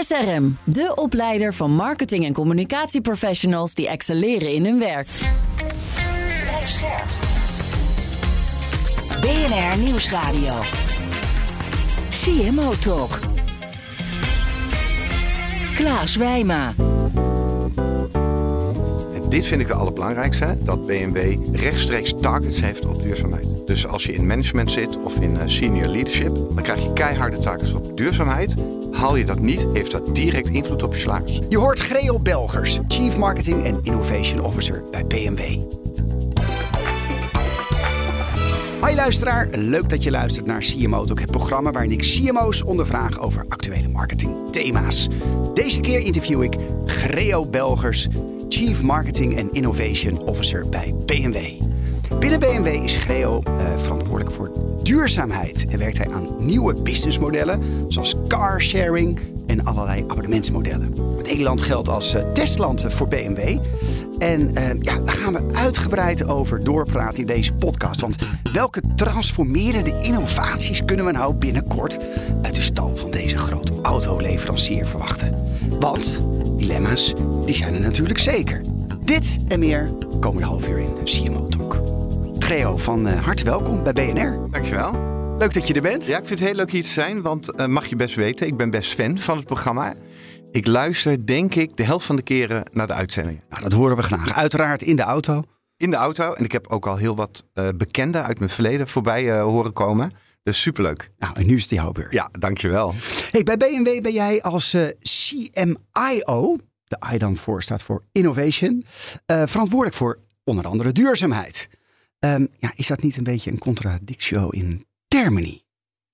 SRM, 0.00 0.56
de 0.64 0.92
opleider 0.94 1.54
van 1.54 1.70
marketing- 1.70 2.24
en 2.24 2.32
communicatieprofessionals 2.32 3.74
die 3.74 3.88
excelleren 3.88 4.52
in 4.52 4.64
hun 4.64 4.78
werk. 4.78 5.06
Blijf 6.40 6.68
scherp. 6.68 7.08
BNR 9.20 9.78
Nieuwsradio. 9.78 10.60
CMO 12.08 12.72
Talk. 12.78 13.18
Klaas 15.74 16.16
Wijma. 16.16 16.74
Dit 19.32 19.46
vind 19.46 19.60
ik 19.60 19.66
de 19.66 19.74
allerbelangrijkste, 19.74 20.56
dat 20.60 20.86
BMW 20.86 21.36
rechtstreeks 21.52 22.12
targets 22.20 22.60
heeft 22.60 22.86
op 22.86 23.02
duurzaamheid. 23.02 23.46
Dus 23.66 23.86
als 23.86 24.04
je 24.04 24.12
in 24.12 24.26
management 24.26 24.70
zit 24.70 25.02
of 25.02 25.20
in 25.20 25.36
eh, 25.36 25.46
senior 25.46 25.86
leadership, 25.86 26.34
dan 26.34 26.62
krijg 26.62 26.82
je 26.82 26.92
keiharde 26.92 27.38
targets 27.38 27.72
op 27.72 27.96
duurzaamheid. 27.96 28.54
Haal 28.90 29.16
je 29.16 29.24
dat 29.24 29.40
niet, 29.40 29.66
heeft 29.72 29.90
dat 29.90 30.14
direct 30.14 30.48
invloed 30.48 30.82
op 30.82 30.94
je 30.94 31.00
salaris. 31.00 31.40
Je 31.48 31.58
hoort 31.58 31.80
Greo 31.80 32.18
Belgers, 32.18 32.78
Chief 32.88 33.16
Marketing 33.16 33.64
en 33.64 33.78
Innovation 33.82 34.40
Officer 34.40 34.84
bij 34.90 35.06
BMW. 35.06 35.58
Hoi 38.80 38.94
luisteraar, 38.94 39.48
leuk 39.50 39.88
dat 39.88 40.02
je 40.02 40.10
luistert 40.10 40.46
naar 40.46 40.60
CMO 40.60 41.04
Talk, 41.04 41.20
het 41.20 41.30
programma 41.30 41.70
waarin 41.70 41.92
ik 41.92 42.00
CMO's 42.00 42.64
ondervraag 42.64 43.20
over 43.20 43.44
actuele 43.48 43.88
marketingthema's. 43.88 45.08
Deze 45.54 45.80
keer 45.80 46.00
interview 46.00 46.42
ik 46.42 46.56
Greo 46.86 47.46
Belgers, 47.46 48.08
Chief 48.52 48.82
Marketing 48.82 49.38
and 49.38 49.50
Innovation 49.50 50.18
Officer 50.18 50.68
bij 50.68 50.94
BMW. 51.06 51.36
Binnen 52.18 52.40
BMW 52.40 52.66
is 52.66 52.94
Greo 52.96 53.42
eh, 53.44 53.78
verantwoordelijk 53.78 54.30
voor 54.30 54.50
duurzaamheid 54.82 55.66
en 55.66 55.78
werkt 55.78 55.98
hij 55.98 56.10
aan 56.10 56.28
nieuwe 56.38 56.82
businessmodellen 56.82 57.62
zoals 57.88 58.14
carsharing 58.28 59.20
en 59.46 59.64
allerlei 59.64 60.02
abonnementsmodellen. 60.02 60.92
Nederland 61.22 61.62
geldt 61.62 61.88
als 61.88 62.14
eh, 62.14 62.32
testland 62.32 62.84
voor 62.88 63.08
BMW. 63.08 63.58
En 64.18 64.54
eh, 64.54 64.80
ja, 64.80 64.98
daar 65.00 65.14
gaan 65.14 65.32
we 65.32 65.54
uitgebreid 65.54 66.24
over 66.24 66.64
doorpraten 66.64 67.18
in 67.18 67.26
deze 67.26 67.52
podcast. 67.52 68.00
Want 68.00 68.16
welke 68.52 68.82
transformerende 68.94 70.00
innovaties 70.02 70.84
kunnen 70.84 71.04
we 71.04 71.12
nou 71.12 71.34
binnenkort 71.34 71.98
uit 72.42 72.54
de 72.54 72.62
stal 72.62 72.96
van 72.96 73.10
deze 73.10 73.38
grote 73.38 73.72
autoleverancier 73.82 74.86
verwachten? 74.86 75.34
Want 75.80 76.22
dilemma's, 76.62 77.14
die 77.44 77.54
zijn 77.54 77.74
er 77.74 77.80
natuurlijk 77.80 78.18
zeker. 78.18 78.60
Dit 79.04 79.38
en 79.48 79.58
meer 79.58 79.92
komende 80.20 80.46
half 80.46 80.68
uur 80.68 80.78
in 80.78 81.04
CMO 81.04 81.48
Talk. 81.48 81.82
Geo, 82.38 82.76
van 82.76 83.08
uh, 83.08 83.22
harte 83.22 83.44
welkom 83.44 83.82
bij 83.82 83.92
BNR. 83.92 84.50
Dankjewel. 84.50 84.92
Leuk 85.38 85.54
dat 85.54 85.68
je 85.68 85.74
er 85.74 85.82
bent. 85.82 86.06
Ja, 86.06 86.18
ik 86.18 86.26
vind 86.26 86.38
het 86.38 86.48
heel 86.48 86.56
leuk 86.56 86.70
hier 86.70 86.82
te 86.82 86.88
zijn, 86.88 87.22
want 87.22 87.60
uh, 87.60 87.66
mag 87.66 87.86
je 87.86 87.96
best 87.96 88.14
weten, 88.14 88.46
ik 88.46 88.56
ben 88.56 88.70
best 88.70 88.94
fan 88.94 89.18
van 89.18 89.36
het 89.36 89.46
programma. 89.46 89.94
Ik 90.50 90.66
luister, 90.66 91.26
denk 91.26 91.54
ik, 91.54 91.76
de 91.76 91.84
helft 91.84 92.06
van 92.06 92.16
de 92.16 92.22
keren 92.22 92.64
naar 92.72 92.86
de 92.86 92.92
uitzendingen. 92.92 93.42
Nou, 93.48 93.62
dat 93.62 93.72
horen 93.72 93.96
we 93.96 94.02
graag. 94.02 94.36
Uiteraard 94.36 94.82
in 94.82 94.96
de 94.96 95.02
auto. 95.02 95.42
In 95.76 95.90
de 95.90 95.96
auto. 95.96 96.32
En 96.32 96.44
ik 96.44 96.52
heb 96.52 96.66
ook 96.66 96.86
al 96.86 96.96
heel 96.96 97.16
wat 97.16 97.44
uh, 97.54 97.68
bekenden 97.76 98.24
uit 98.24 98.38
mijn 98.38 98.50
verleden 98.50 98.88
voorbij 98.88 99.40
horen 99.40 99.72
komen. 99.72 100.12
Dus 100.42 100.60
superleuk. 100.60 101.10
Nou, 101.18 101.34
en 101.34 101.46
nu 101.46 101.56
is 101.56 101.68
die 101.68 101.78
jouw 101.78 101.92
beurt. 101.92 102.12
Ja, 102.12 102.28
dankjewel. 102.38 102.94
Hey, 103.30 103.42
bij 103.42 103.56
BMW 103.56 104.02
ben 104.02 104.12
jij 104.12 104.42
als 104.42 104.74
uh, 104.74 104.88
CMIO, 105.02 106.56
de 106.84 106.98
I 107.12 107.18
dan 107.18 107.36
voor 107.36 107.62
staat 107.62 107.82
voor 107.82 108.02
Innovation, 108.12 108.84
verantwoordelijk 109.26 109.94
voor 109.94 110.18
onder 110.44 110.66
andere 110.66 110.92
duurzaamheid. 110.92 111.68
Um, 112.18 112.48
ja, 112.58 112.72
is 112.74 112.86
dat 112.86 113.02
niet 113.02 113.16
een 113.16 113.24
beetje 113.24 113.50
een 113.50 113.58
contradictio 113.58 114.48
in 114.48 114.86
termini? 115.08 115.62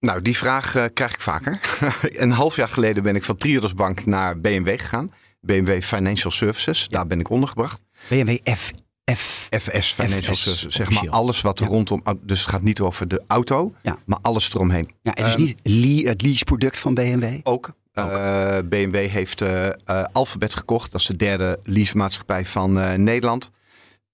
Nou, 0.01 0.23
die 0.23 0.37
vraag 0.37 0.77
uh, 0.77 0.85
krijg 0.95 1.13
ik 1.13 1.21
vaker. 1.21 1.61
een 2.23 2.31
half 2.31 2.57
jaar 2.57 2.69
geleden 2.69 3.03
ben 3.03 3.17
ik 3.17 3.25
van 3.25 3.37
Triodos 3.37 3.75
Bank 3.75 4.07
naar 4.07 4.41
BMW 4.41 4.81
gegaan. 4.81 5.13
BMW 5.41 5.83
Financial 5.83 6.31
Services, 6.31 6.81
ja. 6.81 6.87
daar 6.89 7.07
ben 7.07 7.21
ik 7.21 7.31
ondergebracht. 7.31 7.83
BMW 8.09 8.37
F, 8.55 8.73
F, 9.15 9.49
FS 9.51 9.93
Financial 9.93 10.35
Services, 10.35 10.75
zeg 10.75 10.91
maar 10.91 11.09
alles 11.09 11.41
wat 11.41 11.59
er 11.59 11.65
ja. 11.65 11.71
rondom... 11.71 12.03
Dus 12.23 12.41
het 12.41 12.49
gaat 12.49 12.63
niet 12.63 12.81
over 12.81 13.09
de 13.09 13.23
auto, 13.27 13.75
ja. 13.83 13.97
maar 14.07 14.19
alles 14.23 14.55
eromheen. 14.55 14.91
Ja, 15.03 15.13
het 15.15 15.27
is 15.27 15.35
um, 15.35 15.43
niet 15.43 15.59
le 15.63 16.09
het 16.09 16.23
leaseproduct 16.23 16.79
van 16.79 16.95
BMW? 16.95 17.25
Ook. 17.43 17.43
ook. 17.43 17.73
Uh, 17.95 18.57
BMW 18.65 19.07
heeft 19.09 19.43
uh, 19.43 19.69
Alphabet 20.13 20.55
gekocht. 20.55 20.93
Dat 20.93 21.01
is 21.01 21.07
de 21.07 21.17
derde 21.17 21.59
leasemaatschappij 21.63 22.45
van 22.45 22.73
Nederland. 23.05 23.51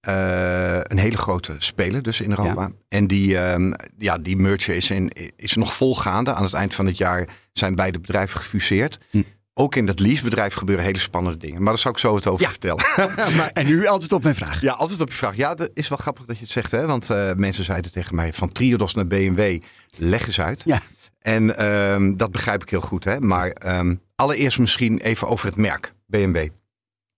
Een 0.01 0.99
hele 0.99 1.17
grote 1.17 1.55
speler 1.59 2.03
dus 2.03 2.21
in 2.21 2.31
Europa. 2.31 2.63
Ja. 2.63 2.73
En 2.89 3.07
die, 3.07 3.39
um, 3.39 3.75
ja, 3.99 4.19
die 4.19 4.37
merger 4.37 4.75
is, 4.75 4.91
in, 4.91 5.11
is 5.37 5.55
nog 5.55 5.75
volgaande. 5.75 6.35
Aan 6.35 6.45
het 6.45 6.53
eind 6.53 6.75
van 6.75 6.87
het 6.87 6.99
jaar 6.99 7.29
zijn 7.53 7.75
beide 7.75 8.01
bedrijven 8.01 8.41
gefuseerd. 8.41 8.99
Hm. 9.11 9.23
Ook 9.55 9.75
in 9.75 9.87
dat 9.87 10.01
leasebedrijf 10.01 10.55
gebeuren 10.55 10.85
hele 10.85 10.99
spannende 10.99 11.39
dingen. 11.39 11.63
Maar 11.63 11.73
daar 11.73 11.83
zou 11.83 11.95
ik 11.95 12.01
zo 12.01 12.15
het 12.15 12.27
over 12.27 12.45
ja. 12.45 12.51
vertellen. 12.51 12.85
maar, 13.37 13.51
en 13.53 13.67
nu 13.67 13.87
altijd 13.87 14.13
op 14.13 14.23
mijn 14.23 14.35
vraag. 14.35 14.61
Ja, 14.61 14.73
altijd 14.73 15.01
op 15.01 15.09
je 15.09 15.15
vraag. 15.15 15.37
Ja, 15.37 15.55
dat 15.55 15.71
is 15.75 15.89
wel 15.89 15.99
grappig 15.99 16.25
dat 16.25 16.37
je 16.37 16.43
het 16.43 16.53
zegt. 16.53 16.71
Hè? 16.71 16.87
Want 16.87 17.11
uh, 17.11 17.33
mensen 17.33 17.65
zeiden 17.65 17.91
tegen 17.91 18.15
mij 18.15 18.33
van 18.33 18.53
Triodos 18.53 18.95
naar 18.95 19.07
BMW. 19.07 19.61
Leg 19.97 20.27
eens 20.27 20.41
uit. 20.41 20.63
Ja. 20.65 20.83
En 21.19 21.65
um, 21.67 22.17
dat 22.17 22.31
begrijp 22.31 22.63
ik 22.63 22.71
heel 22.71 22.81
goed. 22.81 23.05
Hè? 23.05 23.21
Maar 23.21 23.79
um, 23.79 24.01
allereerst 24.15 24.59
misschien 24.59 24.99
even 24.99 25.29
over 25.29 25.47
het 25.47 25.57
merk 25.57 25.95
BMW. 26.07 26.49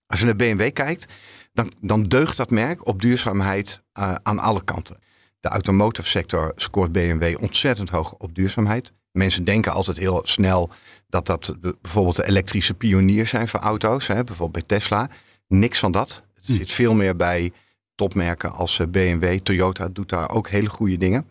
Als 0.07 0.21
je 0.21 0.27
naar 0.27 0.37
BMW 0.37 0.73
kijkt 0.73 1.07
dan, 1.53 1.73
dan 1.81 2.03
deugt 2.03 2.37
dat 2.37 2.51
merk 2.51 2.87
op 2.87 3.01
duurzaamheid 3.01 3.83
uh, 3.99 4.15
aan 4.23 4.39
alle 4.39 4.65
kanten. 4.65 4.99
De 5.41 5.49
automotive 5.49 6.09
sector 6.09 6.53
scoort 6.57 6.93
BMW 6.93 7.37
ontzettend 7.41 7.91
hoog 7.91 8.13
op 8.13 8.35
duurzaamheid. 8.35 8.93
Mensen 9.17 9.45
denken 9.45 9.73
altijd 9.73 9.97
heel 9.97 10.21
snel 10.25 10.71
dat 11.09 11.27
dat 11.27 11.57
bijvoorbeeld 11.81 12.17
de 12.17 12.27
elektrische 12.27 12.75
pioniers 12.75 13.31
zijn 13.31 13.49
voor 13.49 13.61
auto's. 13.61 14.07
Hè, 14.07 14.25
bijvoorbeeld 14.25 14.67
bij 14.69 14.79
Tesla. 14.79 15.09
Niks 15.49 15.79
van 15.79 15.93
dat. 15.93 16.23
Het 16.35 16.45
zit 16.45 16.69
hm. 16.69 16.75
veel 16.75 16.95
meer 16.95 17.17
bij 17.17 17.53
topmerken 17.95 18.53
als 18.53 18.81
BMW. 18.89 19.39
Toyota 19.39 19.89
doet 19.89 20.09
daar 20.09 20.31
ook 20.31 20.49
hele 20.49 20.69
goede 20.69 20.97
dingen. 20.97 21.27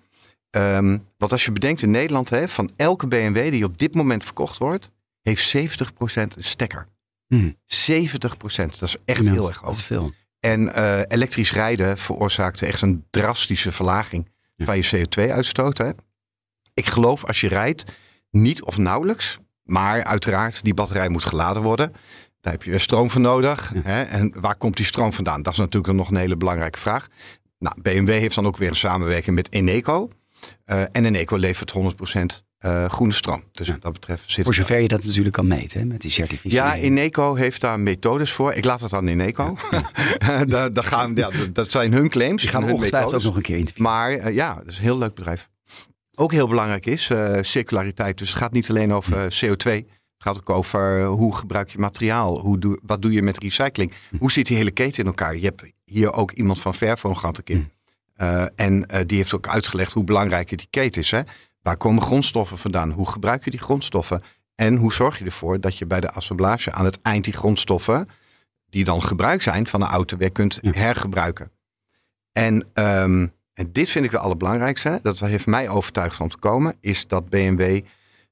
Um, 0.52 1.08
want 1.18 1.32
als 1.32 1.46
je 1.46 1.52
bedenkt 1.52 1.82
in 1.82 1.92
Nederland, 1.92 2.30
hè, 2.30 2.48
van 2.48 2.70
elke 2.76 3.08
BMW 3.08 3.52
die 3.52 3.66
op 3.66 3.80
dit 3.80 3.96
moment 3.96 4.24
verkocht 4.24 4.58
wordt, 4.58 4.92
heeft 5.22 5.56
70% 5.56 5.58
een 6.14 6.44
stekker. 6.44 6.88
Hmm. 7.28 7.58
70 7.66 8.38
procent, 8.38 8.80
dat 8.80 8.90
is 8.90 8.96
echt 9.06 9.24
ja, 9.24 9.32
heel 9.32 9.48
erg 9.48 9.58
hoog. 9.58 9.78
Veel. 9.78 10.12
En 10.40 10.62
uh, 10.62 11.00
elektrisch 11.08 11.54
rijden 11.54 11.98
veroorzaakte 11.98 12.66
echt 12.66 12.82
een 12.82 13.06
drastische 13.10 13.72
verlaging 13.72 14.30
ja. 14.56 14.66
van 14.66 14.78
je 14.78 15.08
CO2-uitstoot. 15.08 15.82
Ik 16.76 16.86
geloof 16.86 17.26
als 17.26 17.42
je 17.42 17.48
rijdt, 17.48 17.84
niet 18.32 18.64
of 18.64 18.78
nauwelijks, 18.78 19.38
maar 19.64 20.04
uiteraard 20.04 20.64
die 20.64 20.74
batterij 20.74 21.10
moet 21.10 21.26
geladen 21.26 21.62
worden. 21.62 21.92
Daar 22.42 22.54
heb 22.54 22.64
je 22.64 22.70
weer 22.70 22.80
stroom 22.80 23.10
voor 23.10 23.22
nodig. 23.22 23.72
Ja. 23.74 23.82
Hè? 23.84 24.02
En 24.02 24.34
waar 24.40 24.56
komt 24.56 24.78
die 24.78 24.86
stroom 24.86 25.14
vandaan? 25.14 25.42
Dat 25.42 25.54
is 25.54 25.60
natuurlijk 25.60 25.94
nog 25.94 26.10
een 26.10 26.16
hele 26.16 26.38
belangrijke 26.38 26.80
vraag. 26.80 27.08
Nou, 27.60 27.82
BMW 27.82 28.10
heeft 28.10 28.36
dan 28.36 28.46
ook 28.46 28.58
weer 28.58 28.70
een 28.70 28.76
samenwerking 28.76 29.36
met 29.36 29.52
Eneco. 29.52 30.10
Uh, 30.66 30.82
en 30.82 31.06
Eneco 31.06 31.38
levert 31.38 31.74
100% 31.74 31.76
uh, 32.66 32.86
groene 32.90 33.14
stroom. 33.14 33.44
Dus 33.52 33.68
ja. 33.68 33.74
wat 33.74 33.82
dat 33.82 33.94
betreft 33.94 34.32
zit 34.32 34.44
Voor 34.44 34.54
zover 34.54 34.80
je 34.80 34.88
dat 34.88 35.04
natuurlijk 35.04 35.36
kan 35.36 35.48
meten 35.48 35.80
hè, 35.80 35.86
met 35.86 36.02
die 36.02 36.12
certificering. 36.12 36.72
Ja, 36.72 36.76
Eneco 36.76 37.36
heeft 37.36 37.62
daar 37.62 37.80
methodes 37.80 38.32
voor. 38.32 38.54
Ik 38.54 38.66
laat 38.66 38.80
dat 38.80 38.94
aan 38.94 39.08
Eneco. 39.08 39.58
Ja. 39.72 40.46
daar, 40.46 40.74
daar 40.74 40.84
gaan, 40.84 41.16
ja, 41.16 41.30
dat 41.54 41.72
zijn 41.72 41.94
hun 41.94 42.10
claims. 42.10 42.42
Die 42.42 42.52
gaan 42.52 42.66
we 42.66 42.74
ongetwijfeld 42.74 43.14
ook 43.14 43.24
nog 43.24 43.36
een 43.36 43.42
keer 43.42 43.58
interviewen. 43.58 43.92
Maar 43.92 44.12
uh, 44.12 44.36
ja, 44.36 44.54
dat 44.56 44.68
is 44.68 44.78
een 44.78 44.84
heel 44.84 44.98
leuk 44.98 45.14
bedrijf. 45.14 45.50
Ook 46.16 46.32
heel 46.32 46.48
belangrijk 46.48 46.86
is 46.86 47.10
uh, 47.10 47.38
circulariteit. 47.42 48.18
Dus 48.18 48.30
het 48.30 48.38
gaat 48.38 48.52
niet 48.52 48.70
alleen 48.70 48.94
over 48.94 49.14
uh, 49.18 49.52
CO2. 49.52 49.72
Het 50.18 50.24
gaat 50.34 50.38
ook 50.38 50.50
over 50.50 51.06
hoe 51.06 51.36
gebruik 51.36 51.70
je 51.70 51.78
materiaal. 51.78 52.40
Hoe 52.40 52.60
doe, 52.60 52.80
wat 52.84 53.02
doe 53.02 53.12
je 53.12 53.22
met 53.22 53.38
recycling? 53.38 53.94
Hoe 54.20 54.32
zit 54.32 54.46
die 54.46 54.58
hele 54.58 54.72
keten 54.72 55.00
in 55.00 55.06
elkaar? 55.06 55.36
Je 55.36 55.46
hebt 55.46 55.64
hier 55.86 56.14
ook 56.14 56.32
iemand 56.32 56.62
van 56.62 56.74
Fairphone 56.74 57.16
gehad 57.16 57.38
een 57.38 57.44
keer. 57.44 57.70
Uh, 58.18 58.46
en 58.56 58.86
uh, 58.94 59.00
die 59.06 59.18
heeft 59.18 59.34
ook 59.34 59.48
uitgelegd 59.48 59.94
hoe 59.94 60.04
belangrijk 60.04 60.58
die 60.58 60.68
keten 60.70 61.02
is. 61.02 61.12
Hè? 61.12 61.22
Waar 61.62 61.78
komen 61.78 62.02
grondstoffen 62.02 62.58
vandaan? 62.58 62.92
Hoe 62.92 63.10
gebruik 63.10 63.44
je 63.44 63.52
die 63.52 63.60
grondstoffen? 63.60 64.22
En 64.56 64.76
hoe 64.76 64.94
zorg 64.94 65.20
je 65.20 65.26
ervoor 65.26 65.60
dat 65.60 65.78
je 65.78 65.86
bij 65.86 66.00
de 66.00 66.12
assemblage 66.12 66.72
aan 66.72 66.86
het 66.86 67.02
eind 67.02 67.24
die 67.24 67.34
grondstoffen, 67.34 68.08
die 68.70 68.84
dan 68.84 69.04
gebruikt 69.04 69.44
zijn 69.44 69.68
van 69.68 69.80
de 69.80 69.86
auto, 69.86 70.18
weer 70.18 70.32
kunt 70.32 70.60
hergebruiken? 70.62 71.52
En, 72.32 72.68
um, 72.74 73.34
en 73.56 73.70
dit 73.72 73.90
vind 73.90 74.06
ik 74.06 74.12
de 74.12 74.18
allerbelangrijkste. 74.18 75.00
Dat 75.02 75.20
heeft 75.20 75.46
mij 75.46 75.70
overtuigd 75.70 76.20
om 76.20 76.30
te 76.30 76.38
komen, 76.38 76.76
is 76.82 77.08
dat 77.08 77.30
BMW 77.30 77.80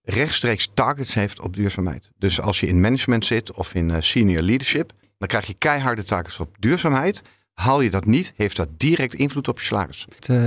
rechtstreeks 0.03 0.69
targets 0.73 1.13
heeft 1.13 1.39
op 1.39 1.55
duurzaamheid. 1.55 2.09
Dus 2.17 2.41
als 2.41 2.59
je 2.59 2.67
in 2.67 2.81
management 2.81 3.25
zit 3.25 3.51
of 3.51 3.73
in 3.73 3.89
uh, 3.89 3.95
senior 3.99 4.41
leadership, 4.41 4.91
dan 5.17 5.27
krijg 5.27 5.45
je 5.45 5.53
keiharde 5.53 6.03
targets 6.03 6.39
op 6.39 6.55
duurzaamheid. 6.59 7.21
Haal 7.53 7.81
je 7.81 7.89
dat 7.89 8.05
niet, 8.05 8.33
heeft 8.35 8.55
dat 8.55 8.69
direct 8.77 9.13
invloed 9.13 9.47
op 9.47 9.59
je 9.59 9.65
salaris. 9.65 10.07
Het, 10.15 10.29
eh, 10.29 10.37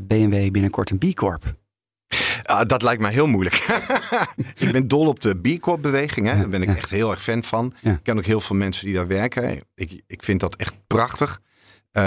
BMW 0.00 0.50
binnenkort 0.50 0.90
een 0.90 0.98
B 0.98 1.14
Corp. 1.14 1.54
Ah, 2.42 2.68
dat 2.68 2.82
lijkt 2.82 3.02
mij 3.02 3.12
heel 3.12 3.26
moeilijk. 3.26 3.54
ik 4.58 4.72
ben 4.72 4.88
dol 4.88 5.06
op 5.06 5.20
de 5.20 5.34
B 5.34 5.60
Corp 5.60 5.82
beweging. 5.82 6.26
Hè. 6.26 6.32
Ja, 6.32 6.38
Daar 6.38 6.48
ben 6.48 6.62
ik 6.62 6.68
ja. 6.68 6.76
echt 6.76 6.90
heel 6.90 7.10
erg 7.10 7.22
fan 7.22 7.42
van. 7.42 7.72
Ja. 7.80 7.92
Ik 7.92 8.02
ken 8.02 8.16
ook 8.18 8.24
heel 8.24 8.40
veel 8.40 8.56
mensen 8.56 8.86
die 8.86 8.94
daar 8.94 9.06
werken. 9.06 9.58
Ik, 9.74 10.02
ik 10.06 10.22
vind 10.22 10.40
dat 10.40 10.56
echt 10.56 10.74
prachtig. 10.86 11.40
Eh, 11.96 12.02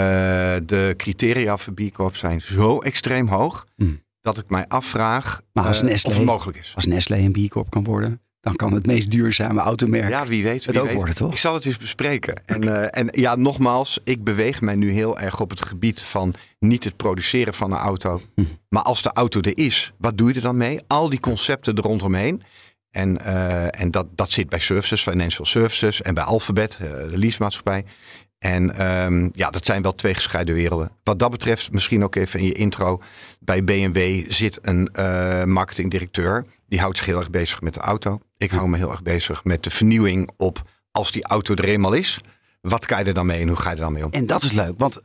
de 0.66 0.94
criteria 0.98 1.58
voor 1.58 1.74
B 1.74 1.82
Corp 1.94 2.16
zijn 2.16 2.42
zo 2.42 2.80
extreem 2.80 3.28
hoog. 3.28 3.66
Hmm. 3.76 4.02
Dat 4.22 4.38
ik 4.38 4.50
mij 4.50 4.66
afvraag 4.68 5.42
eh, 5.54 5.66
of 6.04 6.16
het 6.16 6.24
mogelijk 6.24 6.58
is. 6.58 6.72
Als 6.76 6.86
Nestlé 6.86 7.18
een 7.18 7.32
B 7.32 7.50
Corp 7.50 7.70
kan 7.70 7.84
worden, 7.84 8.22
dan 8.40 8.56
kan 8.56 8.74
het 8.74 8.86
meest 8.86 9.12
duurzame 9.12 9.62
automerk 9.62 10.10
Ja, 10.10 10.26
wie 10.26 10.44
weet. 10.44 10.66
het 10.66 10.76
wie 10.76 10.80
ook 10.80 10.88
weet. 10.88 10.96
worden, 10.96 11.16
toch? 11.16 11.32
Ik 11.32 11.38
zal 11.38 11.54
het 11.54 11.66
eens 11.66 11.78
bespreken. 11.78 12.42
En, 12.46 12.92
eh, 12.92 13.02
en 13.02 13.08
ja, 13.12 13.36
nogmaals, 13.36 14.00
ik 14.04 14.24
beweeg 14.24 14.62
mij 14.62 14.76
nu 14.76 14.92
heel 14.92 15.20
erg 15.20 15.40
op 15.40 15.50
het 15.50 15.66
gebied 15.66 16.02
van 16.02 16.34
niet 16.60 16.84
het 16.84 16.96
produceren 16.96 17.54
van 17.54 17.72
een 17.72 17.78
auto. 17.78 18.22
Hm. 18.36 18.44
Maar 18.70 18.84
als 18.84 19.02
de 19.02 19.12
auto 19.14 19.42
er 19.42 19.58
is, 19.58 19.94
wat 19.98 20.18
doe 20.18 20.28
je 20.28 20.34
er 20.34 20.42
dan 20.42 20.58
mee? 20.58 20.80
Al 20.88 21.10
die 21.10 21.20
concepten 21.20 21.76
er 21.76 21.84
rondomheen. 21.84 22.42
En, 22.92 23.26
en 23.72 23.92
dat, 23.92 24.08
dat 24.16 24.30
zit 24.30 24.50
bij 24.50 24.60
services, 24.60 25.02
financial 25.02 25.46
services 25.46 26.02
en 26.02 26.14
bij 26.14 26.24
Alphabet, 26.24 26.78
de 26.80 27.18
leasemaatschappij. 27.18 27.86
En 28.40 28.76
ehm, 28.76 29.30
ja, 29.32 29.50
dat 29.50 29.66
zijn 29.66 29.82
wel 29.82 29.96
twee 29.96 30.14
gescheiden 30.14 30.56
werelden. 30.56 30.92
Wat 31.04 31.20
dat 31.20 31.32
betreft, 31.32 31.72
misschien 31.72 32.04
ook 32.04 32.16
even 32.16 32.40
in 32.40 32.46
je 32.46 32.54
intro. 32.54 33.02
Bij 33.40 33.64
BMW 33.64 34.32
zit 34.32 34.60
een 34.62 34.88
eh, 34.88 35.44
marketingdirecteur. 35.44 36.46
Die 36.68 36.80
houdt 36.80 36.98
zich 36.98 37.06
heel 37.06 37.18
erg 37.18 37.30
bezig 37.30 37.62
met 37.62 37.74
de 37.74 37.80
auto. 37.80 38.20
Ik 38.38 38.52
hou 38.52 38.70
me 38.70 38.78
heel 38.78 38.92
erg 38.92 39.02
bezig 39.02 39.44
met 39.44 39.64
de 39.64 39.70
vernieuwing 39.70 40.30
op 40.38 40.62
als 40.92 41.12
die 41.12 41.24
auto 41.24 41.54
er 41.54 41.66
eenmaal 41.66 41.94
is. 41.94 42.20
Wat 42.62 42.86
kan 42.86 43.00
je 43.00 43.06
er 43.06 43.14
dan 43.14 43.26
mee 43.26 43.42
en 43.42 43.48
hoe 43.48 43.58
ga 43.58 43.70
je 43.70 43.76
er 43.76 43.82
dan 43.82 43.94
mee 43.94 44.06
om? 44.06 44.12
En 44.12 44.26
dat 44.26 44.44
is 44.44 44.52
leuk, 44.52 44.74
want 44.78 45.02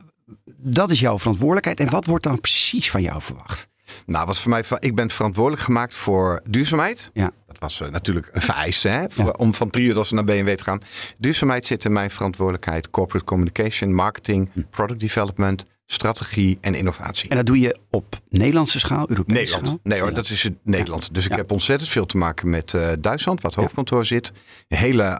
dat 0.57 0.89
is 0.89 0.99
jouw 0.99 1.19
verantwoordelijkheid. 1.19 1.79
En 1.79 1.89
wat 1.89 2.05
wordt 2.05 2.23
dan 2.23 2.39
precies 2.39 2.91
van 2.91 3.01
jou 3.01 3.21
verwacht? 3.21 3.67
Nou, 4.05 4.25
wat 4.25 4.37
voor 4.37 4.49
mij, 4.49 4.63
ik 4.79 4.95
ben 4.95 5.09
verantwoordelijk 5.09 5.63
gemaakt 5.63 5.93
voor 5.93 6.41
duurzaamheid. 6.49 7.09
Ja. 7.13 7.31
Dat 7.47 7.59
was 7.59 7.81
eh, 7.81 7.87
natuurlijk 7.89 8.29
een 8.31 8.41
vereiste 8.41 8.87
hè, 8.89 9.05
voor, 9.09 9.25
Ja. 9.25 9.31
om 9.37 9.53
van 9.53 9.69
Triodos 9.69 10.11
naar 10.11 10.23
BMW 10.23 10.49
te 10.55 10.63
gaan. 10.63 10.79
Duurzaamheid 11.17 11.65
zit 11.65 11.85
in 11.85 11.91
mijn 11.93 12.11
verantwoordelijkheid. 12.11 12.89
Corporate 12.89 13.25
communication, 13.25 13.93
marketing, 13.93 14.49
Hm. 14.53 14.61
product 14.69 14.99
development, 14.99 15.65
strategie 15.85 16.57
en 16.61 16.75
innovatie. 16.75 17.29
En 17.29 17.35
dat 17.35 17.45
doe 17.45 17.59
je 17.59 17.77
op 17.89 18.19
Nederlandse 18.29 18.79
schaal, 18.79 19.09
Europese 19.09 19.37
Nederland. 19.39 19.65
schaal? 19.67 19.79
Nee 19.83 19.99
hoor, 20.01 20.13
dat 20.13 20.29
is 20.29 20.43
het 20.43 20.53
Nederland. 20.63 21.13
Dus 21.13 21.25
ik 21.25 21.35
heb 21.35 21.51
ontzettend 21.51 21.89
veel 21.89 22.05
te 22.05 22.17
maken 22.17 22.49
met 22.49 22.73
eh, 22.73 22.89
Duitsland, 22.99 23.41
wat 23.41 23.53
hoofdkantoor 23.55 24.05
zit. 24.05 24.31
Een 24.67 24.77
hele 24.77 25.19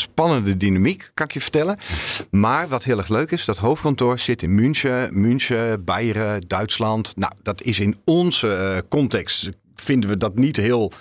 spannende 0.00 0.56
dynamiek, 0.56 1.10
kan 1.14 1.26
ik 1.26 1.32
je 1.32 1.40
vertellen. 1.40 1.78
Maar 2.30 2.68
wat 2.68 2.84
heel 2.84 2.98
erg 2.98 3.08
leuk 3.08 3.30
is, 3.30 3.44
dat 3.44 3.58
hoofdkantoor 3.58 4.18
zit 4.18 4.42
in 4.42 4.54
München, 4.54 5.20
München, 5.20 5.84
Beieren, 5.84 6.40
Duitsland. 6.46 7.16
Nou, 7.16 7.32
dat 7.42 7.62
is 7.62 7.80
in 7.80 7.96
onze 8.04 8.54
eh, 8.54 8.78
context, 8.88 9.50
vinden 9.74 10.10
we 10.10 10.16
dat 10.16 10.34
niet 10.34 10.56
heel 10.56 10.92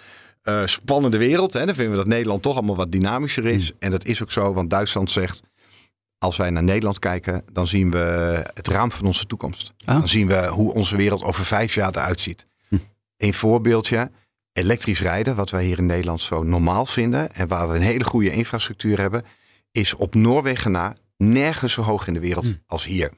eh, 0.41 0.65
spannende 0.65 1.17
wereld. 1.17 1.53
Hè? 1.53 1.65
Dan 1.65 1.75
vinden 1.75 1.93
we 1.93 1.99
dat 1.99 2.07
Nederland 2.07 2.41
toch 2.41 2.55
allemaal 2.55 2.75
wat 2.75 2.91
dynamischer 2.91 3.45
is. 3.45 3.71
En 3.79 3.91
dat 3.91 4.05
is 4.05 4.21
ook 4.21 4.31
zo, 4.31 4.53
want 4.53 4.69
Duitsland 4.69 5.11
zegt... 5.11 5.41
Als 6.17 6.37
wij 6.37 6.49
naar 6.49 6.63
Nederland 6.63 6.99
kijken, 6.99 7.43
dan 7.51 7.67
zien 7.67 7.91
we 7.91 8.43
het 8.53 8.67
raam 8.67 8.91
van 8.91 9.05
onze 9.05 9.25
toekomst. 9.25 9.73
Ah. 9.85 9.99
Dan 9.99 10.07
zien 10.07 10.27
we 10.27 10.47
hoe 10.47 10.73
onze 10.73 10.95
wereld 10.95 11.23
over 11.23 11.45
vijf 11.45 11.75
jaar 11.75 11.89
eruit 11.89 12.19
ziet. 12.19 12.47
Hm. 12.67 12.75
Een 13.17 13.33
voorbeeldje, 13.33 14.11
elektrisch 14.57 15.01
rijden, 15.01 15.35
wat 15.35 15.49
wij 15.49 15.65
hier 15.65 15.77
in 15.77 15.85
Nederland 15.85 16.21
zo 16.21 16.43
normaal 16.43 16.85
vinden 16.85 17.33
en 17.33 17.47
waar 17.47 17.69
we 17.69 17.75
een 17.75 17.81
hele 17.81 18.03
goede 18.03 18.31
infrastructuur 18.31 18.99
hebben, 18.99 19.23
is 19.71 19.93
op 19.93 20.15
Noorwegen 20.15 20.71
na 20.71 20.95
nergens 21.17 21.73
zo 21.73 21.81
hoog 21.81 22.07
in 22.07 22.13
de 22.13 22.19
wereld 22.19 22.45
Hm. 22.45 22.53
als 22.67 22.85
hier. 22.85 23.11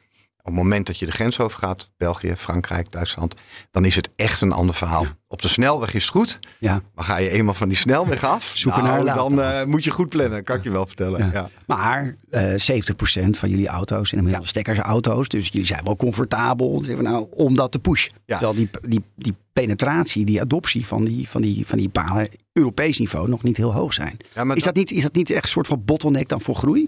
Op 0.48 0.54
het 0.54 0.64
moment 0.64 0.86
dat 0.88 1.00
je 1.00 1.06
de 1.06 1.12
grens 1.12 1.40
overgaat, 1.40 1.92
België, 1.98 2.36
Frankrijk, 2.36 2.92
Duitsland, 2.92 3.36
dan 3.72 3.86
is 3.86 3.96
het 3.96 4.10
echt 4.16 4.42
een 4.42 4.52
ander 4.52 4.76
verhaal. 4.76 5.06
Op 5.28 5.42
de 5.42 5.48
snelweg 5.48 5.94
is 5.94 6.02
het 6.04 6.12
goed, 6.12 6.40
Ja. 6.60 6.82
maar 6.96 7.04
ga 7.06 7.18
je 7.18 7.30
eenmaal 7.30 7.54
van 7.54 7.68
die 7.68 7.78
snelweg 7.78 8.24
af, 8.24 8.52
Zoeken 8.56 8.84
nou, 8.84 9.04
naar 9.04 9.16
dan 9.16 9.42
eh, 9.42 9.66
moet 9.66 9.84
je 9.84 9.92
goed 9.92 10.10
plannen, 10.10 10.44
kan 10.44 10.56
ik 10.56 10.64
je 10.64 10.72
wel 10.72 10.86
vertellen. 10.86 11.32
Ja. 11.34 11.50
Maar 11.66 12.16
eh 12.30 12.52
70% 12.52 13.30
van 13.30 13.50
jullie 13.50 13.68
auto's 13.68 14.10
zijn 14.10 14.22
inmiddels 14.22 14.50
stekkersauto's. 14.50 15.28
Dus 15.28 15.48
jullie 15.48 15.68
zijn 15.68 15.84
wel 15.84 15.96
comfortabel 15.96 16.82
nou, 16.82 17.28
om 17.32 17.56
dat 17.56 17.72
te 17.72 17.80
pushen. 17.80 18.12
Terwijl 18.26 18.54
die, 18.54 18.70
die, 18.82 19.04
die 19.16 19.36
penetratie, 19.54 20.26
die 20.26 20.42
adoptie 20.42 20.86
van 20.86 21.06
die, 21.06 21.30
van, 21.30 21.42
die, 21.42 21.68
van 21.68 21.78
die 21.78 21.90
palen 21.90 22.30
Europees 22.54 23.00
niveau 23.00 23.30
nog 23.30 23.44
niet 23.44 23.58
heel 23.58 23.74
hoog 23.74 23.94
zijn. 23.94 24.18
Is 24.54 24.64
dat, 24.64 24.76
niet, 24.76 24.92
is 24.92 25.04
dat 25.04 25.16
niet 25.16 25.30
echt 25.30 25.44
een 25.44 25.50
soort 25.50 25.68
van 25.68 25.86
bottleneck 25.86 26.30
dan 26.30 26.42
voor 26.42 26.56
groei? 26.56 26.88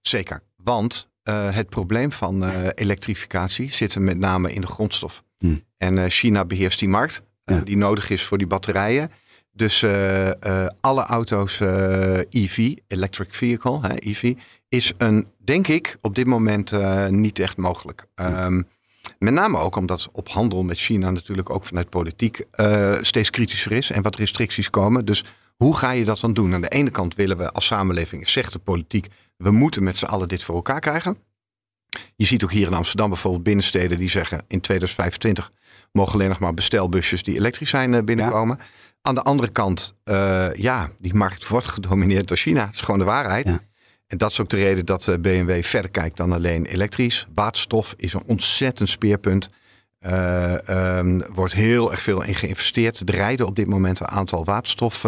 Zeker, 0.00 0.42
want 0.56 1.12
eh, 1.24 1.54
het 1.54 1.68
probleem 1.68 2.12
van 2.12 2.44
eh, 2.44 2.68
elektrificatie 2.74 3.72
zit 3.72 3.94
er 3.94 4.02
met 4.02 4.18
name 4.18 4.52
in 4.52 4.60
de 4.60 4.66
grondstof. 4.66 5.22
Hm. 5.38 5.56
En 5.76 5.98
eh, 5.98 6.04
China 6.08 6.44
beheerst 6.44 6.78
die 6.78 6.88
markt 6.88 7.22
Ja. 7.44 7.60
die 7.60 7.76
nodig 7.76 8.10
is 8.10 8.22
voor 8.22 8.38
die 8.38 8.46
batterijen. 8.46 9.10
Dus 9.52 9.84
alle 10.80 11.02
auto's 11.02 11.60
EV, 12.30 12.74
electric 12.88 13.34
vehicle, 13.34 13.78
hè, 13.80 13.94
EV, 13.98 14.34
is 14.68 14.92
een, 14.98 15.26
denk 15.44 15.68
ik, 15.68 15.96
op 16.00 16.14
dit 16.14 16.26
moment 16.26 16.72
niet 17.10 17.38
echt 17.38 17.56
mogelijk. 17.56 18.06
Ehm, 18.14 18.62
met 19.18 19.32
name 19.32 19.58
ook 19.58 19.76
omdat 19.76 20.08
op 20.12 20.28
handel 20.28 20.62
met 20.62 20.78
China 20.78 21.10
natuurlijk 21.10 21.50
ook 21.50 21.64
vanuit 21.64 21.88
politiek 21.90 22.46
steeds 23.00 23.30
kritischer 23.30 23.72
is 23.72 23.90
en 23.90 24.02
wat 24.02 24.16
restricties 24.16 24.70
komen. 24.70 25.04
Dus 25.04 25.24
hoe 25.56 25.76
ga 25.76 25.90
je 25.90 26.04
dat 26.04 26.20
dan 26.20 26.34
doen? 26.34 26.54
Aan 26.54 26.60
de 26.60 26.68
ene 26.68 26.90
kant 26.90 27.14
willen 27.14 27.36
we 27.36 27.52
als 27.52 27.66
samenleving, 27.66 28.28
zegt 28.28 28.52
de 28.52 28.58
politiek, 28.58 29.06
we 29.36 29.50
moeten 29.50 29.82
met 29.82 29.96
z'n 29.96 30.04
allen 30.04 30.28
dit 30.28 30.42
voor 30.42 30.54
elkaar 30.54 30.80
krijgen. 30.80 31.16
Je 32.16 32.24
ziet 32.24 32.44
ook 32.44 32.52
hier 32.52 32.66
in 32.66 32.74
Amsterdam 32.74 33.08
bijvoorbeeld 33.08 33.42
binnensteden 33.42 33.98
die 33.98 34.10
zeggen 34.10 34.44
in 34.48 34.60
2025 34.60 35.50
mogen 35.92 36.14
alleen 36.14 36.28
nog 36.28 36.38
maar 36.38 36.54
bestelbusjes 36.54 37.22
die 37.22 37.36
elektrisch 37.36 37.70
zijn 37.70 37.94
eh, 37.94 38.02
binnenkomen. 38.02 38.58
Aan 39.02 39.14
de 39.14 39.22
andere 39.22 39.48
kant, 39.48 39.94
eh, 40.04 40.54
ja, 40.54 40.90
die 40.98 41.14
markt 41.14 41.48
wordt 41.48 41.66
gedomineerd 41.66 42.28
door 42.28 42.36
China. 42.36 42.64
Dat 42.64 42.74
is 42.74 42.80
gewoon 42.80 43.00
de 43.00 43.06
waarheid. 43.06 43.46
Ja. 43.46 43.60
En 44.06 44.18
dat 44.18 44.30
is 44.30 44.40
ook 44.40 44.48
de 44.48 44.56
reden 44.56 44.86
dat 44.86 45.08
eh, 45.08 45.18
BMW 45.18 45.62
verder 45.62 45.90
kijkt 45.90 46.16
dan 46.16 46.32
alleen 46.32 46.64
elektrisch. 46.64 47.26
Waterstof 47.34 47.94
is 47.96 48.12
een 48.12 48.22
ontzettend 48.26 48.88
speerpunt. 48.88 49.48
Eh, 49.98 50.68
ehm, 50.68 51.20
wordt 51.32 51.54
heel 51.54 51.90
erg 51.90 52.02
veel 52.02 52.22
in 52.22 52.34
geïnvesteerd. 52.34 53.00
Er 53.00 53.14
rijden 53.14 53.46
op 53.46 53.56
dit 53.56 53.66
moment 53.66 54.00
een 54.00 54.08
aantal 54.08 54.44
waterstof 54.44 55.02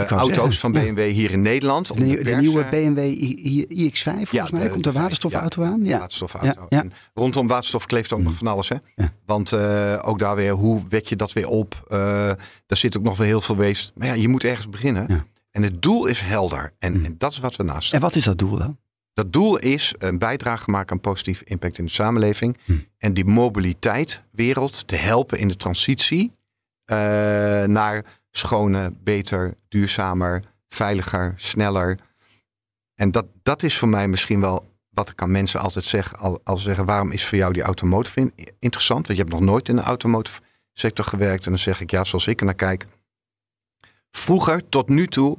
eh, 0.00 0.06
auto's 0.10 0.36
zeggen, 0.36 0.54
van 0.54 0.72
ja. 0.72 0.80
BMW 0.92 0.98
hier 1.10 1.30
in 1.30 1.40
Nederland. 1.40 1.86
De, 1.86 1.94
de 1.94 2.06
de 2.16 2.16
pers, 2.22 2.40
nieuwe 2.40 2.62
eh, 2.62 2.70
BMW 2.70 2.98
I- 2.98 3.66
I- 3.70 3.90
iX5 3.90 4.02
volgens 4.02 4.30
Ja, 4.30 4.48
mij 4.50 4.68
komt 4.68 4.84
de 4.84 4.92
waterstofauto 4.92 5.62
aan. 5.64 5.84
Ja. 5.84 5.98
waterstofauto. 5.98 6.66
En 6.68 6.92
rondom 7.14 7.46
waterstof 7.46 7.86
kleeft 7.86 8.12
ook 8.12 8.20
nog 8.22 8.34
van 8.34 8.46
alles. 8.46 8.68
Hè? 8.68 8.76
Want 9.26 9.52
eh, 9.52 9.98
ook 10.02 10.18
daar 10.18 10.36
weer, 10.36 10.52
hoe 10.52 10.82
wek 10.88 11.06
je 11.06 11.16
dat 11.16 11.32
weer 11.32 11.48
op? 11.48 11.84
Eh, 11.88 11.98
daar 12.66 12.76
zit 12.78 12.96
ook 12.96 13.02
nog 13.02 13.16
weer 13.16 13.26
heel 13.26 13.40
veel 13.40 13.56
weest. 13.56 13.92
Maar 13.94 14.06
ja, 14.06 14.12
je 14.14 14.28
moet 14.28 14.44
ergens 14.44 14.68
beginnen. 14.68 15.26
En 15.50 15.62
het 15.62 15.82
doel 15.82 16.06
is 16.06 16.20
helder. 16.20 16.72
En, 16.78 16.98
Mm. 16.98 17.04
en 17.04 17.14
dat 17.18 17.32
is 17.32 17.38
wat 17.38 17.56
we 17.56 17.62
naast. 17.62 17.92
En 17.92 18.00
wat 18.00 18.14
is 18.14 18.24
dat 18.24 18.38
doel 18.38 18.56
dan? 18.58 18.78
Dat 19.14 19.32
doel 19.32 19.58
is 19.58 19.94
een 19.98 20.18
bijdrage 20.18 20.70
maken 20.70 20.92
aan 20.92 21.00
positief 21.00 21.42
impact 21.44 21.78
in 21.78 21.84
de 21.84 21.90
samenleving. 21.90 22.56
Hm. 22.64 22.72
En 22.98 23.14
die 23.14 23.24
mobiliteitwereld 23.24 24.86
te 24.86 24.96
helpen 24.96 25.38
in 25.38 25.48
de 25.48 25.56
transitie 25.56 26.32
naar 27.66 28.04
schone, 28.32 28.92
beter, 29.00 29.54
duurzamer, 29.68 30.42
veiliger, 30.68 31.34
sneller. 31.36 31.98
En 32.94 33.10
dat, 33.10 33.26
dat 33.42 33.62
is 33.62 33.78
voor 33.78 33.88
mij 33.88 34.08
misschien 34.08 34.40
wel 34.40 34.70
wat 34.88 35.08
ik 35.08 35.22
aan 35.22 35.30
mensen 35.30 35.60
altijd 35.60 35.84
zeg. 35.84 36.16
Al, 36.16 36.40
als 36.44 36.60
ze 36.60 36.66
zeggen, 36.66 36.84
waarom 36.86 37.12
is 37.12 37.26
voor 37.26 37.38
jou 37.38 37.52
die 37.52 37.62
automotive 37.62 38.20
in- 38.20 38.32
interessant? 38.58 39.06
Want 39.06 39.18
je 39.18 39.24
hebt 39.24 39.34
nog 39.36 39.44
nooit 39.50 39.68
in 39.68 39.76
de 39.76 39.82
automotive 39.82 40.40
sector 40.72 41.04
gewerkt. 41.04 41.44
En 41.44 41.50
dan 41.50 41.60
zeg 41.60 41.80
ik, 41.80 41.90
ja, 41.90 42.04
zoals 42.04 42.26
ik 42.26 42.38
er 42.40 42.46
naar 42.46 42.54
kijk. 42.54 42.86
Vroeger, 44.10 44.68
tot 44.68 44.88
nu 44.88 45.06
toe, 45.06 45.38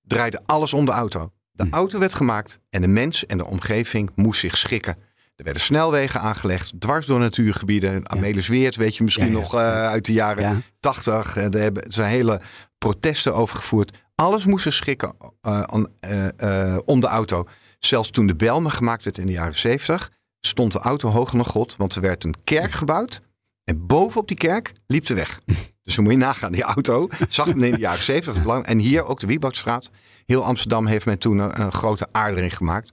draaide 0.00 0.40
alles 0.46 0.72
om 0.74 0.84
de 0.84 0.90
auto. 0.90 1.32
De 1.50 1.64
Hm. 1.64 1.74
auto 1.74 1.98
werd 1.98 2.14
gemaakt 2.14 2.60
en 2.70 2.80
de 2.80 2.86
mens 2.88 3.26
en 3.26 3.38
de 3.38 3.44
omgeving 3.46 4.10
moest 4.14 4.40
zich 4.40 4.56
schikken. 4.56 4.96
Er 5.40 5.46
werden 5.46 5.62
snelwegen 5.62 6.20
aangelegd, 6.20 6.72
dwars 6.80 7.06
door 7.06 7.18
natuurgebieden. 7.18 8.10
Amelisweert, 8.10 8.76
weet 8.76 8.96
je 8.96 9.04
misschien 9.04 9.32
nog 9.32 9.54
eh, 9.54 9.60
uit 9.86 10.04
de 10.04 10.12
jaren 10.12 10.42
Ja. 10.42 10.60
80. 10.80 11.36
Eh, 11.36 11.44
Er 11.44 11.60
hebben- 11.60 11.82
er 11.82 11.92
zijn 11.92 12.10
hele 12.10 12.40
protesten 12.78 13.34
over 13.34 13.56
gevoerd. 13.56 13.98
Alles 14.14 14.44
moest 14.44 14.62
zich 14.62 14.72
schikken 14.74 15.14
eh, 15.40 16.76
om 16.84 17.00
de 17.00 17.06
auto. 17.06 17.46
Zelfs 17.78 18.10
toen 18.10 18.26
de 18.26 18.34
Belmen 18.36 18.70
gemaakt 18.72 19.04
werd 19.04 19.18
in 19.18 19.26
de 19.26 19.32
jaren 19.32 19.58
70, 19.58 20.10
stond 20.40 20.72
de 20.72 20.78
auto 20.78 21.08
hoger 21.08 21.36
dan 21.36 21.46
God. 21.46 21.76
Want 21.76 21.94
er 21.94 22.00
werd 22.00 22.24
een 22.24 22.34
kerk 22.44 22.72
gebouwd. 22.72 23.20
En 23.64 23.86
bovenop 23.86 24.28
die 24.28 24.36
kerk 24.36 24.72
liep 24.86 25.04
de 25.06 25.14
weg. 25.14 25.40
Dus 25.82 25.94
dan 25.94 26.04
moet 26.04 26.14
je 26.14 26.18
nagaan. 26.20 26.52
Die 26.52 26.62
auto 26.62 27.08
zag 27.28 27.46
men 27.54 27.64
in 27.64 27.72
de 27.74 27.78
jaren 27.78 28.02
70. 28.02 28.26
dat 28.26 28.34
is 28.36 28.42
belangrijk. 28.42 28.72
En 28.78 28.78
hier 28.84 29.04
ook 29.04 29.20
de 29.20 29.26
Wieboudstraat. 29.26 29.90
Heel 30.26 30.44
Amsterdam 30.44 30.86
heeft 30.86 31.06
men 31.06 31.18
toen 31.18 31.38
een, 31.38 31.60
een 31.60 31.72
grote 31.72 32.06
aardering 32.12 32.56
gemaakt. 32.56 32.90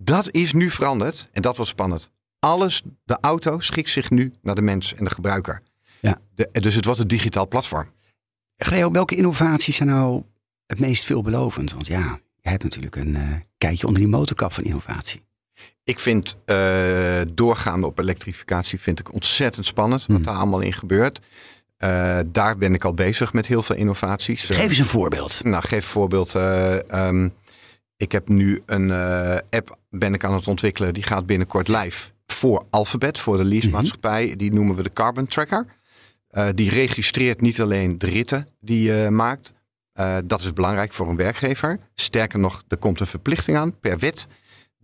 Dat 0.00 0.30
is 0.30 0.52
nu 0.52 0.70
veranderd. 0.70 1.28
En 1.32 1.42
dat 1.42 1.56
was 1.56 1.68
spannend. 1.68 2.10
Alles, 2.38 2.82
de 3.04 3.18
auto 3.20 3.60
schikt 3.60 3.90
zich 3.90 4.10
nu 4.10 4.32
naar 4.42 4.54
de 4.54 4.62
mens 4.62 4.94
en 4.94 5.04
de 5.04 5.10
gebruiker. 5.10 5.62
Ja. 6.00 6.20
De, 6.34 6.48
dus 6.52 6.74
het 6.74 6.84
wordt 6.84 7.00
een 7.00 7.08
digitaal 7.08 7.48
platform. 7.48 7.90
Greo, 8.56 8.90
welke 8.90 9.16
innovaties 9.16 9.76
zijn 9.76 9.88
nou 9.88 10.22
het 10.66 10.80
meest 10.80 11.04
veelbelovend? 11.04 11.72
Want 11.72 11.86
ja, 11.86 12.20
jij 12.40 12.52
hebt 12.52 12.62
natuurlijk 12.62 12.96
een 12.96 13.16
eh 13.16 13.32
kijkje 13.58 13.86
onder 13.86 14.02
die 14.02 14.10
motorkap 14.10 14.52
van 14.52 14.64
innovatie. 14.64 15.26
Ik 15.84 15.98
vind 15.98 16.36
uh, 16.46 17.20
doorgaande 17.34 17.86
op 17.86 17.98
elektrificatie 17.98 18.80
vind 18.80 19.00
ik 19.00 19.12
ontzettend 19.12 19.66
spannend 19.66 20.06
wat 20.06 20.24
daar 20.24 20.36
allemaal 20.36 20.60
in 20.60 20.72
gebeurt. 20.72 21.20
Uh, 21.78 22.18
daar 22.26 22.56
ben 22.58 22.74
ik 22.74 22.84
al 22.84 22.94
bezig 22.94 23.32
met 23.32 23.46
heel 23.46 23.62
veel 23.62 23.76
innovaties. 23.76 24.44
Geef 24.44 24.68
eens 24.68 24.78
een 24.78 24.84
voorbeeld. 24.84 25.44
Nou, 25.44 25.62
geef 25.62 25.78
een 25.78 25.82
voorbeeld. 25.82 26.34
Uh, 26.34 26.74
um, 27.06 27.32
ik 27.98 28.12
heb 28.12 28.28
nu 28.28 28.62
een 28.66 28.90
app 29.50 29.78
ben 29.90 30.14
ik 30.14 30.24
aan 30.24 30.34
het 30.34 30.48
ontwikkelen. 30.48 30.94
Die 30.94 31.02
gaat 31.02 31.26
binnenkort 31.26 31.68
live 31.68 32.10
voor 32.26 32.64
Alphabet, 32.70 33.18
voor 33.18 33.36
de 33.36 33.44
leasemaatschappij. 33.44 34.22
Mm 34.22 34.28
-hmm. 34.28 34.38
Die 34.38 34.52
noemen 34.52 34.76
we 34.76 34.82
de 34.82 34.92
Carbon 34.92 35.26
Tracker. 35.26 35.66
die 36.54 36.70
registreert 36.70 37.40
niet 37.40 37.60
alleen 37.60 37.98
de 37.98 38.06
ritten 38.06 38.48
die 38.60 38.92
je 38.92 39.10
maakt. 39.10 39.52
dat 40.24 40.40
is 40.40 40.52
belangrijk 40.52 40.92
voor 40.92 41.08
een 41.08 41.16
werkgever. 41.16 41.78
Sterker 41.94 42.38
nog, 42.38 42.62
er 42.68 42.76
komt 42.76 43.00
een 43.00 43.06
verplichting 43.06 43.56
aan 43.56 43.78
per 43.80 43.98
wet 43.98 44.26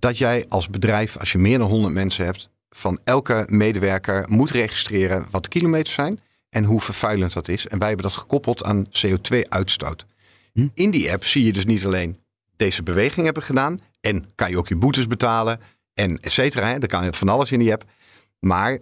dat 0.04 0.18
jij 0.18 0.46
als 0.48 0.68
bedrijf, 0.68 1.16
als 1.16 1.32
je 1.32 1.38
meer 1.38 1.58
dan 1.58 1.68
100 1.68 1.94
mensen 1.94 2.24
hebt, 2.24 2.50
van 2.70 2.98
elke 3.04 3.44
medewerker 3.46 4.24
moet 4.28 4.50
registreren 4.50 5.26
wat 5.30 5.42
de 5.42 5.48
kilometers 5.48 5.94
zijn 5.94 6.20
en 6.48 6.64
hoe 6.64 6.80
vervuilend 6.80 7.32
dat 7.32 7.48
is. 7.48 7.66
En 7.66 7.78
wij 7.78 7.88
hebben 7.88 8.06
dat 8.06 8.16
gekoppeld 8.16 8.64
aan 8.64 8.86
CO2-uitstoot. 8.86 10.06
Hm? 10.52 10.68
In 10.74 10.90
die 10.90 11.12
app 11.12 11.24
zie 11.24 11.44
je 11.44 11.52
dus 11.52 11.64
niet 11.64 11.86
alleen 11.86 12.18
deze 12.56 12.82
beweging 12.82 13.24
hebben 13.24 13.42
gedaan 13.42 13.78
en 14.00 14.26
kan 14.34 14.50
je 14.50 14.58
ook 14.58 14.68
je 14.68 14.76
boetes 14.76 15.06
betalen 15.06 15.60
en 15.94 16.20
et 16.20 16.32
cetera. 16.32 16.78
Dan 16.78 16.88
kan 16.88 17.04
je 17.04 17.12
van 17.12 17.28
alles 17.28 17.52
in 17.52 17.58
die 17.58 17.72
app. 17.72 17.84
Maar 18.38 18.78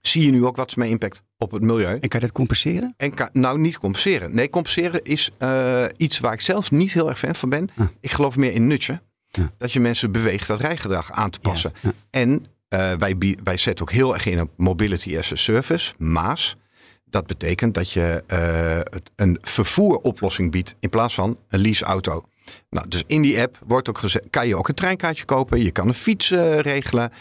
zie 0.00 0.24
je 0.24 0.30
nu 0.30 0.44
ook 0.44 0.56
wat 0.56 0.68
is 0.68 0.74
mijn 0.74 0.90
impact 0.90 1.22
op 1.38 1.50
het 1.50 1.62
milieu. 1.62 1.98
En 2.00 2.08
kan 2.08 2.20
je 2.20 2.26
dat 2.26 2.32
compenseren? 2.32 2.94
En 2.96 3.14
kan, 3.14 3.28
nou, 3.32 3.58
niet 3.58 3.78
compenseren. 3.78 4.34
Nee, 4.34 4.50
compenseren 4.50 5.02
is 5.02 5.30
uh, 5.38 5.84
iets 5.96 6.18
waar 6.18 6.32
ik 6.32 6.40
zelf 6.40 6.70
niet 6.70 6.92
heel 6.92 7.08
erg 7.08 7.18
fan 7.18 7.34
van 7.34 7.48
ben. 7.48 7.70
Ah. 7.76 7.86
Ik 8.00 8.12
geloof 8.12 8.36
meer 8.36 8.52
in 8.52 8.66
nutje. 8.66 9.00
Dat 9.58 9.72
je 9.72 9.80
mensen 9.80 10.12
beweegt 10.12 10.46
dat 10.46 10.60
rijgedrag 10.60 11.12
aan 11.12 11.30
te 11.30 11.40
passen. 11.40 11.72
Ja. 11.82 11.92
En 12.10 12.30
uh, 12.30 12.92
wij, 12.92 13.36
wij 13.42 13.56
zetten 13.56 13.84
ook 13.84 13.92
heel 13.92 14.14
erg 14.14 14.26
in 14.26 14.40
op 14.40 14.50
mobility 14.56 15.18
as 15.18 15.32
a 15.32 15.36
service, 15.36 15.94
MAAS. 15.98 16.56
Dat 17.04 17.26
betekent 17.26 17.74
dat 17.74 17.92
je 17.92 18.24
uh, 18.28 19.00
een 19.16 19.38
vervoeroplossing 19.40 20.50
biedt 20.50 20.74
in 20.80 20.88
plaats 20.88 21.14
van 21.14 21.38
een 21.48 21.60
leaseauto. 21.60 22.24
Nou, 22.70 22.88
dus 22.88 23.02
in 23.06 23.22
die 23.22 23.40
app 23.40 23.58
wordt 23.66 23.88
ook 23.88 24.00
kan 24.30 24.48
je 24.48 24.56
ook 24.56 24.68
een 24.68 24.74
treinkaartje 24.74 25.24
kopen. 25.24 25.62
Je 25.62 25.70
kan 25.70 25.88
een 25.88 25.94
fiets 25.94 26.30
uh, 26.30 26.58
regelen. 26.58 27.12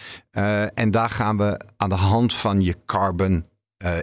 en 0.73 0.91
daar 0.91 1.09
gaan 1.09 1.37
we 1.37 1.59
aan 1.77 1.89
de 1.89 1.95
hand 1.95 2.33
van 2.33 2.61
je 2.61 2.75
carbon 2.85 3.45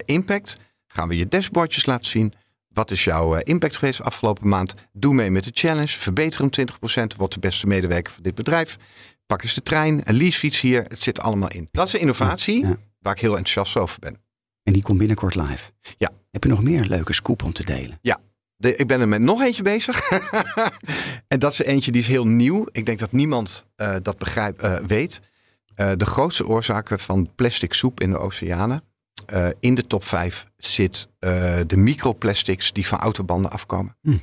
impact... 0.05 0.57
gaan 0.87 1.09
we 1.09 1.17
je 1.17 1.29
dashboardjes 1.29 1.87
laten 1.87 2.07
zien 2.07 2.33
wat 2.77 2.91
is 2.91 3.05
jouw 3.05 3.35
eh, 3.35 3.41
impact 3.45 3.77
geweest 3.77 4.03
afgelopen 4.03 4.49
maand? 4.49 4.75
Doe 4.93 5.15
mee 5.15 5.31
met 5.31 5.45
de 5.45 5.51
challenge. 5.55 5.87
Verbeter 5.87 6.41
hem 6.41 6.69
20%. 7.13 7.17
Word 7.17 7.33
de 7.33 7.41
beste 7.41 7.67
medewerker 7.67 8.13
van 8.13 8.23
dit 8.23 8.35
bedrijf. 8.35 8.77
Pak 9.27 9.43
eens 9.43 9.55
de 9.55 9.63
trein, 9.63 10.01
een 10.05 10.15
leasefiets 10.15 10.61
hier. 10.61 10.83
Het 10.83 11.03
zit 11.03 11.21
allemaal 11.21 11.51
in. 11.51 11.69
Dat 11.73 11.87
is 11.87 11.93
een 11.93 12.01
innovatie 12.01 12.67
waar 13.01 13.13
ik 13.13 13.21
heel 13.21 13.37
enthousiast 13.37 13.77
over 13.77 13.99
ben. 14.01 14.17
En 14.63 14.73
die 14.73 14.83
komt 14.83 14.99
binnenkort 14.99 15.35
live. 15.35 15.71
Ja. 15.99 16.11
Heb 16.31 16.43
je 16.43 16.49
nog 16.49 16.63
meer 16.63 16.85
leuke 16.85 17.13
scoop 17.13 17.43
om 17.43 17.53
te 17.53 17.65
delen? 17.65 17.99
Ja. 18.03 18.19
De, 18.59 18.77
ik 18.77 18.87
ben 18.87 19.01
er 19.01 19.09
met 19.09 19.21
nog 19.21 19.43
eentje 19.43 19.63
bezig. 19.63 20.11
en 21.29 21.39
dat 21.39 21.53
is 21.53 21.59
eentje 21.59 21.93
die 21.93 22.01
is 22.01 22.09
heel 22.09 22.27
nieuw. 22.27 22.67
Ik 22.73 22.87
denk 22.87 22.99
dat 22.99 23.13
niemand 23.13 23.67
uh, 23.77 23.97
dat 24.03 24.19
begrijpt, 24.19 24.65
uh, 24.65 24.75
weet. 24.75 25.21
Uh, 25.77 25.91
de 25.97 26.07
grootste 26.07 26.47
oorzaken 26.47 26.99
van 26.99 27.31
plastic 27.35 27.73
soep 27.73 28.01
in 28.01 28.11
de 28.11 28.19
oceanen 28.19 28.83
in 29.61 29.75
de 29.75 29.87
top 29.87 30.05
5 30.05 30.47
zit 30.57 31.09
de 31.67 31.77
microplastics 31.77 32.73
die 32.73 32.87
van 32.87 32.99
autobanden 32.99 33.51
afkomen. 33.51 33.97
Hm. 34.03 34.19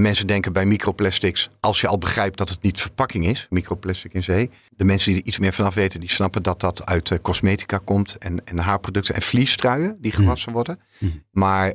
Mensen 0.00 0.26
denken 0.26 0.52
bij 0.52 0.64
microplastics, 0.64 1.50
als 1.60 1.80
je 1.80 1.86
al 1.86 1.98
begrijpt 1.98 2.38
dat 2.38 2.48
het 2.48 2.62
niet 2.62 2.80
verpakking 2.80 3.26
is, 3.26 3.46
microplastic 3.50 4.12
in 4.12 4.22
zee. 4.22 4.50
De 4.70 4.84
mensen 4.84 5.12
die 5.12 5.20
er 5.20 5.26
iets 5.26 5.38
meer 5.38 5.52
vanaf 5.52 5.74
weten, 5.74 6.00
die 6.00 6.10
snappen 6.10 6.42
dat 6.42 6.60
dat 6.60 6.86
uit 6.86 7.20
cosmetica 7.22 7.78
komt 7.78 8.18
en, 8.18 8.44
en 8.44 8.58
haarproducten 8.58 9.14
en 9.14 9.22
vliestruien 9.22 9.96
die 10.00 10.12
gewassen 10.12 10.48
hm. 10.48 10.54
worden. 10.54 10.80
Hm. 10.98 11.06
Maar 11.30 11.72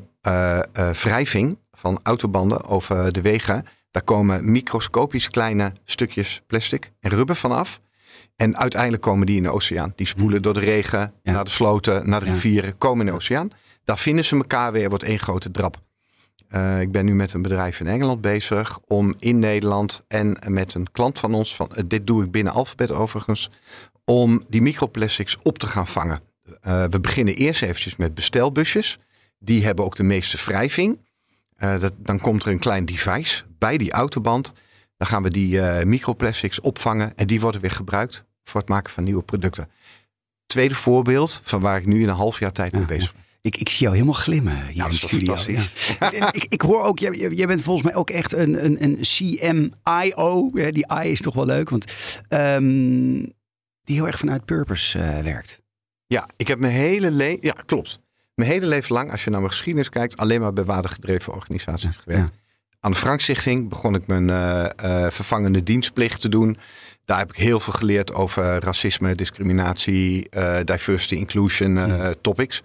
wrijving 0.91 1.57
van 1.77 1.99
autobanden 2.03 2.65
over 2.65 3.11
de 3.11 3.21
wegen, 3.21 3.65
daar 3.91 4.03
komen 4.03 4.51
microscopisch 4.51 5.27
kleine 5.27 5.71
stukjes 5.83 6.41
plastic 6.47 6.91
en 6.99 7.09
rubber 7.09 7.35
vanaf. 7.35 7.81
En 8.35 8.57
uiteindelijk 8.57 9.01
komen 9.01 9.25
die 9.25 9.37
in 9.37 9.43
de 9.43 9.51
oceaan. 9.51 9.93
Die 9.95 10.07
spoelen 10.07 10.41
door 10.41 10.53
de 10.53 10.59
regen, 10.59 11.13
naar 11.23 11.43
de 11.43 11.49
sloten, 11.49 12.09
naar 12.09 12.19
de 12.19 12.25
rivieren, 12.25 12.77
komen 12.77 13.05
in 13.05 13.11
de 13.11 13.17
oceaan. 13.17 13.49
Daar 13.83 13.97
vinden 13.97 14.25
ze 14.25 14.35
elkaar 14.35 14.71
weer, 14.71 14.89
wordt 14.89 15.03
één 15.03 15.19
grote 15.19 15.51
drap. 15.51 15.81
Uh, 16.49 16.81
ik 16.81 16.91
ben 16.91 17.05
nu 17.05 17.13
met 17.13 17.33
een 17.33 17.41
bedrijf 17.41 17.79
in 17.79 17.87
Engeland 17.87 18.21
bezig 18.21 18.79
om 18.87 19.15
in 19.19 19.39
Nederland 19.39 20.03
en 20.07 20.37
met 20.47 20.73
een 20.73 20.91
klant 20.91 21.19
van 21.19 21.33
ons, 21.33 21.55
van, 21.55 21.69
uh, 21.71 21.83
dit 21.85 22.07
doe 22.07 22.23
ik 22.23 22.31
binnen 22.31 22.53
Alphabet 22.53 22.91
overigens, 22.91 23.49
om 24.05 24.43
die 24.49 24.61
microplastics 24.61 25.37
op 25.41 25.57
te 25.57 25.67
gaan 25.67 25.87
vangen. 25.87 26.19
Uh, 26.67 26.85
we 26.85 26.99
beginnen 26.99 27.35
eerst 27.35 27.61
eventjes 27.61 27.95
met 27.95 28.13
bestelbusjes. 28.13 28.99
Die 29.39 29.65
hebben 29.65 29.85
ook 29.85 29.95
de 29.95 30.03
meeste 30.03 30.37
wrijving. 30.45 30.99
Dat, 31.63 31.93
dan 31.97 32.19
komt 32.19 32.43
er 32.43 32.51
een 32.51 32.59
klein 32.59 32.85
device 32.85 33.43
bij 33.57 33.77
die 33.77 33.91
autoband. 33.91 34.53
Dan 34.97 35.07
gaan 35.07 35.23
we 35.23 35.29
die 35.29 35.55
uh, 35.55 35.83
microplastics 35.83 36.61
opvangen 36.61 37.15
en 37.15 37.27
die 37.27 37.39
worden 37.39 37.61
weer 37.61 37.71
gebruikt 37.71 38.25
voor 38.43 38.59
het 38.59 38.69
maken 38.69 38.93
van 38.93 39.03
nieuwe 39.03 39.23
producten. 39.23 39.69
Tweede 40.45 40.75
voorbeeld 40.75 41.41
van 41.43 41.59
waar 41.59 41.77
ik 41.77 41.85
nu 41.85 42.01
in 42.01 42.09
een 42.09 42.15
half 42.15 42.39
jaar 42.39 42.51
tijd 42.51 42.71
mee 42.71 42.85
bezig 42.85 43.13
ben. 43.13 43.21
Ik, 43.41 43.57
ik 43.57 43.69
zie 43.69 43.81
jou 43.81 43.93
helemaal 43.93 44.13
glimmen 44.13 44.65
hier 44.65 44.75
nou, 44.75 44.89
in 44.89 44.95
de 44.99 45.05
studio. 45.05 45.35
Ja. 45.99 46.33
ik, 46.33 46.45
ik 46.49 46.61
hoor 46.61 46.83
ook, 46.83 46.99
jij, 46.99 47.11
jij 47.11 47.47
bent 47.47 47.61
volgens 47.61 47.85
mij 47.85 47.95
ook 47.95 48.09
echt 48.09 48.33
een, 48.33 48.65
een, 48.65 48.83
een 48.83 48.97
CMIO. 49.01 50.49
Die 50.51 50.85
I 51.03 51.11
is 51.11 51.21
toch 51.21 51.33
wel 51.33 51.45
leuk, 51.45 51.69
want 51.69 51.85
um, 52.29 53.21
die 53.81 53.95
heel 53.95 54.07
erg 54.07 54.19
vanuit 54.19 54.45
purpose 54.45 54.99
uh, 54.99 55.19
werkt. 55.19 55.61
Ja, 56.07 56.29
ik 56.35 56.47
heb 56.47 56.59
mijn 56.59 56.73
hele 56.73 57.11
leven, 57.11 57.39
ja 57.41 57.55
klopt. 57.65 57.99
Mijn 58.43 58.55
hele 58.55 58.67
leven 58.67 58.95
lang, 58.95 59.11
als 59.11 59.23
je 59.23 59.29
naar 59.29 59.39
mijn 59.39 59.51
geschiedenis 59.51 59.89
kijkt, 59.89 60.17
alleen 60.17 60.41
maar 60.41 60.53
bij 60.53 60.63
waardegedreven 60.63 61.33
organisaties 61.33 61.95
gewerkt. 61.95 62.29
Ja. 62.33 62.39
Aan 62.79 62.91
de 62.91 62.97
Frank 62.97 63.19
Stichting 63.19 63.69
begon 63.69 63.95
ik 63.95 64.07
mijn 64.07 64.27
uh, 64.29 64.65
uh, 64.83 65.09
vervangende 65.09 65.63
dienstplicht 65.63 66.21
te 66.21 66.29
doen. 66.29 66.57
Daar 67.05 67.17
heb 67.17 67.29
ik 67.29 67.35
heel 67.35 67.59
veel 67.59 67.73
geleerd 67.73 68.13
over 68.13 68.59
racisme, 68.59 69.15
discriminatie, 69.15 70.27
uh, 70.31 70.57
diversity, 70.63 71.15
inclusion 71.15 71.75
ja. 71.75 72.13
topics. 72.21 72.63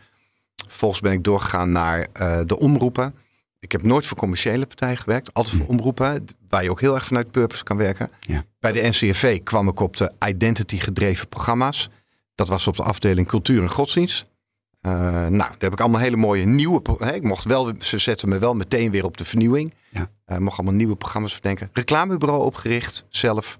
Vervolgens 0.66 1.00
ben 1.00 1.12
ik 1.12 1.24
doorgegaan 1.24 1.72
naar 1.72 2.06
de 2.46 2.58
omroepen. 2.58 3.14
Ik 3.60 3.72
heb 3.72 3.82
nooit 3.82 4.06
voor 4.06 4.16
commerciële 4.16 4.66
partijen 4.66 4.96
gewerkt, 4.96 5.34
altijd 5.34 5.56
voor 5.56 5.66
omroepen, 5.66 6.24
waar 6.48 6.62
je 6.62 6.70
ook 6.70 6.80
heel 6.80 6.94
erg 6.94 7.06
vanuit 7.06 7.30
purpose 7.30 7.64
kan 7.64 7.76
werken. 7.76 8.10
Ja. 8.20 8.44
Bij 8.60 8.72
de 8.72 8.88
NCRV 8.88 9.42
kwam 9.42 9.68
ik 9.68 9.80
op 9.80 9.96
de 9.96 10.12
identity 10.26 10.78
gedreven 10.78 11.28
programma's. 11.28 11.90
Dat 12.34 12.48
was 12.48 12.66
op 12.66 12.76
de 12.76 12.82
afdeling 12.82 13.26
cultuur 13.26 13.62
en 13.62 13.70
godsdienst. 13.70 14.26
Uh, 14.86 14.92
nou, 14.92 15.30
daar 15.36 15.56
heb 15.58 15.72
ik 15.72 15.80
allemaal 15.80 16.00
hele 16.00 16.16
mooie 16.16 16.44
nieuwe. 16.44 16.82
Hè, 16.98 17.14
ik 17.14 17.22
mocht 17.22 17.44
wel, 17.44 17.72
ze 17.80 17.98
zetten 17.98 18.28
me 18.28 18.38
wel 18.38 18.54
meteen 18.54 18.90
weer 18.90 19.04
op 19.04 19.16
de 19.16 19.24
vernieuwing. 19.24 19.74
Ja. 19.90 20.10
Uh, 20.26 20.38
mocht 20.38 20.58
allemaal 20.58 20.76
nieuwe 20.76 20.96
programma's 20.96 21.34
bedenken. 21.34 21.70
Reclamebureau 21.72 22.44
opgericht, 22.44 23.06
zelf. 23.08 23.58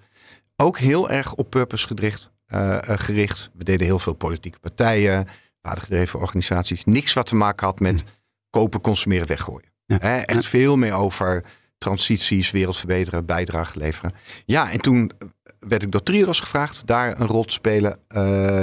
Ook 0.56 0.78
heel 0.78 1.10
erg 1.10 1.34
op 1.34 1.50
purpose 1.50 1.86
gericht. 1.86 2.32
Uh, 2.48 2.78
gericht. 2.82 3.50
We 3.54 3.64
deden 3.64 3.86
heel 3.86 3.98
veel 3.98 4.12
politieke 4.12 4.58
partijen, 4.58 5.26
waardegedreven 5.60 6.20
organisaties. 6.20 6.84
Niks 6.84 7.12
wat 7.12 7.26
te 7.26 7.36
maken 7.36 7.66
had 7.66 7.80
met 7.80 8.04
kopen, 8.50 8.80
consumeren, 8.80 9.26
weggooien. 9.26 9.72
Ja. 9.86 9.98
Hè, 10.00 10.18
echt 10.18 10.46
veel 10.46 10.76
meer 10.76 10.92
over 10.92 11.44
transities, 11.78 12.50
wereld 12.50 12.76
verbeteren, 12.76 13.26
bijdrage 13.26 13.78
leveren. 13.78 14.12
Ja, 14.44 14.70
en 14.70 14.80
toen 14.80 15.12
werd 15.58 15.82
ik 15.82 15.92
door 15.92 16.02
Triodos 16.02 16.40
gevraagd 16.40 16.86
daar 16.86 17.20
een 17.20 17.26
rol 17.26 17.44
te 17.44 17.52
spelen 17.52 17.98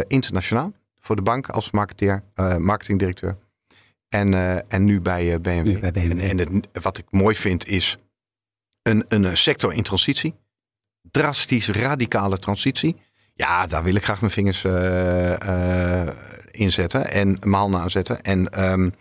internationaal 0.08 0.74
voor 1.06 1.16
de 1.16 1.22
bank 1.22 1.50
als 1.50 1.72
marketeer, 1.72 2.24
uh, 2.36 2.58
marketingdirecteur. 2.58 3.38
En, 4.10 4.32
uh, 4.32 4.74
en 4.74 4.84
nu 4.84 5.02
bij 5.02 5.34
uh, 5.34 5.40
BMW. 5.40 5.66
Nu 5.66 5.80
bij 5.80 5.92
BMW. 5.92 6.12
En, 6.12 6.20
en 6.20 6.38
het, 6.38 6.84
wat 6.84 6.98
ik 6.98 7.06
mooi 7.10 7.36
vind 7.36 7.68
is 7.68 7.98
een, 8.82 9.06
een 9.08 9.38
sector 9.38 9.74
in 9.74 9.84
transitie. 9.84 10.36
Drastisch, 11.12 11.68
radicale 11.68 12.38
transitie. 12.38 12.96
Ja, 13.34 13.68
daar 13.68 13.84
wil 13.84 13.96
ik 13.96 14.04
graag 14.04 14.20
mijn 14.22 14.32
vingers 14.32 14.66
inzetten 16.52 17.12
en 17.12 17.38
mijn 17.40 17.54
handen 17.54 17.80
aan 17.80 17.90
zetten. 17.90 18.22
En 18.22 18.64
um, 18.72 18.94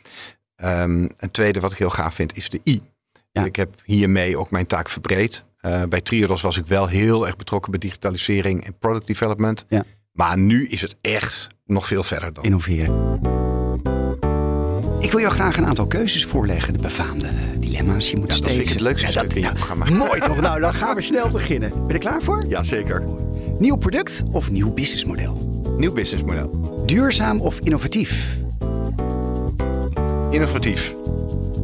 um, 0.56 1.10
een 1.16 1.30
tweede 1.30 1.60
wat 1.60 1.72
ik 1.72 1.78
heel 1.78 1.90
gaaf 1.90 2.14
vind 2.14 2.36
is 2.36 2.48
de 2.48 2.60
I. 2.64 2.82
Ja. 3.32 3.44
Ik 3.44 3.56
heb 3.56 3.74
hiermee 3.84 4.38
ook 4.38 4.50
mijn 4.50 4.66
taak 4.66 4.88
verbreed. 4.88 5.44
bij 5.88 6.00
Triodos 6.00 6.42
was 6.42 6.58
ik 6.58 6.66
wel 6.66 6.86
heel 6.86 7.26
erg 7.26 7.36
betrokken 7.36 7.70
bij 7.70 7.80
digitalisering 7.80 8.64
en 8.64 8.78
product 8.78 9.06
development. 9.06 9.64
Ja. 9.68 9.84
Maar 10.14 10.38
nu 10.38 10.66
is 10.66 10.80
het 10.80 10.96
echt 11.00 11.48
nog 11.66 11.86
veel 11.86 12.02
verder 12.02 12.32
dan. 12.32 12.44
Innoveren. 12.44 13.20
Ik 15.00 15.10
wil 15.10 15.20
jou 15.20 15.32
graag 15.32 15.56
een 15.56 15.66
aantal 15.66 15.86
keuzes 15.86 16.24
voorleggen. 16.24 16.72
De 16.72 16.78
befaamde 16.78 17.28
dilemma's. 17.58 18.10
Je 18.10 18.16
moet 18.16 18.28
ja, 18.28 18.34
steeds... 18.34 18.56
Dat 18.56 18.56
vind 18.56 18.66
ik 18.66 18.72
het 18.72 18.80
leukste 18.80 19.06
Ja, 19.06 19.12
stuk 19.12 19.32
in 19.32 19.40
je 19.40 19.46
ja, 19.46 19.52
programma. 19.52 19.90
Mooi 19.90 20.20
toch? 20.20 20.40
Nou, 20.40 20.60
dan 20.60 20.74
gaan 20.74 20.94
we 20.94 21.02
snel 21.02 21.28
beginnen. 21.28 21.70
Ben 21.70 21.86
je 21.86 21.92
er 21.92 21.98
klaar 21.98 22.22
voor? 22.22 22.44
Ja, 22.48 22.62
zeker. 22.62 23.02
Nieuw 23.58 23.76
product 23.76 24.22
of 24.32 24.50
nieuw 24.50 24.72
businessmodel? 24.72 25.62
Nieuw 25.76 25.92
businessmodel. 25.92 26.82
Duurzaam 26.86 27.40
of 27.40 27.60
innovatief? 27.60 28.36
Innovatief. 30.30 30.94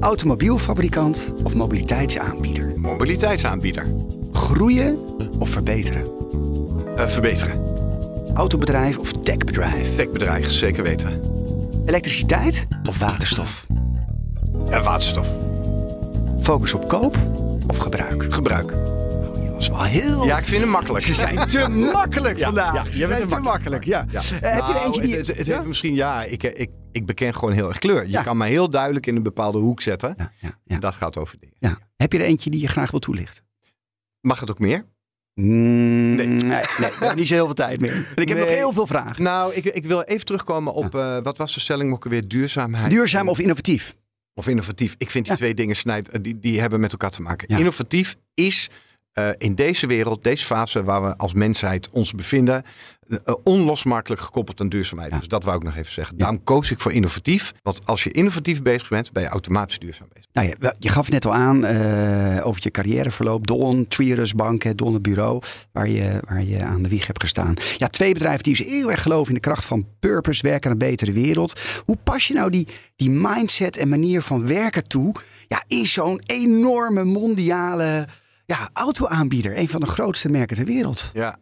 Automobielfabrikant 0.01 1.33
of 1.43 1.55
mobiliteitsaanbieder? 1.55 2.73
Mobiliteitsaanbieder. 2.77 3.87
Groeien 4.33 4.99
of 5.39 5.51
verbeteren? 5.51 6.05
Eh, 6.97 7.07
verbeteren. 7.07 7.70
Autobedrijf 8.35 8.99
of 8.99 9.13
techbedrijf? 9.13 9.97
Techbedrijf, 9.97 10.51
zeker 10.51 10.83
weten. 10.83 11.21
Elektriciteit 11.87 12.67
of 12.89 12.99
waterstof? 12.99 13.67
En 14.71 14.83
waterstof. 14.83 15.29
Focus 16.41 16.75
op 16.75 16.89
koop 16.89 17.17
of 17.67 17.79
gebruik? 17.79 18.35
Gebruik. 18.35 18.75
Is 19.59 19.69
wel 19.69 19.83
heel... 19.83 20.25
Ja, 20.25 20.39
ik 20.39 20.45
vind 20.45 20.61
hem 20.61 20.71
makkelijk. 20.71 21.05
Ze 21.05 21.15
zijn 21.15 21.49
te 21.49 21.69
makkelijk 21.93 22.39
Ja, 22.39 22.45
vandaag. 22.45 22.75
ja, 22.75 22.93
Ze 22.93 23.07
zijn 23.07 23.27
te 23.27 23.37
makkelijk, 23.39 23.85
ja. 23.85 24.05
Ja. 24.11 24.21
Eh, 24.21 24.29
heb 24.31 24.41
je 24.41 24.47
er 24.47 24.73
Nou, 24.73 24.85
eentje 24.85 25.01
die... 25.01 25.17
Het, 25.17 25.27
het, 25.27 25.37
het 25.37 25.47
ja? 25.47 25.55
heeft 25.55 25.67
misschien, 25.67 25.95
ja, 25.95 26.23
ik, 26.25 26.43
ik, 26.43 26.71
ik 26.93 27.07
beken 27.07 27.35
gewoon 27.35 27.55
heel 27.55 27.69
erg 27.69 27.79
kleur. 27.79 28.09
Je 28.09 28.23
kan 28.23 28.37
mij 28.37 28.49
heel 28.49 28.71
duidelijk 28.71 29.07
in 29.07 29.17
een 29.17 29.23
bepaalde 29.23 29.59
hoek 29.59 29.81
zetten. 29.81 30.15
Ja, 30.17 30.33
ja, 30.41 30.49
ja. 30.65 30.75
En 30.75 30.81
dat 30.81 30.95
gaat 30.95 31.17
over 31.19 31.37
dingen. 31.39 31.55
Ja. 31.59 31.79
Heb 31.97 32.13
je 32.13 32.19
er 32.19 32.25
eentje 32.25 32.51
die 32.51 32.61
je 32.61 32.69
graag 32.69 32.91
wil 32.91 33.01
toelichten? 33.01 33.45
Mag 34.21 34.41
het 34.41 34.51
ook 34.51 34.59
meer? 34.59 34.85
Mm, 35.35 36.15
Nee. 36.15 36.27
nee. 36.27 36.39
nee, 36.39 36.61
we 36.79 36.87
hebben 36.99 37.17
niet 37.17 37.27
zo 37.27 37.35
heel 37.35 37.45
veel 37.45 37.55
tijd 37.55 37.81
meer. 37.81 37.93
En 38.15 38.23
ik 38.23 38.29
heb 38.29 38.37
Nee. 38.39 38.47
nog 38.47 38.55
heel 38.55 38.73
veel 38.73 38.87
vragen. 38.87 39.23
Nou, 39.23 39.55
ik, 39.55 39.65
ik 39.65 39.85
wil 39.85 40.03
even 40.03 40.25
terugkomen 40.27 40.73
op, 40.73 40.95
eh, 40.95 41.19
wat 41.23 41.39
was 41.39 41.55
de 41.55 41.61
stelling 41.61 41.93
ook 41.93 42.05
alweer? 42.05 42.29
Duurzaamheid. 42.29 42.91
Duurzaam 42.91 43.29
of 43.29 43.39
innovatief? 43.39 43.97
Of 44.35 44.47
innovatief. 44.49 44.95
Ik 44.99 45.11
vind 45.11 45.25
die 45.25 45.33
Ja. 45.33 45.39
twee 45.39 45.55
dingen 45.55 45.77
snijden, 45.77 46.23
die, 46.23 46.39
die 46.39 46.61
hebben 46.61 46.81
met 46.81 46.93
elkaar 46.93 47.11
te 47.11 47.23
maken. 47.23 47.47
Ja. 47.51 47.59
Innovatief 47.59 48.17
is 48.35 48.69
eh, 49.13 49.29
in 49.39 49.55
deze 49.55 49.87
wereld, 49.87 50.25
deze 50.25 50.45
fase 50.45 50.85
waar 50.85 51.03
we 51.03 51.17
als 51.17 51.33
mensheid 51.33 51.91
ons 51.91 52.13
bevinden, 52.13 52.63
eh, 53.25 53.35
onlosmakelijk 53.45 54.21
gekoppeld 54.21 54.61
aan 54.61 54.69
duurzaamheid. 54.69 55.11
Ja. 55.11 55.19
Dus 55.19 55.29
dat 55.29 55.45
wou 55.45 55.57
ik 55.57 55.63
nog 55.63 55.77
even 55.77 55.93
zeggen. 55.93 56.15
Ja. 56.17 56.23
Daarom 56.23 56.45
koos 56.45 56.71
ik 56.71 56.81
voor 56.81 56.93
innovatief. 56.93 57.53
Want 57.63 57.81
als 57.85 58.05
je 58.05 58.11
innovatief 58.11 58.63
bezig 58.63 58.89
bent, 58.89 59.13
ben 59.13 59.23
je 59.23 59.29
automatisch 59.29 59.79
duurzaam 59.79 60.09
bezig. 60.13 60.29
Nou 60.33 60.49
ja, 60.49 60.75
je 60.79 60.89
gaf 60.89 61.11
net 61.11 61.25
al 61.25 61.35
aan 61.35 61.57
over 62.43 62.61
je 62.63 62.71
carrièreverloop. 62.71 63.47
Don, 63.47 63.89
Trierus 63.89 64.35
Bank, 64.35 64.77
Don 64.79 64.93
het 64.93 65.03
bureau, 65.03 65.43
waar 65.73 65.89
je, 65.89 66.21
waar 66.29 66.43
je 66.43 66.63
aan 66.65 66.83
de 66.83 66.89
wieg 66.89 67.07
hebt 67.07 67.21
gestaan. 67.21 67.55
Ja, 67.77 67.89
twee 67.89 68.13
bedrijven 68.13 68.43
die 68.43 68.57
dus 68.57 68.67
heel 68.67 68.91
erg 68.91 69.03
geloven 69.03 69.29
in 69.29 69.35
de 69.35 69.41
kracht 69.41 69.65
van 69.65 69.87
purpose, 70.01 70.43
werken 70.43 70.65
aan 70.65 70.73
een 70.73 70.89
betere 70.89 71.13
wereld. 71.13 71.61
Hoe 71.85 71.99
pas 72.05 72.27
je 72.27 72.35
nou 72.35 72.51
die, 72.51 72.69
die 72.97 73.11
mindset 73.11 73.77
en 73.77 73.89
manier 73.89 74.23
van 74.23 74.47
werken 74.47 74.89
toe 74.89 75.15
ja, 75.49 75.65
in 75.67 75.87
zo'n 75.87 76.21
enorme 76.27 77.05
mondiale 77.05 78.07
ja, 78.59 78.71
auto-aanbieder? 78.73 79.59
Een 79.59 79.69
van 79.69 79.81
de 79.81 79.87
grootste 79.87 80.29
merken 80.29 80.57
ter 80.57 80.65
wereld. 80.65 81.11
Ja. 81.13 81.39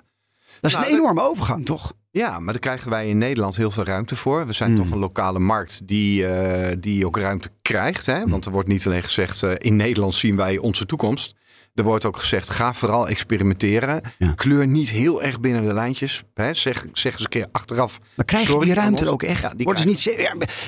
Dat 0.61 0.71
is 0.71 0.77
Nou, 0.77 0.87
een 0.91 0.95
enorme 0.99 1.23
overgang, 1.23 1.65
toch? 1.67 1.93
Ja, 2.11 2.39
maar 2.39 2.53
daar 2.53 2.63
krijgen 2.63 2.91
wij 2.91 3.09
in 3.09 3.19
Nederland 3.19 3.57
heel 3.57 3.71
veel 3.71 3.85
ruimte 3.85 4.17
voor. 4.17 4.47
We 4.47 4.53
zijn 4.53 4.71
Mm. 4.71 4.77
toch 4.77 4.91
een 4.91 4.99
lokale 4.99 5.39
markt 5.39 5.81
die, 5.87 6.27
eh, 6.27 6.77
die 6.81 7.07
ook 7.07 7.17
ruimte 7.19 7.51
krijgt. 7.63 8.07
Hè? 8.07 8.27
Want 8.27 8.45
er 8.47 8.53
wordt 8.53 8.69
niet 8.69 8.87
alleen 8.87 9.03
gezegd, 9.03 9.43
eh, 9.43 9.53
in 9.59 9.77
Nederland 9.77 10.15
zien 10.15 10.37
wij 10.37 10.59
onze 10.59 10.87
toekomst. 10.87 11.35
Er 11.79 11.85
wordt 11.85 12.05
ook 12.05 12.17
gezegd, 12.17 12.51
ga 12.51 12.75
vooral 12.75 13.09
experimenteren. 13.09 14.01
Ja. 14.19 14.33
Kleur 14.33 14.67
niet 14.67 14.91
heel 14.91 15.23
erg 15.23 15.41
binnen 15.41 15.67
de 15.67 15.75
lijntjes. 15.75 16.23
Hè? 16.35 16.55
Zeg, 16.55 16.87
zeg 16.93 17.13
eens 17.13 17.23
een 17.23 17.29
keer 17.29 17.47
achteraf. 17.53 17.99
Maar 18.15 18.25
krijg 18.25 18.49
je 18.49 18.61
die 18.61 18.75
ruimte 18.75 19.05
er 19.05 19.11
ook 19.11 19.23
echt? 19.23 19.43
Ja, 19.43 19.53
Wordt 19.57 19.85
dus 19.85 20.05
niet 20.07 20.17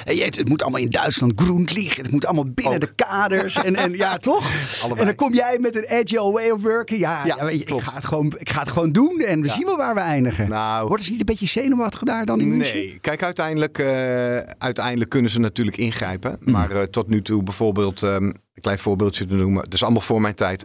ja, 0.04 0.24
het, 0.24 0.36
het 0.36 0.48
moet 0.48 0.62
allemaal 0.62 0.80
in 0.80 0.90
Duitsland 0.90 1.32
groen 1.40 1.68
liggen. 1.72 2.02
Het 2.02 2.12
moet 2.12 2.24
allemaal 2.26 2.50
binnen 2.54 2.74
Ook. 2.74 2.80
de 2.80 2.92
kaders. 2.94 3.56
En, 3.56 3.76
en 3.76 3.92
ja, 3.92 4.16
toch? 4.30 4.50
Allebei. 4.82 5.00
En 5.00 5.06
dan 5.06 5.14
kom 5.14 5.34
jij 5.34 5.58
met 5.60 5.76
een 5.76 5.86
agile 5.88 6.32
way 6.32 6.50
of 6.50 6.62
working. 6.62 7.00
Ja, 7.00 7.24
Ja, 7.24 7.48
ik, 7.48 7.70
ga 7.76 7.94
het 7.94 8.04
gewoon, 8.04 8.34
ik 8.38 8.50
ga 8.50 8.60
het 8.60 8.70
gewoon 8.70 8.92
doen. 8.92 9.20
En 9.20 9.42
we 9.42 9.48
zien 9.48 9.64
wel 9.64 9.76
waar 9.76 9.94
we 9.94 10.00
eindigen. 10.00 10.48
Nou, 10.48 10.88
Worden 10.88 11.04
ze 11.04 11.10
niet 11.10 11.20
een 11.20 11.26
beetje 11.26 11.46
zenuwachtig 11.46 12.02
daar 12.02 12.26
dan 12.26 12.40
in 12.40 12.48
München? 12.48 12.76
Nee, 12.76 12.98
kijk, 13.00 13.22
uiteindelijk, 13.22 13.78
eh, 13.78 14.36
uiteindelijk 14.58 15.10
kunnen 15.10 15.30
ze 15.30 15.38
natuurlijk 15.38 15.76
ingrijpen. 15.76 16.36
Mm. 16.40 16.52
Maar 16.52 16.70
eh, 16.70 16.82
tot 16.82 17.08
nu 17.08 17.22
toe 17.22 17.42
bijvoorbeeld, 17.42 18.02
ehm, 18.02 18.30
een 18.60 18.66
klein 18.66 18.78
voorbeeldje 18.78 19.26
te 19.26 19.34
noemen. 19.34 19.62
Dat 19.62 19.74
is 19.74 19.82
allemaal 19.82 20.00
voor 20.02 20.20
mijn 20.20 20.34
tijd. 20.34 20.64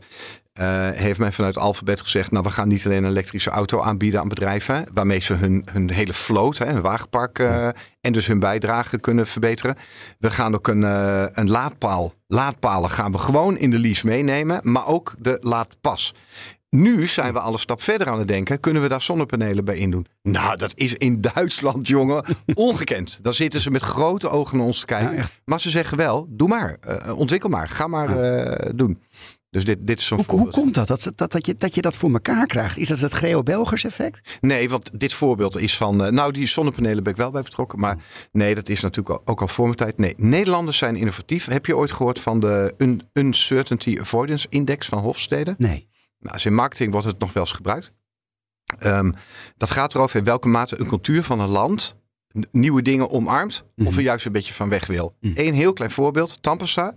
eh, 0.54 0.90
heeft 0.90 1.20
men 1.20 1.34
vanuit 1.34 1.58
Alphabet 1.58 2.02
gezegd, 2.02 2.32
nou 2.32 2.44
we 2.44 2.50
gaan 2.50 2.68
niet 2.68 2.86
alleen 2.86 3.04
een 3.04 3.10
elektrische 3.10 3.50
auto 3.50 3.82
aanbieden 3.82 4.20
aan 4.20 4.28
bedrijven. 4.28 4.86
Waarmee 4.94 5.20
ze 5.20 5.34
hun, 5.34 5.66
hun 5.72 5.90
hele 5.92 6.14
vloot, 6.14 6.58
hè, 6.58 6.66
hun 6.66 6.82
wagenpark 6.82 7.40
eh, 7.40 7.68
en 8.02 8.12
dus 8.12 8.28
hun 8.28 8.40
bijdrage 8.40 9.00
kunnen 9.00 9.28
verbeteren. 9.28 9.76
We 10.20 10.32
gaan 10.32 10.56
ook 10.56 10.68
een, 10.68 10.84
eh, 10.84 11.26
een 11.32 11.50
laadpaal, 11.50 12.14
laadpalen 12.28 12.90
gaan 12.90 13.12
we 13.12 13.18
gewoon 13.18 13.58
in 13.58 13.72
de 13.72 13.80
lease 13.80 14.08
meenemen. 14.08 14.60
Maar 14.64 14.88
ook 14.88 15.16
de 15.20 15.38
laadpas. 15.42 16.14
Nu 16.76 17.08
zijn 17.08 17.34
we 17.34 17.40
al 17.40 17.54
een 17.54 17.60
stap 17.60 17.82
verder 17.82 18.08
aan 18.10 18.20
het 18.20 18.28
denken. 18.28 18.60
Kunnen 18.60 18.82
we 18.82 18.88
daar 18.88 19.02
zonnepanelen 19.02 19.66
bij 19.66 19.76
indoen? 19.78 20.06
Nou, 20.22 20.58
dat 20.58 20.72
is 20.76 20.94
in 20.94 21.22
Duitsland, 21.34 21.88
jongen, 21.88 22.24
ongekend. 22.54 23.20
Dan 23.22 23.34
zitten 23.34 23.62
ze 23.62 23.72
met 23.72 23.82
grote 23.82 24.30
ogen 24.30 24.58
naar 24.58 24.66
ons 24.66 24.80
te 24.80 24.86
kijken. 24.86 25.16
Ja, 25.16 25.26
maar 25.46 25.62
ze 25.62 25.70
zeggen 25.70 25.98
wel, 25.98 26.28
doe 26.30 26.48
maar. 26.48 26.78
eh, 26.82 27.18
ontwikkel 27.20 27.50
maar. 27.50 27.70
Ga 27.70 27.88
maar 27.88 28.20
eh, 28.20 28.70
doen. 28.76 29.02
Dus 29.50 29.66
dit, 29.66 29.78
dit 29.88 30.00
is 30.00 30.06
zo'n 30.06 30.24
Hoe, 30.28 30.40
hoe 30.40 30.50
komt 30.50 30.74
dat? 30.74 30.88
Dat, 30.88 31.12
dat, 31.16 31.32
dat, 31.32 31.46
je, 31.46 31.56
dat 31.58 31.76
je 31.76 31.82
dat 31.82 31.96
voor 31.96 32.12
elkaar 32.12 32.46
krijgt? 32.48 32.78
Is 32.78 32.88
dat 32.88 33.00
het 33.00 33.14
Geo-Belgers 33.14 33.84
effect? 33.84 34.38
Nee, 34.42 34.70
want 34.70 34.90
dit 35.00 35.14
voorbeeld 35.14 35.60
is 35.60 35.78
van... 35.78 36.06
eh, 36.06 36.12
nou, 36.12 36.32
die 36.32 36.48
zonnepanelen 36.48 37.04
ben 37.04 37.12
ik 37.12 37.18
wel 37.20 37.32
bij 37.32 37.42
betrokken. 37.42 37.80
Maar 37.80 37.98
nee, 38.32 38.56
dat 38.56 38.70
is 38.70 38.80
natuurlijk 38.82 39.16
al- 39.16 39.22
ook 39.34 39.42
al 39.42 39.48
voor 39.48 39.66
mijn 39.66 39.78
tijd. 39.78 39.98
Nee, 39.98 40.14
Nederlanders 40.18 40.78
zijn 40.78 40.96
innovatief. 40.96 41.46
Heb 41.46 41.66
je 41.66 41.76
ooit 41.78 41.92
gehoord 41.92 42.20
van 42.20 42.40
de 42.40 42.74
Un- 42.78 43.02
Uncertainty 43.14 43.98
Avoidance 44.00 44.48
Index 44.50 44.88
van 44.88 45.00
Hofstede? 45.00 45.56
Nee. 45.58 45.88
Nou, 46.20 46.34
dus 46.36 46.46
in 46.46 46.54
marketing 46.54 46.92
wordt 46.92 47.08
het 47.08 47.20
nog 47.20 47.34
wel 47.34 47.44
eens 47.44 47.52
gebruikt. 47.52 47.92
Ehm, 48.80 49.12
dat 49.58 49.72
gaat 49.72 49.94
erover 49.96 50.20
in 50.20 50.24
welke 50.26 50.48
mate 50.48 50.80
een 50.80 50.88
cultuur 50.88 51.24
van 51.24 51.40
een 51.40 51.50
land 51.50 51.96
nieuwe 52.52 52.82
dingen 52.82 53.10
omarmt 53.10 53.64
of 53.78 53.86
Mhm. 53.86 53.98
er 53.98 54.02
juist 54.04 54.26
een 54.26 54.32
beetje 54.32 54.54
van 54.54 54.70
weg 54.70 54.86
wil. 54.88 55.16
Mhm. 55.20 55.34
Eén 55.36 55.54
heel 55.54 55.74
klein 55.74 55.92
voorbeeld, 55.92 56.42
Tampesta. 56.44 56.96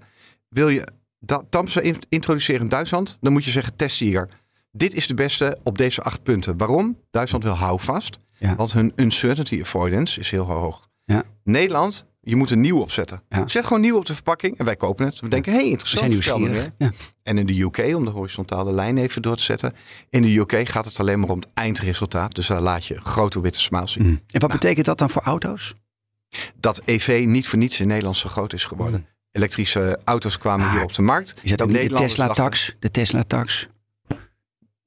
Wil 0.48 0.68
je 0.68 0.86
da- 1.18 1.42
Tampesta 1.50 1.80
in- 1.80 2.02
introduceren 2.08 2.60
in 2.62 2.68
Duitsland, 2.68 3.18
dan 3.20 3.32
moet 3.32 3.44
je 3.44 3.50
zeggen 3.50 3.76
testsieger. 3.76 4.28
Dit 4.72 4.94
is 4.94 5.06
de 5.06 5.14
beste 5.14 5.58
op 5.62 5.78
deze 5.78 6.02
acht 6.02 6.22
punten. 6.22 6.56
Waarom? 6.56 6.98
Duitsland 7.10 7.44
wil 7.44 7.52
houvast, 7.54 8.18
Ja. 8.38 8.56
want 8.56 8.72
hun 8.72 8.92
uncertainty 8.96 9.60
avoidance 9.60 10.20
is 10.20 10.30
heel 10.30 10.44
hoog. 10.44 10.88
Ja. 11.04 11.22
Nederland, 11.44 12.06
je 12.28 12.36
moet 12.36 12.50
een 12.50 12.60
nieuw 12.60 12.80
opzetten. 12.80 13.22
Ja. 13.28 13.48
Zet 13.48 13.66
gewoon 13.66 13.80
nieuw 13.80 13.96
op 13.96 14.06
de 14.06 14.14
verpakking 14.14 14.58
en 14.58 14.64
wij 14.64 14.76
kopen 14.76 15.06
het. 15.06 15.20
We 15.20 15.28
denken, 15.28 15.52
hé, 15.52 15.58
hey, 15.58 15.66
We 15.66 15.72
interessant. 15.72 15.98
zijn 15.98 16.10
nieuwsgierig. 16.10 16.72
meer. 16.78 16.88
Ja. 16.88 16.92
En 17.22 17.38
in 17.38 17.46
de 17.46 17.60
UK, 17.62 17.94
om 17.96 18.04
de 18.04 18.10
horizontale 18.10 18.72
lijn 18.72 18.98
even 18.98 19.22
door 19.22 19.36
te 19.36 19.42
zetten. 19.42 19.74
In 20.10 20.22
de 20.22 20.38
UK 20.38 20.68
gaat 20.68 20.84
het 20.84 21.00
alleen 21.00 21.20
maar 21.20 21.28
om 21.28 21.38
het 21.38 21.48
eindresultaat. 21.54 22.34
Dus 22.34 22.46
daar 22.46 22.60
laat 22.60 22.86
je 22.86 23.00
grote 23.02 23.40
witte 23.40 23.60
smaal 23.60 23.88
zien. 23.88 24.06
Mm. 24.06 24.20
En 24.30 24.40
wat 24.40 24.50
betekent 24.50 24.86
dat 24.86 24.98
dan 24.98 25.10
voor 25.10 25.22
auto's? 25.22 25.74
Dat 26.60 26.82
EV 26.84 27.24
niet 27.26 27.48
voor 27.48 27.58
niets 27.58 27.80
in 27.80 27.86
Nederland 27.86 28.16
zo 28.16 28.28
groot 28.28 28.52
is 28.52 28.64
geworden. 28.64 29.06
Elektrische 29.32 29.98
auto's 30.04 30.38
kwamen 30.38 30.66
Ah, 30.66 30.72
hier 30.72 30.82
op 30.82 30.94
de 30.94 31.02
markt. 31.02 31.34
Is 31.42 31.50
dat 31.50 31.62
ook 31.62 31.72
De 31.72 31.88
Tesla-tax? 31.88 32.76
De 32.78 32.90
Tesla-tax? 32.90 33.68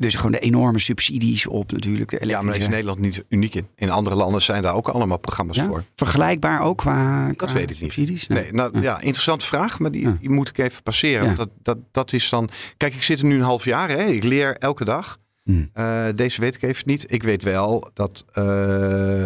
Dus 0.01 0.15
gewoon 0.15 0.31
de 0.31 0.39
enorme 0.39 0.79
subsidies 0.79 1.47
op 1.47 1.71
natuurlijk 1.71 2.09
de 2.19 2.25
Ja, 2.27 2.41
maar 2.41 2.55
is. 2.55 2.67
Nederland 2.67 2.99
niet 2.99 3.23
uniek 3.29 3.55
in. 3.55 3.67
In 3.75 3.89
andere 3.89 4.15
landen 4.15 4.41
zijn 4.41 4.61
daar 4.61 4.73
ook 4.75 4.87
allemaal 4.87 5.17
programma's 5.17 5.55
Ja? 5.57 5.65
voor. 5.65 5.83
Vergelijkbaar 5.95 6.61
ook 6.61 6.77
qua, 6.77 7.31
Dat 7.35 7.51
weet 7.51 7.63
ik 7.63 7.69
niet. 7.69 7.77
subsidies? 7.93 8.27
Nee, 8.27 8.51
nou 8.53 8.81
ja, 8.81 9.01
interessante 9.01 9.45
vraag, 9.45 9.79
maar 9.79 9.91
die, 9.91 10.07
moet 10.21 10.49
ik 10.49 10.57
even 10.57 10.83
passeren. 10.83 11.25
Want 11.25 11.37
dat, 11.37 11.49
dat, 11.61 11.77
dat 11.91 12.13
is 12.13 12.29
dan. 12.29 12.49
Kijk, 12.77 12.93
ik 12.95 13.03
zit 13.03 13.19
er 13.19 13.25
nu 13.25 13.35
een 13.35 13.41
half 13.41 13.65
jaar. 13.65 13.89
Hè? 13.89 14.03
Ik 14.03 14.23
leer 14.23 14.57
elke 14.57 14.85
dag. 14.85 15.19
Hmm. 15.43 15.69
Eh, 15.73 16.05
deze 16.15 16.41
weet 16.41 16.55
ik 16.55 16.61
even 16.61 16.83
niet. 16.85 17.05
Ik 17.11 17.23
weet 17.23 17.43
wel 17.43 17.89
dat 17.93 18.25
eh, 18.31 19.23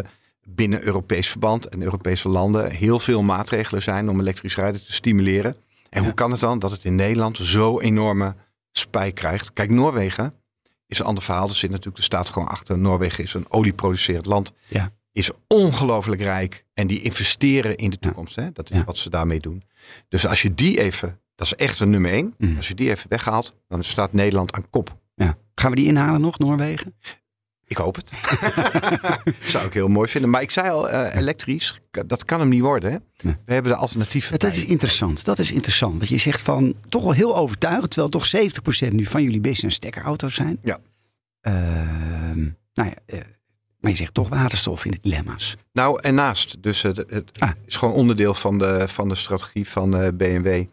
binnen 0.48 0.84
Europees 0.86 1.30
verband 1.30 1.68
en 1.70 1.82
Europese 1.82 2.30
landen 2.30 2.72
heel 2.72 3.00
veel 3.00 3.22
maatregelen 3.22 3.82
zijn 3.82 4.10
om 4.10 4.20
elektrisch 4.20 4.56
rijden 4.56 4.86
te 4.86 4.94
stimuleren. 4.94 5.56
En 5.90 6.00
Ja. 6.02 6.06
hoe 6.08 6.14
kan 6.16 6.32
het 6.32 6.40
dan 6.40 6.60
dat 6.60 6.72
het 6.72 6.84
in 6.84 6.96
Nederland 6.96 7.38
zo 7.38 7.80
enorme 7.80 8.36
spijk 8.72 9.16
krijgt? 9.16 9.54
Kijk, 9.54 9.70
Noorwegen 9.72 10.34
is 10.88 11.00
een 11.00 11.06
ander 11.06 11.24
verhaal. 11.24 11.50
Er 11.50 11.56
zit 11.56 11.70
natuurlijk 11.70 11.98
de 11.98 12.02
staat 12.04 12.30
gewoon 12.30 12.48
achter. 12.48 12.78
Noorwegen 12.78 13.24
is 13.24 13.34
een 13.34 13.46
olieproducerend 13.52 14.26
land. 14.26 14.52
Ja. 14.68 14.92
Is 15.12 15.30
ongelooflijk 15.48 16.22
rijk. 16.22 16.66
En 16.74 16.88
die 16.88 17.02
investeren 17.02 17.76
in 17.78 17.90
de 17.90 17.98
Ja. 18.00 18.08
toekomst. 18.08 18.36
Hè? 18.36 18.52
Dat 18.52 18.70
is 18.72 18.78
Ja. 18.78 18.84
wat 18.84 18.98
ze 18.98 19.10
daarmee 19.10 19.40
doen. 19.40 19.64
Dus 20.10 20.28
als 20.28 20.42
je 20.42 20.54
die 20.54 20.80
even, 20.80 21.20
dat 21.36 21.48
is 21.48 21.56
echt 21.56 21.80
een 21.80 21.90
nummer 21.90 22.12
één. 22.12 22.34
Mm. 22.38 22.56
Als 22.58 22.68
je 22.68 22.76
die 22.76 22.90
even 22.90 23.10
weghaalt, 23.10 23.54
dan 23.68 23.84
staat 23.84 24.14
Nederland 24.14 24.54
aan 24.54 24.70
kop. 24.70 24.98
Ja. 25.16 25.38
Gaan 25.56 25.70
we 25.70 25.76
die 25.76 25.86
inhalen 25.88 26.22
nog, 26.22 26.38
Noorwegen? 26.40 26.96
Ik 27.68 27.78
hoop 27.78 27.96
het. 27.96 28.12
Zou 29.54 29.66
ik 29.66 29.74
heel 29.74 29.88
mooi 29.88 30.10
vinden. 30.10 30.30
Maar 30.30 30.42
ik 30.42 30.52
zei 30.52 30.70
al, 30.70 30.90
eh, 30.90 31.16
elektrisch, 31.16 31.80
dat 32.06 32.26
kan 32.26 32.40
hem 32.40 32.50
niet 32.50 32.62
worden. 32.62 32.92
Hè? 32.92 32.98
Nee. 33.22 33.36
We 33.46 33.54
hebben 33.54 33.72
de 33.72 33.78
alternatieven. 33.78 34.32
Ja, 34.32 34.38
dat 34.38 34.50
bij. 34.52 34.60
is 34.60 34.66
interessant. 34.66 35.26
Dat 35.26 35.40
is 35.40 35.52
interessant. 35.52 35.98
Want 35.98 36.08
je 36.10 36.18
zegt 36.18 36.42
van 36.42 36.74
toch 36.90 37.04
wel 37.04 37.12
heel 37.12 37.36
overtuigend, 37.38 37.92
terwijl 37.92 38.12
toch 38.12 38.28
70% 38.90 38.92
nu 38.94 39.06
van 39.06 39.24
jullie 39.24 39.42
business 39.42 39.76
stekkerauto's 39.76 40.34
zijn. 40.34 40.58
Ja. 40.64 40.80
Ehm, 41.42 42.40
nou 42.74 42.90
ja, 42.90 42.96
eh, 43.06 43.20
maar 43.80 43.92
je 43.92 43.98
zegt 43.98 44.14
toch 44.14 44.30
waterstof 44.30 44.86
in 44.86 44.92
de 44.92 45.00
dilemma's. 45.02 45.56
Nou, 45.74 46.02
en 46.02 46.16
naast. 46.16 46.64
Dus 46.64 46.82
het 46.82 46.98
het 46.98 47.32
Ah. 47.40 47.50
is 47.66 47.76
gewoon 47.76 47.94
onderdeel 47.94 48.34
van 48.34 48.58
de, 48.58 48.88
van 48.88 49.10
de 49.10 49.16
strategie 49.16 49.68
van 49.70 49.96
eh, 49.98 50.08
BMW. 50.14 50.64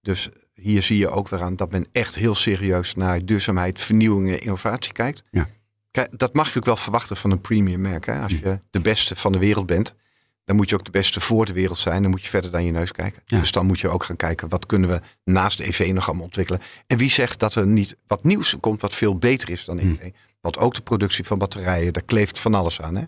Dus 0.00 0.28
hier 0.54 0.82
zie 0.82 0.98
je 0.98 1.08
ook 1.08 1.28
weer 1.28 1.42
aan 1.42 1.56
dat 1.56 1.70
men 1.70 1.86
echt 1.92 2.14
heel 2.14 2.34
serieus 2.34 2.94
naar 2.94 3.24
duurzaamheid, 3.24 3.80
vernieuwing 3.80 4.30
en 4.30 4.40
innovatie 4.40 4.92
kijkt. 4.92 5.22
Ja. 5.30 5.48
Kijk, 5.92 6.08
dat 6.18 6.34
mag 6.34 6.52
je 6.52 6.58
ook 6.58 6.64
wel 6.64 6.76
verwachten 6.76 7.16
van 7.16 7.30
een 7.30 7.40
premium 7.40 7.80
merk. 7.80 8.06
Hè? 8.06 8.20
Als 8.20 8.32
je 8.32 8.58
de 8.70 8.80
beste 8.80 9.16
van 9.16 9.32
de 9.32 9.38
wereld 9.38 9.66
bent, 9.66 9.94
dan 10.44 10.56
moet 10.56 10.68
je 10.68 10.74
ook 10.74 10.84
de 10.84 10.90
beste 10.90 11.20
voor 11.20 11.44
de 11.44 11.52
wereld 11.52 11.78
zijn. 11.78 12.02
Dan 12.02 12.10
moet 12.10 12.22
je 12.22 12.28
verder 12.28 12.50
dan 12.50 12.64
je 12.64 12.70
neus 12.72 12.92
kijken. 12.92 13.22
Ja. 13.26 13.38
Dus 13.38 13.52
dan 13.52 13.66
moet 13.66 13.80
je 13.80 13.88
ook 13.88 14.04
gaan 14.04 14.16
kijken, 14.16 14.48
wat 14.48 14.66
kunnen 14.66 14.88
we 14.88 15.00
naast 15.24 15.60
EV 15.60 15.90
nog 15.92 16.06
allemaal 16.06 16.24
ontwikkelen. 16.24 16.60
En 16.86 16.96
wie 16.98 17.10
zegt 17.10 17.38
dat 17.38 17.54
er 17.54 17.66
niet 17.66 17.96
wat 18.06 18.24
nieuws 18.24 18.56
komt 18.60 18.80
wat 18.80 18.94
veel 18.94 19.18
beter 19.18 19.50
is 19.50 19.64
dan 19.64 19.78
Hmm. 19.78 19.96
EV. 20.00 20.10
Want 20.40 20.58
ook 20.58 20.74
de 20.74 20.82
productie 20.82 21.24
van 21.24 21.38
batterijen, 21.38 21.92
daar 21.92 22.02
kleeft 22.02 22.38
van 22.38 22.54
alles 22.54 22.80
aan. 22.80 22.96
Hè? 22.96 23.04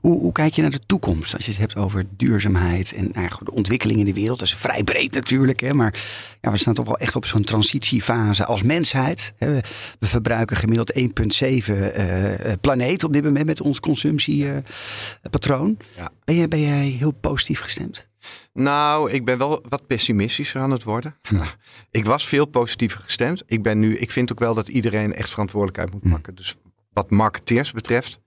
Hoe, 0.00 0.20
hoe 0.20 0.32
kijk 0.32 0.54
je 0.54 0.62
naar 0.62 0.70
de 0.70 0.86
toekomst 0.86 1.34
als 1.34 1.44
je 1.44 1.50
het 1.50 1.60
hebt 1.60 1.76
over 1.76 2.04
duurzaamheid 2.16 2.92
en 2.92 3.10
nou 3.12 3.26
ja, 3.26 3.36
de 3.44 3.52
ontwikkeling 3.52 3.98
in 3.98 4.04
de 4.04 4.14
wereld? 4.14 4.38
Dat 4.38 4.48
is 4.48 4.54
vrij 4.54 4.84
breed 4.84 5.14
natuurlijk, 5.14 5.60
hè, 5.60 5.74
maar 5.74 5.94
ja, 6.40 6.50
we 6.50 6.56
staan 6.56 6.74
toch 6.74 6.86
wel 6.86 6.98
echt 6.98 7.16
op 7.16 7.24
zo'n 7.24 7.44
transitiefase 7.44 8.44
als 8.44 8.62
mensheid. 8.62 9.32
Hè. 9.36 9.52
We, 9.52 9.62
we 9.98 10.06
verbruiken 10.06 10.56
gemiddeld 10.56 10.92
1,7 10.98 11.04
eh, 11.04 12.52
eh, 12.52 12.58
planeet 12.60 13.04
op 13.04 13.12
dit 13.12 13.24
moment 13.24 13.46
met 13.46 13.60
ons 13.60 13.80
consumptiepatroon. 13.80 15.76
Ja. 15.96 16.10
ben, 16.24 16.36
jij, 16.36 16.48
ben 16.48 16.60
jij 16.60 16.86
heel 16.86 17.12
positief 17.12 17.60
gestemd? 17.60 18.10
Nou, 18.52 19.10
ik 19.10 19.24
ben 19.24 19.38
wel 19.38 19.64
wat 19.68 19.86
pessimistischer 19.86 20.60
aan 20.60 20.70
het 20.70 20.82
worden. 20.82 21.16
ik 21.90 22.04
was 22.04 22.26
veel 22.26 22.46
positiever 22.46 23.00
gestemd. 23.00 23.42
Ik 23.46 23.62
ben 23.62 23.78
nu, 23.78 23.96
ik 23.98 24.10
vind 24.10 24.32
ook 24.32 24.38
wel 24.38 24.54
dat 24.54 24.68
iedereen 24.68 25.14
echt 25.14 25.30
verantwoordelijkheid 25.30 25.92
moet 25.92 26.12
pakken. 26.12 26.34
Dus 26.34 26.56
wat 26.92 27.10
marketeers 27.10 27.72
betreft 27.72 28.20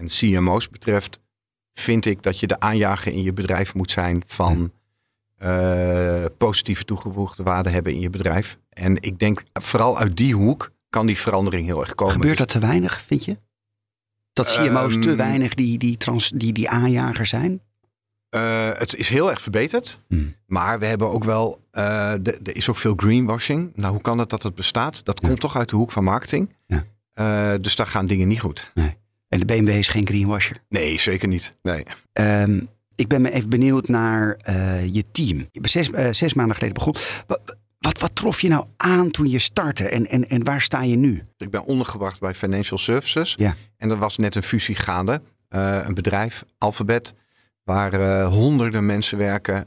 en 0.00 0.06
CMO's 0.06 0.68
betreft, 0.68 1.18
vind 1.72 2.06
ik 2.06 2.22
dat 2.22 2.40
je 2.40 2.46
de 2.46 2.60
aanjager 2.60 3.12
in 3.12 3.22
je 3.22 3.32
bedrijf 3.32 3.74
moet 3.74 3.90
zijn 3.90 4.22
van 4.26 4.72
eh, 5.36 6.24
positieve 6.38 6.84
toegevoegde 6.84 7.42
waarde 7.42 7.70
hebben 7.70 7.92
in 7.94 8.00
je 8.00 8.10
bedrijf. 8.10 8.58
En 8.68 8.96
ik 9.02 9.18
denk 9.18 9.42
vooral 9.52 9.98
uit 9.98 10.16
die 10.16 10.34
hoek 10.34 10.70
kan 10.88 11.06
die 11.06 11.18
verandering 11.18 11.66
heel 11.66 11.80
erg 11.80 11.94
komen. 11.94 12.14
Gebeurt 12.14 12.38
dat 12.38 12.48
te 12.48 12.58
weinig, 12.58 13.00
vind 13.00 13.24
je? 13.24 13.38
Dat 14.32 14.46
CMO's 14.52 14.92
te 15.00 15.08
Ehm, 15.08 15.16
weinig 15.16 15.54
die, 15.54 15.78
die, 15.78 15.96
trans, 15.96 16.30
die, 16.34 16.52
die 16.52 16.68
aanjager 16.68 17.26
zijn? 17.26 17.60
Eh, 18.28 18.68
het 18.72 18.96
is 18.96 19.08
heel 19.08 19.30
erg 19.30 19.40
verbeterd. 19.40 20.00
Hmm. 20.08 20.34
Maar 20.46 20.78
we 20.78 20.86
hebben 20.86 21.10
ook 21.10 21.24
wel, 21.24 21.66
eh, 21.70 22.12
er 22.26 22.56
is 22.56 22.68
ook 22.68 22.76
veel 22.76 22.94
greenwashing. 22.96 23.72
Nou, 23.74 23.92
hoe 23.92 24.02
kan 24.02 24.18
het 24.18 24.30
dat 24.30 24.42
het 24.42 24.54
bestaat? 24.54 25.04
Dat 25.04 25.20
Ja. 25.22 25.28
komt 25.28 25.40
toch 25.40 25.56
uit 25.56 25.68
de 25.68 25.76
hoek 25.76 25.90
van 25.90 26.04
marketing. 26.04 26.56
Ja. 26.66 26.84
Dus 27.58 27.76
daar 27.76 27.86
gaan 27.86 28.06
dingen 28.06 28.28
niet 28.28 28.40
goed. 28.40 28.72
En 29.30 29.38
de 29.38 29.44
BMW 29.44 29.68
is 29.68 29.88
geen 29.88 30.06
greenwasher. 30.06 30.56
Nee, 30.68 30.98
zeker 31.00 31.28
niet. 31.28 31.52
Nee. 31.62 31.82
Ehm, 32.12 32.60
ik 32.94 33.08
ben 33.08 33.20
me 33.22 33.32
even 33.32 33.48
benieuwd 33.48 33.88
naar 33.88 34.36
eh, 34.42 34.94
je 34.94 35.04
team. 35.10 35.38
Je 35.38 35.60
bent 35.60 35.70
zes, 35.70 35.90
eh, 35.90 36.12
zes 36.12 36.34
maanden 36.34 36.54
geleden 36.56 36.74
begonnen. 36.74 37.02
Wat, 37.26 37.56
wat, 37.78 38.00
wat 38.00 38.10
trof 38.14 38.40
je 38.40 38.48
nou 38.48 38.64
aan 38.76 39.10
toen 39.10 39.28
je 39.28 39.38
startte 39.38 39.88
en, 39.88 40.08
en, 40.08 40.28
en 40.28 40.44
waar 40.44 40.60
sta 40.60 40.82
je 40.82 40.96
nu? 40.96 41.22
Ik 41.36 41.50
ben 41.50 41.64
ondergebracht 41.64 42.20
bij 42.20 42.34
Financial 42.34 42.78
Services. 42.78 43.34
Ja. 43.38 43.56
En 43.76 43.90
er 43.90 43.96
was 43.98 44.16
net 44.16 44.34
een 44.34 44.42
fusie 44.42 44.74
gaande. 44.76 45.20
Eh, 45.48 45.78
een 45.82 45.94
bedrijf, 45.94 46.44
Alphabet, 46.58 47.14
waar 47.64 48.24
honderden 48.24 48.86
mensen 48.86 49.18
werken. 49.18 49.64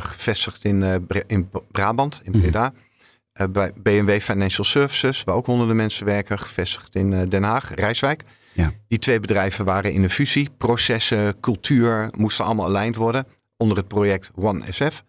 gevestigd 0.00 0.64
in, 0.64 1.06
in 1.26 1.50
Brabant, 1.70 2.20
in 2.24 2.30
Mhm. 2.30 2.40
Breda. 2.40 2.72
Bij 3.50 3.72
BMW 3.82 4.20
Financial 4.20 4.64
Services, 4.64 5.24
waar 5.24 5.34
ook 5.34 5.46
honderden 5.46 5.76
mensen 5.76 6.06
werken. 6.06 6.38
Gevestigd 6.38 6.94
in 6.94 7.28
Den 7.28 7.42
Haag, 7.42 7.74
Rijswijk. 7.74 8.24
Ja. 8.54 8.72
Die 8.88 8.98
twee 8.98 9.20
bedrijven 9.20 9.64
waren 9.64 9.92
in 9.92 10.02
een 10.02 10.10
fusie. 10.10 10.50
Processen, 10.56 11.40
cultuur 11.40 12.10
moesten 12.16 12.44
allemaal 12.44 12.66
aligned 12.66 12.96
worden. 12.96 13.26
Onder 13.56 13.76
het 13.76 13.88
project 13.88 14.30
One 14.34 14.72
SF. 14.72 15.02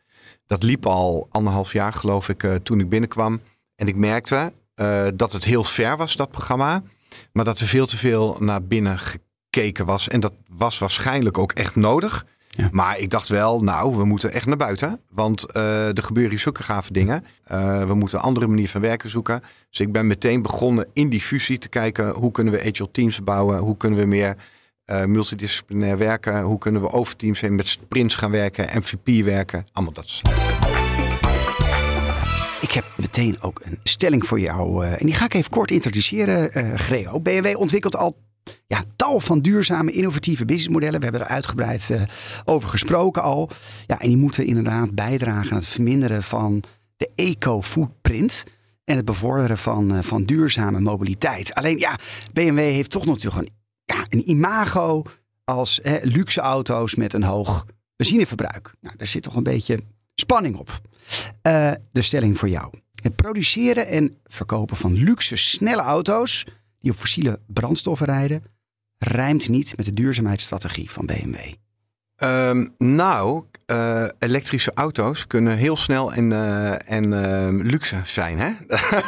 Dat 0.47 0.63
liep 0.63 0.85
al 0.85 1.27
anderhalf 1.31 1.73
jaar, 1.73 1.93
geloof 1.93 2.29
ik, 2.29 2.43
eh, 2.43 2.55
toen 2.55 2.79
ik 2.79 2.89
binnenkwam. 2.89 3.41
En 3.75 3.87
ik 3.87 3.95
merkte 3.95 4.53
eh, 4.75 5.07
dat 5.15 5.33
het 5.33 5.45
heel 5.45 5.63
ver 5.63 5.97
was, 5.97 6.15
dat 6.15 6.31
programma. 6.31 6.83
Maar 7.31 7.45
dat 7.45 7.59
er 7.59 7.67
veel 7.67 7.85
te 7.85 7.97
veel 7.97 8.37
naar 8.39 8.63
binnen 8.63 8.99
gekeken 8.99 9.85
was. 9.85 10.07
En 10.07 10.19
dat 10.19 10.33
was 10.49 10.77
waarschijnlijk 10.77 11.37
ook 11.37 11.51
echt 11.51 11.75
nodig. 11.75 12.25
Ja. 12.55 12.69
Maar 12.71 12.99
ik 12.99 13.09
dacht 13.09 13.27
wel, 13.27 13.63
nou, 13.63 13.97
we 13.97 14.05
moeten 14.05 14.31
echt 14.31 14.45
naar 14.45 14.57
buiten. 14.57 14.99
Want 15.09 15.51
eh, 15.51 15.97
er 15.97 16.03
gebeuren 16.03 16.31
hier 16.31 16.41
zulke 16.41 16.63
gave 16.63 16.93
dingen. 16.93 17.25
Eh, 17.43 17.83
we 17.83 17.93
moeten 17.93 18.17
een 18.17 18.23
andere 18.23 18.47
manier 18.47 18.69
van 18.69 18.81
werken 18.81 19.09
zoeken. 19.09 19.43
Dus 19.69 19.79
ik 19.79 19.91
ben 19.91 20.07
meteen 20.07 20.41
begonnen 20.41 20.87
in 20.93 21.09
die 21.09 21.21
fusie 21.21 21.57
te 21.57 21.69
kijken... 21.69 22.09
hoe 22.09 22.31
kunnen 22.31 22.53
we 22.53 22.59
agile 22.59 22.91
teams 22.91 23.23
bouwen? 23.23 23.57
Hoe 23.57 23.77
kunnen 23.77 23.99
we 23.99 24.05
meer 24.05 24.35
eh, 24.85 25.05
multidisciplinair 25.05 25.97
werken? 25.97 26.41
Hoe 26.41 26.57
kunnen 26.57 26.81
we 26.81 26.91
over 26.91 27.15
teams 27.15 27.41
heen 27.41 27.55
met 27.55 27.67
sprints 27.67 28.15
gaan 28.15 28.31
werken? 28.31 28.79
MVP 28.79 29.25
werken? 29.25 29.65
Allemaal 29.71 29.93
dat 29.93 30.09
soort 30.09 30.33
Ik 32.61 32.71
heb 32.71 32.85
meteen 32.97 33.41
ook 33.41 33.61
een 33.63 33.79
stelling 33.83 34.27
voor 34.27 34.39
jou. 34.39 34.85
en 34.85 35.05
die 35.05 35.15
ga 35.15 35.25
ik 35.25 35.33
even 35.33 35.51
kort 35.51 35.71
introduceren, 35.71 36.51
Greo. 36.79 37.19
BMW 37.19 37.57
ontwikkelt 37.57 37.95
al 37.95 38.15
ja, 38.67 38.83
tal 38.95 39.19
van 39.19 39.41
duurzame, 39.41 39.91
innovatieve 39.91 40.45
businessmodellen. 40.45 40.97
We 40.97 41.03
hebben 41.03 41.21
er 41.21 41.27
uitgebreid 41.27 41.89
eh, 41.89 42.01
over 42.45 42.69
gesproken 42.69 43.21
al. 43.21 43.49
Ja, 43.87 43.99
en 43.99 44.07
die 44.07 44.17
moeten 44.17 44.45
inderdaad 44.45 44.95
bijdragen 44.95 45.51
aan 45.51 45.57
het 45.57 45.67
verminderen 45.67 46.23
van 46.23 46.63
de 46.97 47.09
eco-footprint. 47.15 48.43
En 48.83 48.95
het 48.95 49.05
bevorderen 49.05 49.57
van, 49.57 49.95
eh, 49.95 50.03
van 50.03 50.23
duurzame 50.23 50.79
mobiliteit. 50.79 51.53
Alleen 51.53 51.77
ja, 51.77 51.99
BMW 52.33 52.57
heeft 52.57 52.91
toch 52.91 53.05
natuurlijk 53.05 53.47
een, 53.47 53.53
ja, 53.83 54.05
een 54.09 54.29
imago 54.29 55.03
als 55.43 55.79
hè, 55.83 55.99
luxe 56.01 56.41
auto's 56.41 56.95
met 56.95 57.13
een 57.13 57.23
hoog 57.23 57.65
benzineverbruik. 57.95 58.73
Nou, 58.81 58.97
daar 58.97 59.07
zit 59.07 59.23
toch 59.23 59.35
een 59.35 59.43
beetje 59.43 59.79
spanning 60.15 60.55
op. 60.55 60.81
Eh, 61.41 61.71
de 61.91 62.01
stelling 62.01 62.39
voor 62.39 62.49
jou. 62.49 62.73
Het 63.01 63.15
produceren 63.15 63.87
en 63.87 64.17
verkopen 64.23 64.77
van 64.77 64.93
luxe, 64.93 65.35
snelle 65.35 65.81
auto's 65.81 66.45
die 66.85 66.93
op 66.93 66.99
fossiele 66.99 67.39
brandstoffen 67.47 68.05
rijden, 68.05 68.43
rijmt 68.97 69.49
niet 69.49 69.77
met 69.77 69.85
de 69.85 69.93
duurzaamheidsstrategie 69.93 70.91
van 70.91 71.05
BMW. 71.05 71.35
Ehm, 72.15 72.67
nou, 72.77 73.45
eh, 73.65 74.05
elektrische 74.19 74.71
auto's 74.73 75.27
kunnen 75.27 75.57
heel 75.57 75.77
snel 75.77 76.13
en, 76.13 76.31
eh, 76.31 76.91
en 76.91 77.23
ehm, 77.25 77.55
luxe 77.61 78.01
zijn. 78.03 78.39
Hè? 78.39 78.51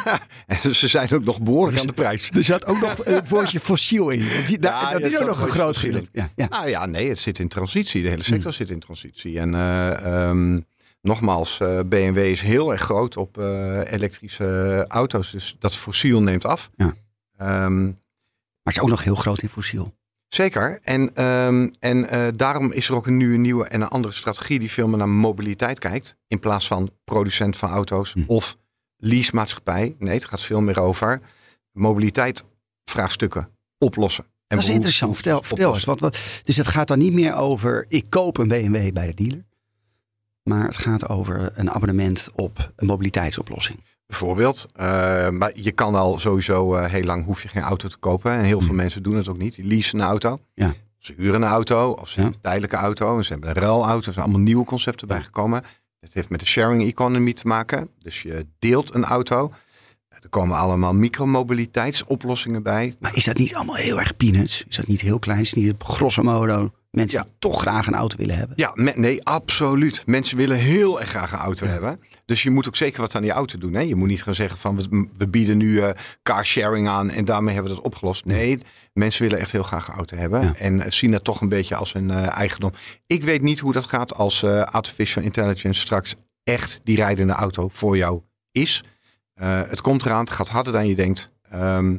en 0.46 0.74
ze 0.74 0.88
zijn 0.88 1.10
ook 1.12 1.24
nog 1.24 1.42
behoorlijk 1.42 1.80
aan 1.80 1.86
de 1.86 1.92
prijs. 1.92 2.30
Er 2.30 2.44
zat 2.44 2.66
ook 2.66 2.80
nog 2.80 2.96
het 3.04 3.28
woordje 3.28 3.60
fossiel 3.60 4.10
in. 4.10 4.26
Die, 4.46 4.58
daar- 4.58 4.92
dat 4.92 5.10
is 5.10 5.20
ook 5.20 5.26
nog 5.26 5.42
een 5.42 5.48
groot 5.48 5.78
verschil. 5.78 6.02
Ja, 6.12 6.30
ja. 6.36 6.46
Nou 6.48 6.68
ja, 6.68 6.86
nee, 6.86 7.08
het 7.08 7.18
zit 7.18 7.38
in 7.38 7.48
transitie. 7.48 8.02
De 8.02 8.08
hele 8.08 8.22
sector 8.22 8.52
zit 8.52 8.70
in 8.70 8.78
transitie. 8.80 9.38
En 9.38 9.54
eh, 9.54 10.28
ehm, 10.28 10.60
nogmaals, 11.00 11.58
BMW 11.86 12.18
is 12.18 12.40
heel 12.42 12.72
erg 12.72 12.80
groot 12.80 13.16
op 13.16 13.36
elektrische 13.84 14.84
auto's. 14.88 15.30
Dus 15.30 15.56
dat 15.58 15.76
fossiel 15.76 16.22
neemt 16.22 16.44
af. 16.44 16.70
Ja. 16.76 16.94
Ehm, 17.38 17.84
Maar 17.84 18.76
het 18.76 18.76
is 18.76 18.80
ook 18.80 18.88
nog 18.88 19.04
heel 19.04 19.14
groot 19.14 19.42
in 19.42 19.48
fossiel. 19.48 19.94
Zeker. 20.28 20.80
En, 20.82 21.14
ehm, 21.14 21.68
en 21.80 22.08
eh, 22.08 22.26
daarom 22.36 22.72
is 22.72 22.88
er 22.88 22.94
ook 22.94 23.06
een 23.06 23.16
nieuwe, 23.16 23.36
nieuwe 23.36 23.64
en 23.68 23.80
een 23.80 23.88
andere 23.88 24.14
strategie 24.14 24.58
die 24.58 24.70
veel 24.70 24.88
meer 24.88 24.98
naar 24.98 25.08
mobiliteit 25.08 25.78
kijkt. 25.78 26.16
In 26.26 26.38
plaats 26.38 26.66
van 26.66 26.90
producent 27.04 27.56
van 27.56 27.70
auto's 27.70 28.12
Hm. 28.12 28.22
of 28.26 28.56
leasemaatschappij. 28.96 29.96
Nee, 29.98 30.14
het 30.14 30.24
gaat 30.24 30.42
veel 30.42 30.60
meer 30.60 30.80
over 30.80 31.20
mobiliteit 31.72 32.44
vraagstukken 32.84 33.48
oplossen. 33.78 34.24
En 34.24 34.56
dat 34.56 34.66
is 34.66 34.74
interessant. 34.74 35.14
Vertel, 35.14 35.42
vertel 35.42 35.74
eens. 35.74 35.84
Wat, 35.84 36.00
wat, 36.00 36.18
dus 36.42 36.56
het 36.56 36.66
gaat 36.66 36.88
dan 36.88 36.98
niet 36.98 37.12
meer 37.12 37.34
over 37.34 37.84
ik 37.88 38.10
koop 38.10 38.38
een 38.38 38.48
BMW 38.48 38.92
bij 38.92 39.06
de 39.06 39.14
dealer. 39.14 39.44
Maar 40.42 40.66
het 40.66 40.76
gaat 40.76 41.08
over 41.08 41.52
een 41.54 41.70
abonnement 41.70 42.28
op 42.34 42.72
een 42.76 42.86
mobiliteitsoplossing. 42.86 43.78
Bijvoorbeeld. 44.12 44.66
Eh, 44.74 45.28
maar 45.30 45.50
je 45.54 45.72
kan 45.72 45.94
al 45.94 46.18
sowieso 46.18 46.74
eh, 46.74 46.90
heel 46.90 47.04
lang 47.04 47.24
hoef 47.24 47.42
je 47.42 47.48
geen 47.48 47.62
auto 47.62 47.88
te 47.88 47.96
kopen. 47.96 48.32
En 48.32 48.44
heel 48.44 48.60
veel 48.60 48.68
Hm. 48.68 48.74
mensen 48.76 49.02
doen 49.02 49.16
het 49.16 49.28
ook 49.28 49.38
niet. 49.38 49.54
Die 49.54 49.64
leasen 49.64 49.98
een 50.00 50.06
auto. 50.06 50.40
Ja. 50.54 50.74
Ze 50.98 51.14
huren 51.16 51.42
een 51.42 51.48
auto 51.48 51.90
of 51.90 52.08
ze 52.08 52.14
Ja. 52.16 52.20
hebben 52.22 52.34
een 52.34 52.40
tijdelijke 52.42 52.76
auto. 52.76 53.16
En 53.16 53.24
ze 53.24 53.32
hebben 53.32 53.48
een 53.50 53.54
ruilauto. 53.62 54.06
Er 54.06 54.12
zijn 54.12 54.24
allemaal 54.24 54.40
nieuwe 54.42 54.64
concepten 54.64 55.08
Ja. 55.08 55.14
bijgekomen. 55.14 55.62
Het 56.00 56.14
heeft 56.14 56.28
met 56.28 56.40
de 56.40 56.46
sharing 56.46 56.82
economy 56.82 57.32
te 57.32 57.46
maken. 57.46 57.88
Dus 57.98 58.22
je 58.22 58.46
deelt 58.58 58.94
een 58.94 59.04
auto. 59.04 59.52
Er 60.08 60.28
komen 60.28 60.56
allemaal 60.56 60.94
micromobiliteitsoplossingen 60.94 62.62
bij. 62.62 62.96
Maar 63.00 63.16
is 63.16 63.24
dat 63.24 63.36
niet 63.38 63.54
allemaal 63.54 63.74
heel 63.74 63.98
erg 63.98 64.16
peanuts? 64.16 64.64
Is 64.68 64.76
dat 64.76 64.86
niet 64.86 65.00
heel 65.00 65.18
klein? 65.18 65.40
Is 65.40 65.50
het 65.50 65.58
niet 65.64 65.74
grosso 65.82 66.22
modo 66.22 66.70
mensen 66.90 67.18
Ja. 67.18 67.24
die 67.24 67.34
toch 67.38 67.60
graag 67.60 67.86
een 67.86 67.94
auto 67.94 68.16
willen 68.16 68.36
hebben? 68.36 68.56
Ja, 68.56 68.72
nee, 68.94 69.24
absoluut. 69.24 70.02
Mensen 70.06 70.36
willen 70.36 70.56
heel 70.56 71.00
erg 71.00 71.08
graag 71.10 71.32
een 71.32 71.38
auto 71.38 71.66
hebben. 71.66 72.00
Dus 72.24 72.42
je 72.42 72.50
moet 72.50 72.66
ook 72.66 72.76
zeker 72.76 73.00
wat 73.00 73.14
aan 73.14 73.22
die 73.22 73.30
auto 73.30 73.58
doen. 73.58 73.74
Hè? 73.74 73.80
Je 73.80 73.94
moet 73.94 74.08
niet 74.08 74.22
gaan 74.22 74.34
zeggen 74.34 74.58
van 74.58 74.76
we, 74.76 75.08
we 75.16 75.28
bieden 75.28 75.56
nu 75.56 75.78
eh 75.80 75.90
car 76.22 76.46
sharing 76.46 76.88
aan 76.88 77.10
en 77.10 77.24
daarmee 77.24 77.54
hebben 77.54 77.70
we 77.72 77.76
dat 77.78 77.86
opgelost. 77.86 78.24
Nee, 78.24 78.58
mensen 78.92 79.22
willen 79.22 79.38
echt 79.38 79.52
heel 79.52 79.62
graag 79.62 79.88
een 79.88 79.94
auto 79.94 80.16
hebben. 80.16 80.56
En 80.56 80.80
eh, 80.80 80.90
zien 80.90 81.12
het 81.12 81.24
toch 81.24 81.40
een 81.40 81.48
beetje 81.48 81.74
als 81.76 81.92
hun 81.92 82.10
eh, 82.10 82.26
eigendom. 82.36 82.72
Ik 83.06 83.24
weet 83.24 83.42
niet 83.42 83.58
hoe 83.60 83.72
dat 83.72 83.84
gaat 83.86 84.14
als 84.14 84.42
eh, 84.42 84.62
artificial 84.62 85.24
intelligence 85.24 85.80
straks 85.80 86.14
echt 86.44 86.80
die 86.84 86.96
rijdende 86.96 87.32
auto 87.32 87.68
voor 87.68 87.96
jou 87.96 88.22
is. 88.52 88.84
Eh, 89.34 89.62
het 89.68 89.80
komt 89.80 90.02
eraan, 90.04 90.20
het 90.20 90.30
gaat 90.30 90.48
harder 90.48 90.72
dan 90.72 90.86
je 90.86 90.94
denkt. 90.94 91.30
Ehm, 91.50 91.96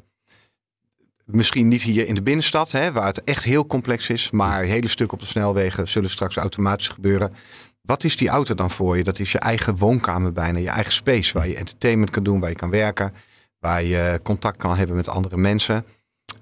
misschien 1.31 1.67
niet 1.67 1.81
hier 1.81 2.07
in 2.07 2.15
de 2.15 2.21
binnenstad, 2.21 2.71
hè, 2.71 2.91
waar 2.91 3.05
het 3.05 3.23
echt 3.23 3.43
heel 3.43 3.65
complex 3.65 4.09
is. 4.09 4.31
Maar 4.31 4.63
hele 4.63 4.87
stukken 4.87 5.17
op 5.17 5.23
de 5.23 5.29
snelwegen 5.29 5.87
zullen 5.87 6.09
straks 6.09 6.35
automatisch 6.35 6.87
gebeuren. 6.87 7.33
Wat 7.81 8.03
is 8.03 8.17
die 8.17 8.29
auto 8.29 8.55
dan 8.55 8.71
voor 8.71 8.97
je? 8.97 9.03
Dat 9.03 9.19
is 9.19 9.31
je 9.31 9.39
eigen 9.39 9.75
woonkamer 9.75 10.31
bijna, 10.31 10.59
je 10.59 10.69
eigen 10.69 10.93
space. 10.93 11.33
Waar 11.33 11.47
je 11.47 11.55
entertainment 11.55 12.09
kan 12.09 12.23
doen, 12.23 12.39
waar 12.39 12.49
je 12.49 12.55
kan 12.55 12.69
werken. 12.69 13.13
Waar 13.59 13.83
je 13.83 14.19
contact 14.23 14.57
kan 14.57 14.77
hebben 14.77 14.95
met 14.95 15.09
andere 15.09 15.37
mensen. 15.37 15.85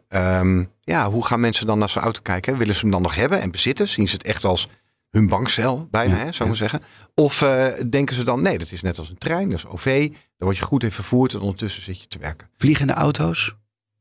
Ehm, 0.08 0.64
ja, 0.82 1.10
hoe 1.10 1.26
gaan 1.26 1.40
mensen 1.40 1.68
dan 1.68 1.80
naar 1.80 1.90
zo'n 1.90 2.02
auto 2.02 2.22
kijken? 2.22 2.58
Willen 2.58 2.76
ze 2.76 2.82
hem 2.82 2.92
dan 2.92 3.02
nog 3.02 3.16
hebben 3.16 3.42
en 3.42 3.52
bezitten? 3.52 3.88
Zien 3.88 4.08
ze 4.08 4.14
het 4.14 4.26
echt 4.26 4.44
als 4.44 4.70
hun 5.10 5.28
bankcel 5.28 5.88
bijna, 5.92 6.16
Ja, 6.16 6.24
hè, 6.24 6.32
zou 6.32 6.32
ik 6.32 6.38
ja. 6.40 6.46
maar 6.46 6.56
zeggen? 6.56 6.82
Of 7.14 7.42
eh, 7.42 7.68
denken 7.90 8.16
ze 8.16 8.24
dan, 8.24 8.42
nee, 8.42 8.58
dat 8.58 8.72
is 8.72 8.82
net 8.82 8.98
als 8.98 9.10
een 9.10 9.18
trein, 9.18 9.50
dat 9.50 9.58
is 9.58 9.66
OV. 9.66 10.10
Daar 10.10 10.20
word 10.38 10.58
je 10.58 10.64
goed 10.64 10.84
in 10.84 10.92
vervoerd 10.92 11.34
en 11.34 11.40
ondertussen 11.40 11.84
zit 11.84 12.02
je 12.02 12.08
te 12.08 12.20
werken. 12.20 12.50
Vliegende 12.58 12.94
auto's? 12.94 13.56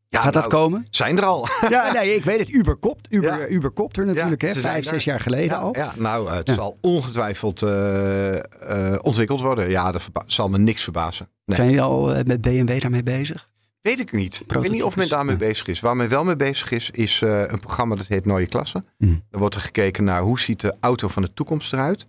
Ja, 0.09 0.21
Gaat 0.21 0.33
dat 0.33 0.51
nou, 0.51 0.63
komen? 0.63 0.87
Zijn 0.91 1.19
er 1.19 1.25
al. 1.25 1.47
Ja, 1.69 1.93
nee, 1.93 2.15
ik 2.15 2.25
weet 2.25 2.39
het. 2.39 2.49
Uber 2.49 2.77
kopt. 2.77 3.07
Uber, 3.11 3.39
Ja. 3.41 3.47
Uber 3.47 3.71
kopt 3.71 3.97
er 3.97 4.07
natuurlijk, 4.07 4.43
Ja, 4.43 4.49
hè? 4.49 4.55
Vijf, 4.55 4.87
zes 4.87 5.05
jaar 5.05 5.21
geleden 5.21 5.59
al. 5.59 5.77
ja, 5.77 5.93
nou, 5.97 6.31
het 6.31 6.47
Ja. 6.49 6.55
zal 6.55 6.79
ongetwijfeld 6.81 7.63
eh, 7.63 8.35
eh, 8.93 8.99
ontwikkeld 9.03 9.41
worden. 9.41 9.71
Ja, 9.71 9.93
dat 9.93 10.09
zal 10.27 10.49
me 10.49 10.59
niks 10.59 10.83
verbazen. 10.83 11.29
Nee. 11.45 11.57
Zijn 11.57 11.69
jullie 11.69 11.83
al 11.85 12.15
eh, 12.15 12.25
met 12.25 12.41
BMW 12.41 12.81
daarmee 12.81 13.03
bezig? 13.03 13.49
Weet 13.83 13.99
ik 13.99 14.13
niet. 14.13 14.43
Ik 14.47 14.53
weet 14.53 14.71
niet 14.71 14.83
of 14.83 14.97
men 14.97 15.09
daarmee 15.09 15.37
bezig 15.37 15.67
is. 15.67 15.81
Waar 15.81 15.97
men 15.97 16.09
wel 16.09 16.25
mee 16.25 16.37
bezig 16.37 16.71
is, 16.71 16.91
is 16.91 17.23
eh, 17.23 17.41
een 17.47 17.61
programma 17.61 17.95
dat 17.95 18.07
heet 18.07 18.25
Nooie 18.25 18.47
Klasse. 18.47 18.85
Hmm. 18.99 19.23
Dan 19.31 19.41
wordt 19.41 19.55
er 19.55 19.61
gekeken 19.61 20.05
naar 20.05 20.21
hoe 20.23 20.41
ziet 20.41 20.61
de 20.61 20.75
auto 20.81 21.09
van 21.09 21.23
de 21.23 21.33
toekomst 21.35 21.73
eruit. 21.73 22.07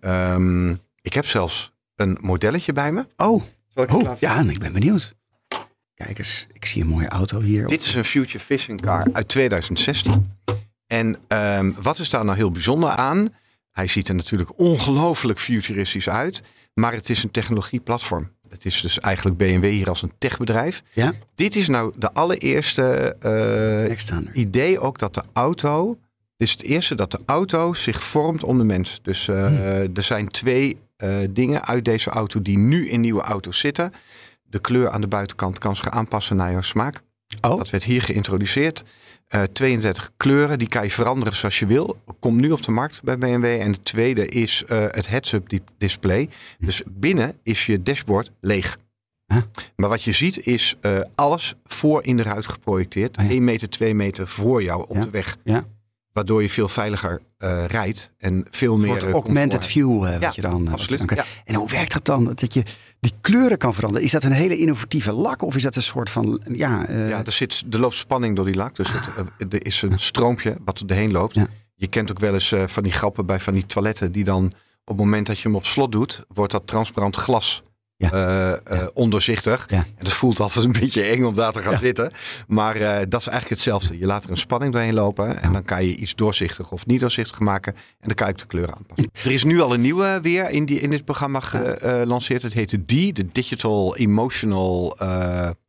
Ehm, 0.00 0.70
ik 1.02 1.12
heb 1.12 1.26
zelfs 1.26 1.72
een 1.96 2.18
modelletje 2.20 2.72
bij 2.72 2.92
me. 2.92 3.06
Oh, 3.16 3.42
het 3.74 3.90
oh 3.94 4.18
ja, 4.18 4.36
en 4.36 4.50
ik 4.50 4.58
ben 4.58 4.72
benieuwd. 4.72 5.14
Kijk 6.04 6.18
eens, 6.18 6.46
ik 6.52 6.64
zie 6.64 6.82
een 6.82 6.88
mooie 6.88 7.08
auto 7.08 7.40
hier. 7.40 7.66
Dit 7.66 7.82
is 7.82 7.94
een 7.94 8.04
Future 8.04 8.44
Vision 8.44 8.80
car 8.80 9.06
uit 9.12 9.28
2016. 9.28 10.32
En 10.86 11.16
ehm, 11.28 11.72
wat 11.82 11.98
is 11.98 12.10
daar 12.10 12.24
nou 12.24 12.36
heel 12.36 12.50
bijzonder 12.50 12.88
aan? 12.90 13.34
Hij 13.70 13.86
ziet 13.86 14.08
er 14.08 14.14
natuurlijk 14.14 14.58
ongelooflijk 14.58 15.38
futuristisch 15.38 16.08
uit. 16.08 16.42
Maar 16.74 16.92
het 16.92 17.08
is 17.10 17.22
een 17.22 17.30
technologieplatform. 17.30 18.30
Het 18.48 18.64
is 18.64 18.80
dus 18.80 18.98
eigenlijk 18.98 19.36
BMW 19.36 19.64
hier 19.64 19.88
als 19.88 20.02
een 20.02 20.12
techbedrijf. 20.18 20.82
Ja, 20.92 21.12
Dit 21.34 21.56
is 21.56 21.68
nou 21.68 21.92
de 21.96 22.12
allereerste 22.12 23.16
eh, 23.20 24.42
idee 24.42 24.80
ook 24.80 24.98
dat 24.98 25.14
de 25.14 25.22
auto. 25.32 25.98
Dit 26.36 26.48
is 26.48 26.50
het 26.50 26.62
eerste 26.62 26.94
dat 26.94 27.10
de 27.10 27.20
auto 27.26 27.72
zich 27.72 28.02
vormt 28.02 28.44
om 28.44 28.58
de 28.58 28.64
mens. 28.64 28.98
Dus 29.02 29.28
eh, 29.28 29.46
Hmm. 29.46 29.56
er 29.94 30.02
zijn 30.02 30.28
twee 30.28 30.78
eh, 30.96 31.16
dingen 31.30 31.64
uit 31.64 31.84
deze 31.84 32.10
auto 32.10 32.42
die 32.42 32.58
nu 32.58 32.88
in 32.88 33.00
nieuwe 33.00 33.22
auto's 33.22 33.58
zitten. 33.58 33.92
De 34.50 34.60
kleur 34.60 34.90
aan 34.90 35.00
de 35.00 35.06
buitenkant 35.08 35.58
kan 35.58 35.76
zich 35.76 35.88
aanpassen 35.90 36.36
naar 36.36 36.50
jouw 36.52 36.60
smaak. 36.62 37.00
Oh, 37.40 37.56
Dat 37.58 37.70
werd 37.70 37.84
hier 37.84 38.02
geïntroduceerd. 38.02 38.82
Eh 39.28 39.42
32 39.42 40.10
kleuren, 40.16 40.58
die 40.58 40.68
kan 40.68 40.82
je 40.82 40.90
veranderen 40.90 41.34
zoals 41.34 41.58
je 41.58 41.66
wil. 41.66 41.96
Komt 42.20 42.40
nu 42.40 42.50
op 42.50 42.62
de 42.62 42.70
markt 42.70 43.02
bij 43.02 43.18
BMW. 43.18 43.44
En 43.44 43.72
de 43.72 43.82
tweede 43.82 44.26
is 44.28 44.64
eh, 44.64 44.78
het 44.88 45.08
heads-up 45.08 45.48
di- 45.48 45.60
display. 45.78 46.28
Dus 46.58 46.82
binnen 46.86 47.38
is 47.42 47.66
je 47.66 47.82
dashboard 47.82 48.30
leeg. 48.40 48.78
Huh? 49.26 49.42
Maar 49.76 49.88
wat 49.88 50.02
je 50.02 50.12
ziet 50.12 50.46
is 50.46 50.76
eh, 50.80 51.00
alles 51.14 51.54
voor 51.64 52.04
in 52.04 52.16
de 52.16 52.22
ruit 52.22 52.46
geprojecteerd. 52.46 53.16
Ah, 53.16 53.24
ja. 53.24 53.30
1 53.30 53.44
meter, 53.44 53.68
2 53.70 53.94
meter 53.94 54.28
voor 54.28 54.62
jou 54.62 54.88
op 54.88 54.96
Ja. 54.96 55.00
de 55.04 55.10
weg. 55.10 55.36
ja. 55.44 55.64
Waardoor 56.12 56.42
je 56.42 56.48
veel 56.50 56.68
veiliger 56.68 57.20
eh, 57.38 57.64
rijdt 57.64 58.12
en 58.18 58.46
veel 58.50 58.74
Een 58.74 58.80
meer 58.80 59.06
eh, 59.06 59.12
augmented 59.12 59.50
comfort 59.50 59.66
view 59.66 60.04
eh, 60.04 60.20
wat 60.20 60.34
je 60.34 60.40
dan... 60.40 60.68
absoluut, 60.68 60.98
dan 60.98 61.06
kan- 61.06 61.16
ja. 61.16 61.24
En 61.44 61.54
hoe 61.54 61.68
werkt 61.68 61.92
dat 61.92 62.04
dan? 62.04 62.24
Dat 62.34 62.54
je 62.54 62.62
die 63.00 63.12
kleuren 63.20 63.58
kan 63.58 63.74
veranderen. 63.74 64.04
Is 64.06 64.12
dat 64.12 64.24
een 64.24 64.32
hele 64.32 64.56
innovatieve 64.58 65.12
lak? 65.12 65.42
Of 65.42 65.56
is 65.56 65.62
dat 65.62 65.76
een 65.76 65.82
soort 65.82 66.10
van... 66.10 66.40
Ja, 66.52 66.90
Ja, 66.90 67.24
er, 67.24 67.32
zit, 67.32 67.64
er 67.70 67.78
loopt 67.78 67.94
spanning 67.96 68.36
door 68.36 68.44
die 68.44 68.54
lak. 68.54 68.76
Dus 68.76 68.92
het, 68.92 69.08
eh, 69.16 69.46
er 69.50 69.66
is 69.66 69.82
een 69.82 69.98
stroompje 69.98 70.56
wat 70.64 70.82
erheen 70.86 71.12
loopt. 71.12 71.34
Ja. 71.34 71.46
Je 71.74 71.86
kent 71.88 72.10
ook 72.10 72.18
wel 72.18 72.32
eens 72.34 72.54
van 72.66 72.82
die 72.82 72.92
grappen 72.92 73.26
bij 73.26 73.40
van 73.40 73.54
die 73.54 73.66
toiletten. 73.66 74.12
Die 74.12 74.24
dan 74.24 74.44
op 74.84 74.96
het 74.96 74.96
moment 74.96 75.26
dat 75.26 75.36
je 75.36 75.42
hem 75.42 75.56
op 75.56 75.66
slot 75.66 75.92
doet, 75.92 76.24
wordt 76.28 76.52
dat 76.52 76.66
transparant 76.66 77.16
glas 77.16 77.62
Ja. 78.00 78.10
eh, 78.12 78.80
eh, 78.80 78.86
ondoorzichtig. 78.94 79.66
Ja. 79.70 79.76
En 79.76 80.04
dat 80.04 80.12
voelt 80.12 80.40
altijd 80.40 80.64
een 80.64 80.72
beetje 80.80 81.02
eng 81.02 81.22
om 81.24 81.34
daar 81.34 81.52
te 81.52 81.62
gaan 81.62 81.72
Ja. 81.72 81.78
zitten. 81.78 82.10
Maar 82.46 82.76
eh, 82.76 82.82
dat 83.08 83.20
is 83.20 83.26
eigenlijk 83.26 83.48
hetzelfde. 83.48 83.98
Je 83.98 84.06
laat 84.06 84.24
er 84.24 84.30
een 84.30 84.36
spanning 84.36 84.72
doorheen 84.72 84.94
lopen. 84.94 85.42
En 85.42 85.52
dan 85.52 85.64
kan 85.64 85.84
je 85.84 85.96
iets 85.96 86.14
doorzichtig 86.14 86.72
of 86.72 86.86
niet 86.86 87.00
doorzichtig 87.00 87.38
maken. 87.40 87.74
En 87.74 87.80
dan 88.06 88.14
kan 88.14 88.26
je 88.26 88.32
ook 88.32 88.38
de 88.38 88.46
kleur 88.46 88.74
aanpassen. 88.74 89.10
Er 89.24 89.32
is 89.32 89.44
nu 89.44 89.60
al 89.60 89.74
een 89.74 89.80
nieuwe 89.80 90.18
weer 90.22 90.50
in, 90.50 90.64
die, 90.66 90.80
in 90.80 90.90
dit 90.90 91.04
programma 91.04 91.40
gelanceerd. 91.40 92.42
Het 92.42 92.52
heet 92.52 92.70
de 92.70 93.10
D, 93.12 93.16
de 93.16 93.26
Digital 93.32 93.96
Emotional... 93.96 94.96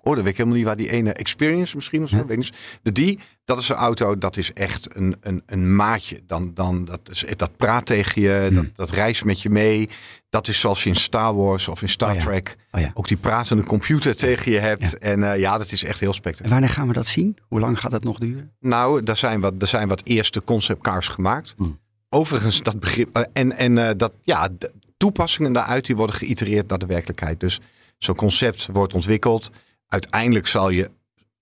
oh, 0.10 0.16
dan 0.16 0.24
weet 0.24 0.32
ik 0.32 0.38
helemaal 0.38 0.58
niet 0.58 0.68
waar 0.68 0.76
die 0.78 0.92
ene 0.92 1.14
experience 1.14 1.76
misschien 1.76 2.04
of 2.04 2.10
zo. 2.10 2.16
Ja. 2.16 2.22
Weet 2.26 2.32
ik 2.32 2.38
niet. 2.38 2.54
De 2.94 3.16
D, 3.16 3.20
dat 3.46 3.60
is 3.60 3.70
een 3.70 3.76
auto, 3.76 4.18
dat 4.18 4.38
is 4.38 4.54
echt 4.54 4.96
een, 4.96 5.16
een, 5.22 5.44
een 5.46 5.76
maatje. 5.76 6.22
Dan, 6.28 6.52
dan, 6.54 6.86
dat, 6.86 7.00
is, 7.12 7.26
dat 7.36 7.58
praat 7.58 7.86
tegen 7.86 8.22
je, 8.22 8.46
Hmm. 8.46 8.54
dat, 8.56 8.66
dat 8.76 8.90
reist 8.92 9.26
met 9.26 9.42
je 9.42 9.50
mee. 9.50 9.90
Dat 10.30 10.48
is 10.48 10.60
zoals 10.60 10.84
je 10.84 10.90
in 10.90 10.96
Star 10.96 11.36
Wars 11.36 11.68
of 11.68 11.82
in 11.82 11.90
Star 11.90 12.10
Oh 12.10 12.16
ja. 12.16 12.22
Trek 12.22 12.56
Oh 12.72 12.82
ja. 12.82 12.92
ook 12.94 13.08
die 13.08 13.18
pratende 13.18 13.64
computer 13.64 14.16
tegen 14.16 14.52
je 14.52 14.60
hebt. 14.60 14.98
En 14.98 15.24
eh, 15.32 15.40
ja, 15.40 15.58
dat 15.58 15.72
is 15.72 15.84
echt 15.84 16.00
heel 16.00 16.10
En 16.10 16.16
spectaculair. 16.16 16.60
wanneer 16.60 16.78
gaan 16.78 16.88
we 16.88 16.94
dat 16.94 17.08
zien? 17.08 17.38
Hoe 17.48 17.60
lang 17.60 17.80
gaat 17.80 17.92
dat 17.92 18.04
nog 18.04 18.18
duren? 18.20 18.52
Nou, 18.60 19.02
er 19.06 19.18
zijn 19.18 19.42
wat, 19.42 19.54
er 19.60 19.68
zijn 19.68 19.88
wat 19.88 20.02
eerste 20.04 20.44
conceptcars 20.44 21.08
gemaakt. 21.08 21.54
Hmm. 21.58 21.80
Overigens, 22.10 22.62
dat 22.62 22.80
begrip. 22.80 23.16
eh, 23.16 23.24
en 23.34 23.58
en 23.58 23.78
eh, 23.78 23.90
dat, 23.98 24.14
ja, 24.24 24.50
toepassingen 24.98 25.54
daaruit 25.54 25.86
die 25.86 25.96
worden 25.96 26.16
geïtereerd 26.16 26.68
naar 26.70 26.80
de 26.80 26.86
werkelijkheid. 26.86 27.40
Dus 27.40 27.60
zo'n 27.98 28.16
concept 28.16 28.68
wordt 28.72 28.94
ontwikkeld. 28.94 29.50
Uiteindelijk 29.90 30.48
zal 30.48 30.70
je, 30.70 30.92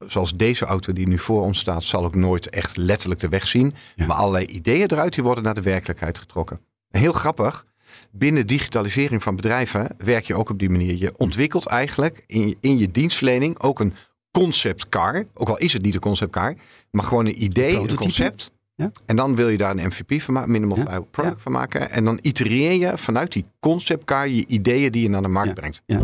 zoals 0.07 0.35
deze 0.35 0.65
auto 0.65 0.93
die 0.93 1.07
nu 1.07 1.17
voor 1.19 1.41
ons 1.41 1.59
staat, 1.59 1.83
zal 1.83 2.03
ook 2.05 2.15
nooit 2.15 2.49
echt 2.49 2.77
letterlijk 2.77 3.19
de 3.19 3.29
weg 3.29 3.47
zien. 3.47 3.73
Ja. 3.95 4.05
Maar 4.05 4.17
allerlei 4.17 4.45
ideeën 4.45 4.91
eruit 4.91 5.13
die 5.13 5.23
worden 5.23 5.43
naar 5.43 5.53
de 5.53 5.61
werkelijkheid 5.61 6.17
getrokken. 6.19 6.59
En 6.89 6.99
heel 6.99 7.11
grappig. 7.13 7.65
Binnen 8.11 8.47
digitalisering 8.47 9.23
van 9.23 9.35
bedrijven 9.35 9.95
werk 9.97 10.25
je 10.25 10.35
ook 10.35 10.49
op 10.49 10.59
die 10.59 10.69
manier. 10.69 10.95
Je 10.97 11.17
ontwikkelt 11.17 11.65
eigenlijk 11.65 12.23
in 12.27 12.47
je, 12.47 12.57
in 12.61 12.77
je 12.77 12.91
dienstverlening 12.91 13.59
ook 13.59 13.79
een 13.79 13.93
conceptcar. 14.31 15.25
Ook 15.33 15.49
al 15.49 15.57
is 15.57 15.73
het 15.73 15.81
niet 15.81 15.93
een 15.93 15.99
conceptcar, 15.99 16.55
maar 16.91 17.05
gewoon 17.05 17.25
een 17.25 17.43
idee, 17.43 17.79
een 17.79 17.95
concept. 17.95 18.51
Ja. 18.75 18.91
En 19.05 19.15
dan 19.15 19.35
wil 19.35 19.49
je 19.49 19.57
daar 19.57 19.71
een 19.77 19.87
MVP 19.87 20.21
van 20.21 20.33
maken, 20.33 20.51
minimal 20.51 20.77
Ja. 20.77 20.83
viable 20.83 21.07
product 21.11 21.35
Ja. 21.35 21.41
van 21.41 21.51
maken. 21.51 21.89
En 21.91 22.03
dan 22.05 22.19
itereer 22.21 22.71
je 22.71 22.97
vanuit 22.97 23.31
die 23.31 23.45
conceptcar 23.59 24.27
je 24.27 24.47
ideeën 24.47 24.91
die 24.91 25.01
je 25.01 25.09
naar 25.09 25.21
de 25.21 25.27
markt 25.27 25.81
Ja. 25.85 25.99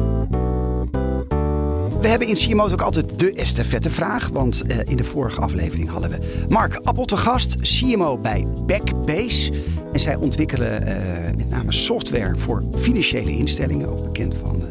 We 2.03 2.09
hebben 2.09 2.27
in 2.27 2.35
CMO 2.35 2.69
ook 2.71 2.81
altijd 2.81 3.19
de 3.19 3.33
estafette 3.33 3.89
vraag. 3.89 4.29
Want 4.29 4.61
eh, 4.61 4.77
in 4.85 4.97
de 4.97 5.03
vorige 5.03 5.41
aflevering 5.41 5.89
hadden 5.89 6.09
we 6.09 6.19
Mark 6.49 6.79
Appel 6.83 7.05
te 7.05 7.17
gast, 7.17 7.55
CMO 7.59 8.17
bij 8.17 8.47
Backbase. 8.65 9.51
En 9.93 9.99
zij 9.99 10.15
ontwikkelen 10.15 10.85
eh, 10.85 11.35
met 11.35 11.49
name 11.49 11.71
software 11.71 12.33
voor 12.37 12.63
financiële 12.75 13.31
instellingen. 13.31 13.89
Ook 13.89 14.03
bekend 14.03 14.35
van 14.35 14.61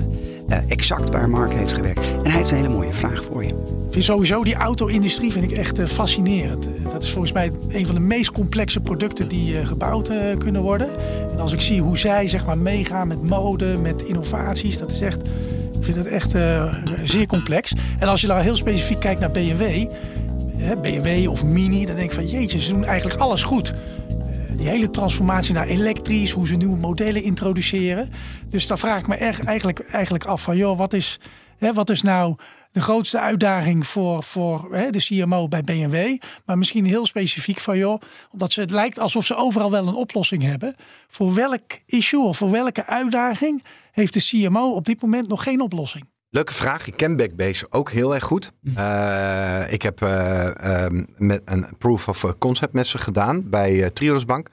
eh, 0.49 0.59
Exact, 0.69 1.11
waar 1.11 1.31
Mark 1.31 1.53
heeft 1.53 1.73
gewerkt. 1.73 2.07
En 2.15 2.31
hij 2.31 2.37
heeft 2.37 2.51
een 2.51 2.57
hele 2.57 2.69
mooie 2.69 2.93
vraag 2.93 3.25
voor 3.25 3.43
je. 3.43 3.49
Ik 3.49 3.93
vind 3.93 4.05
sowieso 4.05 4.45
die 4.45 4.55
auto-industrie 4.55 5.33
vind 5.33 5.51
ik 5.51 5.57
echt 5.57 5.81
fascinerend. 5.81 6.67
Dat 6.93 7.03
is 7.03 7.11
volgens 7.11 7.33
mij 7.33 7.51
een 7.69 7.87
van 7.87 7.95
de 7.95 8.01
meest 8.01 8.31
complexe 8.31 8.81
producten 8.81 9.29
die 9.29 9.67
gebouwd 9.67 10.11
kunnen 10.39 10.63
worden. 10.63 10.89
En 11.33 11.41
als 11.41 11.53
ik 11.53 11.61
zie 11.61 11.81
hoe 11.81 11.99
zij 11.99 12.29
zeg 12.29 12.47
maar, 12.47 12.59
meegaan 12.59 13.09
met 13.09 13.29
mode, 13.29 13.77
met 13.77 14.03
innovaties, 14.03 14.79
dat 14.79 14.91
is 14.91 15.01
echt, 15.01 15.23
ik 15.83 15.89
vind 15.89 16.05
dat 16.05 16.13
echt 16.13 16.35
eh, 16.35 16.75
zeer 17.03 17.27
complex. 17.27 17.73
En 17.99 18.09
als 18.09 18.21
je 18.21 18.27
dan 18.27 18.39
heel 18.39 18.57
specifiek 18.57 19.01
kijkt 19.01 19.21
naar 19.21 19.31
BMW, 19.31 19.91
BMW 20.83 21.29
of 21.31 21.45
Mini, 21.45 21.87
dan 21.87 21.97
denk 21.97 22.09
ik 22.09 22.15
van 22.15 22.27
jeetje, 22.27 22.61
ze 22.61 22.73
doen 22.73 22.85
eigenlijk 22.85 23.21
alles 23.21 23.43
goed. 23.43 23.71
Eh, 23.71 23.77
Die 24.57 24.69
hele 24.69 24.91
transformatie 24.91 25.55
naar 25.55 25.67
elektrisch, 25.67 26.31
hoe 26.31 26.47
ze 26.47 26.57
nieuwe 26.57 26.77
modellen 26.77 27.23
introduceren. 27.23 28.11
Dus 28.49 28.67
dan 28.67 28.79
vraag 28.79 29.01
ik 29.01 29.07
me 29.07 29.15
erg, 29.17 29.45
eigenlijk, 29.45 29.79
eigenlijk 29.91 30.25
af 30.25 30.43
van 30.43 30.57
joh, 30.57 30.79
wat 30.79 30.93
is, 30.93 31.21
hè, 31.59 31.73
wat 31.73 31.91
is 31.91 32.03
nou 32.03 32.37
de 32.73 32.81
grootste 32.81 33.21
uitdaging 33.21 33.87
voor, 33.87 34.23
voor 34.23 34.69
hè, 34.71 34.91
de 34.91 35.05
CMO 35.05 35.49
bij 35.49 35.63
BMW. 35.63 36.19
Maar 36.47 36.59
misschien 36.59 36.85
heel 36.85 37.07
specifiek 37.07 37.61
van 37.61 37.79
joh, 37.79 38.01
omdat 38.31 38.53
ze, 38.53 38.61
het 38.61 38.71
lijkt 38.71 38.99
alsof 38.99 39.25
ze 39.25 39.35
overal 39.35 39.71
wel 39.71 39.87
een 39.87 39.95
oplossing 39.95 40.43
hebben. 40.43 40.75
Voor 41.09 41.35
welk 41.35 41.63
issue 41.87 42.23
of 42.25 42.37
voor 42.37 42.51
welke 42.51 42.87
uitdaging 42.87 43.63
heeft 43.93 44.13
de 44.13 44.23
CMO 44.23 44.71
op 44.75 44.85
dit 44.85 45.03
moment 45.03 45.29
nog 45.29 45.43
geen 45.43 45.61
oplossing? 45.61 46.11
Leuke 46.35 46.53
vraag. 46.53 46.87
Ik 46.87 46.97
ken 46.97 47.17
Backbase 47.17 47.67
ook 47.71 47.91
heel 47.91 48.15
erg 48.15 48.25
goed. 48.25 48.53
Eh, 48.75 49.73
ik 49.73 49.83
heb 49.83 50.03
eh, 50.03 50.85
ehm, 50.85 51.05
met 51.17 51.43
een 51.45 51.67
proof 51.79 52.09
of 52.09 52.39
concept 52.39 52.73
met 52.73 52.87
ze 52.87 52.99
gedaan 52.99 53.51
bij 53.51 53.83
eh 53.83 53.89
Triodos 53.89 54.25
Bank. 54.25 54.49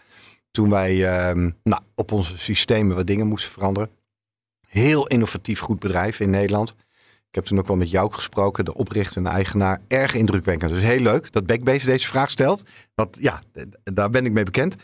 Toen 0.52 0.70
wij 0.70 1.06
ehm, 1.08 1.50
nou, 1.64 1.82
op 1.96 2.12
onze 2.12 2.38
systemen 2.38 2.96
wat 2.96 3.08
dingen 3.08 3.28
moesten 3.28 3.52
veranderen. 3.52 3.90
Heel 4.68 5.08
innovatief 5.08 5.60
goed 5.60 5.80
bedrijf 5.80 6.20
in 6.20 6.30
Nederland. 6.30 6.76
Ik 7.30 7.36
heb 7.36 7.44
toen 7.44 7.60
ook 7.60 7.68
wel 7.68 7.78
met 7.78 7.92
jou 7.92 8.12
gesproken, 8.12 8.66
de 8.66 8.74
oprichter 8.74 9.18
en 9.18 9.24
de 9.24 9.30
eigenaar. 9.30 9.82
Erg 9.88 10.14
indrukwekkend. 10.14 10.72
Dus 10.72 10.82
heel 10.82 11.02
leuk 11.02 11.32
dat 11.32 11.46
Backbase 11.46 11.86
deze 11.86 12.08
vraag 12.08 12.30
stelt. 12.30 12.64
Want 12.96 13.18
ja, 13.20 13.42
daar 13.84 14.10
ben 14.10 14.26
ik 14.26 14.32
mee 14.32 14.44
bekend. 14.44 14.76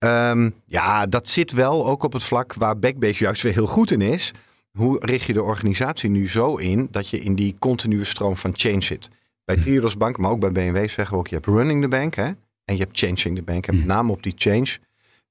Ehm, 0.00 0.50
ja, 0.64 1.06
dat 1.06 1.28
zit 1.28 1.52
wel 1.52 1.86
ook 1.86 2.02
op 2.02 2.12
het 2.12 2.22
vlak 2.22 2.54
waar 2.54 2.78
Backbase 2.78 3.24
juist 3.24 3.42
weer 3.42 3.52
heel 3.52 3.66
goed 3.66 3.90
in 3.90 4.00
is. 4.00 4.32
Hoe 4.72 5.06
richt 5.06 5.26
je 5.26 5.32
de 5.32 5.42
organisatie 5.42 6.10
nu 6.10 6.28
zo 6.28 6.56
in 6.56 6.88
dat 6.90 7.08
je 7.08 7.20
in 7.20 7.34
die 7.34 7.56
continue 7.58 8.04
stroom 8.04 8.36
van 8.36 8.50
change 8.54 8.82
zit? 8.82 9.08
Bij 9.44 9.56
Triodos 9.56 9.96
Bank, 9.96 10.18
maar 10.18 10.30
ook 10.30 10.40
bij 10.40 10.52
BMW 10.52 10.88
zeggen 10.88 11.10
we 11.10 11.16
ook, 11.16 11.28
je 11.28 11.34
hebt 11.34 11.46
running 11.46 11.82
the 11.82 11.88
bank 11.88 12.14
hè, 12.14 12.24
en 12.64 12.76
je 12.76 12.78
hebt 12.78 12.98
changing 12.98 13.36
the 13.36 13.42
bank. 13.42 13.66
En 13.66 13.76
met 13.76 13.86
name 13.86 14.12
op 14.12 14.22
die 14.22 14.34
change, 14.36 14.78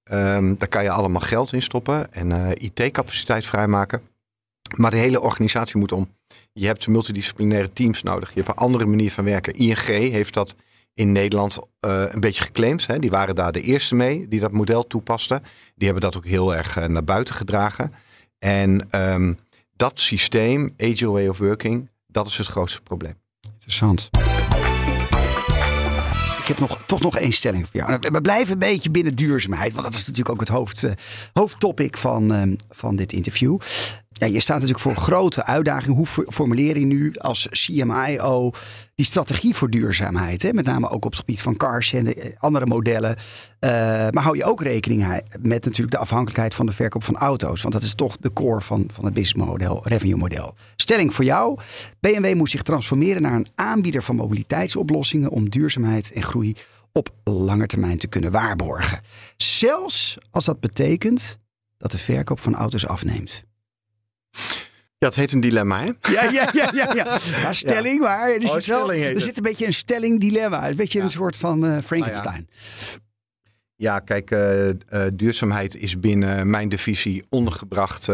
ehm, 0.03 0.55
daar 0.57 0.67
kan 0.67 0.83
je 0.83 0.89
allemaal 0.89 1.21
geld 1.21 1.53
in 1.53 1.61
stoppen 1.61 2.13
en 2.13 2.31
eh, 2.31 2.51
IT-capaciteit 2.51 3.45
vrijmaken. 3.45 4.01
Maar 4.75 4.91
de 4.91 4.97
hele 4.97 5.21
organisatie 5.21 5.77
moet 5.79 5.91
om. 5.91 6.07
Je 6.53 6.65
hebt 6.65 6.87
multidisciplinaire 6.87 7.73
teams 7.73 8.03
nodig. 8.03 8.29
Je 8.29 8.35
hebt 8.35 8.47
een 8.47 8.65
andere 8.65 8.85
manier 8.85 9.11
van 9.11 9.23
werken. 9.23 9.53
ING 9.53 9.85
heeft 9.85 10.33
dat 10.33 10.55
in 10.93 11.11
Nederland 11.11 11.59
eh, 11.79 12.03
een 12.07 12.19
beetje 12.19 12.43
geclaimd. 12.43 12.87
Hè. 12.87 12.99
Die 12.99 13.09
waren 13.09 13.35
daar 13.35 13.51
de 13.51 13.61
eerste 13.61 13.95
mee 13.95 14.27
die 14.27 14.39
dat 14.39 14.51
model 14.51 14.87
toepasten. 14.87 15.43
Die 15.75 15.89
hebben 15.89 16.01
dat 16.01 16.17
ook 16.17 16.25
heel 16.25 16.55
erg 16.55 16.77
eh, 16.77 16.85
naar 16.85 17.03
buiten 17.03 17.35
gedragen. 17.35 17.93
En 18.39 18.89
ehm, 18.89 19.33
dat 19.75 19.99
systeem, 19.99 20.73
agile 20.77 21.11
way 21.11 21.27
of 21.27 21.37
working, 21.37 21.89
dat 22.07 22.27
is 22.27 22.37
het 22.37 22.47
grootste 22.47 22.81
probleem. 22.81 23.13
Interessant. 23.53 24.09
Ik 26.39 26.55
heb 26.57 26.59
nog, 26.59 26.83
toch 26.85 27.01
nog 27.01 27.17
één 27.17 27.31
stelling 27.31 27.67
voor 27.67 27.79
jou. 27.79 27.97
We 27.99 28.21
blijven 28.21 28.53
een 28.53 28.59
beetje 28.59 28.91
binnen 28.91 29.15
duurzaamheid, 29.15 29.71
want 29.73 29.83
dat 29.83 29.93
is 29.93 30.07
natuurlijk 30.07 30.29
ook 30.29 30.39
het 30.39 30.49
hoofd, 30.49 30.83
uh, 30.83 30.91
hoofdtopic 31.33 31.97
van, 31.97 32.33
uh, 32.33 32.55
van 32.69 32.95
dit 32.95 33.13
interview. 33.13 33.57
Je 34.27 34.39
staat 34.39 34.55
natuurlijk 34.55 34.79
voor 34.83 34.95
grote 34.95 35.45
uitdagingen. 35.45 35.95
Hoe 35.95 36.07
formuleer 36.27 36.79
je 36.79 36.85
nu 36.85 37.15
als 37.15 37.47
CMIO 37.49 38.51
die 38.95 39.05
strategie 39.05 39.55
voor 39.55 39.69
duurzaamheid? 39.69 40.41
Hè? 40.41 40.53
Met 40.53 40.65
name 40.65 40.89
ook 40.89 41.05
op 41.05 41.11
het 41.11 41.19
gebied 41.19 41.41
van 41.41 41.57
cars 41.57 41.93
en 41.93 42.15
eh, 42.15 42.31
andere 42.37 42.65
modellen. 42.65 43.09
Uh, 43.09 43.69
maar 44.09 44.23
hou 44.23 44.37
je 44.37 44.43
ook 44.43 44.61
rekening 44.61 45.21
met 45.41 45.65
natuurlijk 45.65 45.91
de 45.91 45.97
afhankelijkheid 45.97 46.53
van 46.53 46.65
de 46.65 46.71
verkoop 46.71 47.03
van 47.03 47.17
auto's. 47.17 47.61
Want 47.61 47.73
dat 47.73 47.83
is 47.83 47.95
toch 47.95 48.17
de 48.17 48.33
core 48.33 48.61
van, 48.61 48.89
van 48.93 49.05
het 49.05 49.13
businessmodel, 49.13 49.87
revenue 49.87 50.17
model. 50.17 50.55
Stelling 50.75 51.13
voor 51.13 51.25
jou. 51.25 51.59
BMW 51.99 52.35
moet 52.35 52.49
zich 52.49 52.63
transformeren 52.63 53.21
naar 53.21 53.33
een 53.33 53.47
aanbieder 53.55 54.03
van 54.03 54.15
mobiliteitsoplossingen 54.15 55.29
om 55.29 55.49
duurzaamheid 55.49 56.11
en 56.11 56.23
groei 56.23 56.55
op 56.91 57.09
lange 57.23 57.65
termijn 57.65 57.97
te 57.97 58.07
kunnen 58.07 58.31
waarborgen. 58.31 58.99
Zelfs 59.37 60.17
als 60.31 60.45
dat 60.45 60.59
betekent 60.59 61.39
dat 61.77 61.91
de 61.91 61.97
verkoop 61.97 62.39
van 62.39 62.55
auto's 62.55 62.87
afneemt. 62.87 63.47
Ja, 64.97 65.07
het 65.07 65.15
heet 65.15 65.31
een 65.31 65.39
dilemma, 65.39 65.79
hè? 65.79 65.91
Ja, 66.11 66.23
ja, 66.23 66.49
ja. 66.53 66.71
ja, 66.73 66.93
ja. 66.93 67.53
stelling, 67.53 67.99
maar 67.99 68.29
er, 68.29 68.47
zit, 68.47 68.65
wel, 68.65 68.93
er 68.93 69.21
zit 69.21 69.37
een 69.37 69.43
beetje 69.43 69.65
een 69.65 69.73
stelling-dilemma. 69.73 70.69
Een 70.69 70.75
beetje 70.75 71.01
een 71.01 71.09
soort 71.09 71.35
van 71.35 71.65
uh, 71.65 71.77
Frankenstein. 71.83 72.49
Ja, 73.75 73.99
kijk, 73.99 74.31
uh, 74.31 74.67
uh, 74.67 74.73
duurzaamheid 75.13 75.75
is 75.75 75.99
binnen 75.99 76.49
mijn 76.49 76.69
divisie 76.69 77.23
ondergebracht 77.29 78.07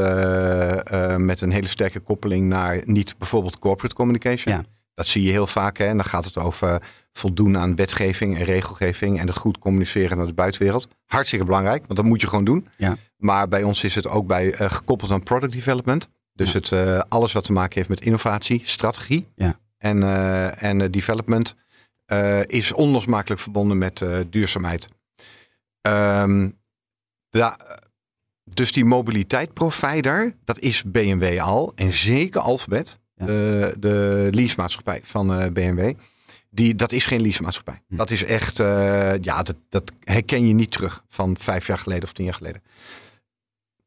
met 1.17 1.41
een 1.41 1.51
hele 1.51 1.67
sterke 1.67 1.99
koppeling 1.99 2.47
naar 2.47 2.81
niet 2.83 3.17
bijvoorbeeld 3.17 3.59
corporate 3.59 3.95
communication. 3.95 4.65
Dat 4.95 5.07
zie 5.07 5.23
je 5.23 5.31
heel 5.31 5.47
vaak. 5.47 5.77
Hè? 5.77 5.85
En 5.85 5.95
dan 5.97 6.05
gaat 6.05 6.25
het 6.25 6.37
over 6.37 6.81
voldoen 7.11 7.57
aan 7.57 7.75
wetgeving 7.75 8.37
en 8.37 8.43
regelgeving 8.43 9.19
en 9.19 9.27
het 9.27 9.35
goed 9.35 9.57
communiceren 9.57 10.17
naar 10.17 10.25
de 10.25 10.33
buitenwereld. 10.33 10.87
Hartstikke 11.05 11.45
belangrijk, 11.45 11.83
want 11.85 11.95
dat 11.95 12.05
moet 12.05 12.21
je 12.21 12.27
gewoon 12.27 12.43
doen. 12.43 12.67
Ja. 12.77 12.97
Maar 13.17 13.47
bij 13.47 13.63
ons 13.63 13.83
is 13.83 13.95
het 13.95 14.07
ook 14.07 14.27
bij 14.27 14.51
gekoppeld 14.51 15.11
aan 15.11 15.23
product 15.23 15.53
development. 15.53 16.09
Dus 16.33 16.53
het, 16.53 16.71
uh, 16.71 16.99
alles 17.09 17.33
wat 17.33 17.43
te 17.43 17.51
maken 17.51 17.75
heeft 17.75 17.89
met 17.89 18.01
innovatie, 18.01 18.61
strategie 18.63 19.27
ja. 19.35 19.59
en, 19.77 19.97
uh, 19.97 20.63
en 20.63 20.91
development 20.91 21.55
is 22.45 22.71
onlosmakelijk 22.71 23.41
verbonden 23.41 23.77
met 23.77 24.05
duurzaamheid. 24.29 24.87
Um, 25.87 26.57
da, 27.29 27.57
dus 28.43 28.71
die 28.71 28.85
mobiliteit 28.85 29.53
provider, 29.53 30.35
dat 30.43 30.59
is 30.59 30.83
BMW 30.83 31.39
al. 31.39 31.71
En 31.75 31.93
zeker 31.93 32.41
Alphabet, 32.41 32.99
ja. 33.15 33.25
de, 33.25 33.75
de 33.79 34.27
leasemaatschappij 34.31 34.99
van 35.03 35.53
BMW. 35.53 35.93
Die, 36.49 36.75
dat 36.75 36.91
is 36.91 37.05
geen 37.05 37.21
leasemaatschappij. 37.21 37.81
Hm. 37.87 37.95
Dat 37.95 38.09
is 38.09 38.23
echt, 38.23 38.57
ja, 39.21 39.43
dat, 39.43 39.55
dat 39.69 39.91
herken 40.03 40.47
je 40.47 40.53
niet 40.53 40.71
terug 40.71 41.03
van 41.07 41.37
vijf 41.39 41.67
jaar 41.67 41.79
geleden 41.79 42.03
of 42.03 42.13
tien 42.13 42.25
jaar 42.25 42.33
geleden. 42.33 42.61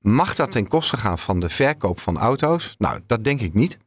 Mag 0.01 0.35
dat 0.35 0.51
ten 0.51 0.69
koste 0.69 0.97
gaan 0.97 1.19
van 1.19 1.41
de 1.41 1.49
verkoop 1.49 2.01
van 2.01 2.19
auto's? 2.19 2.75
Nou, 2.79 3.01
dat 3.07 3.25
denk 3.25 3.41
ik 3.41 3.55
niet. 3.55 3.79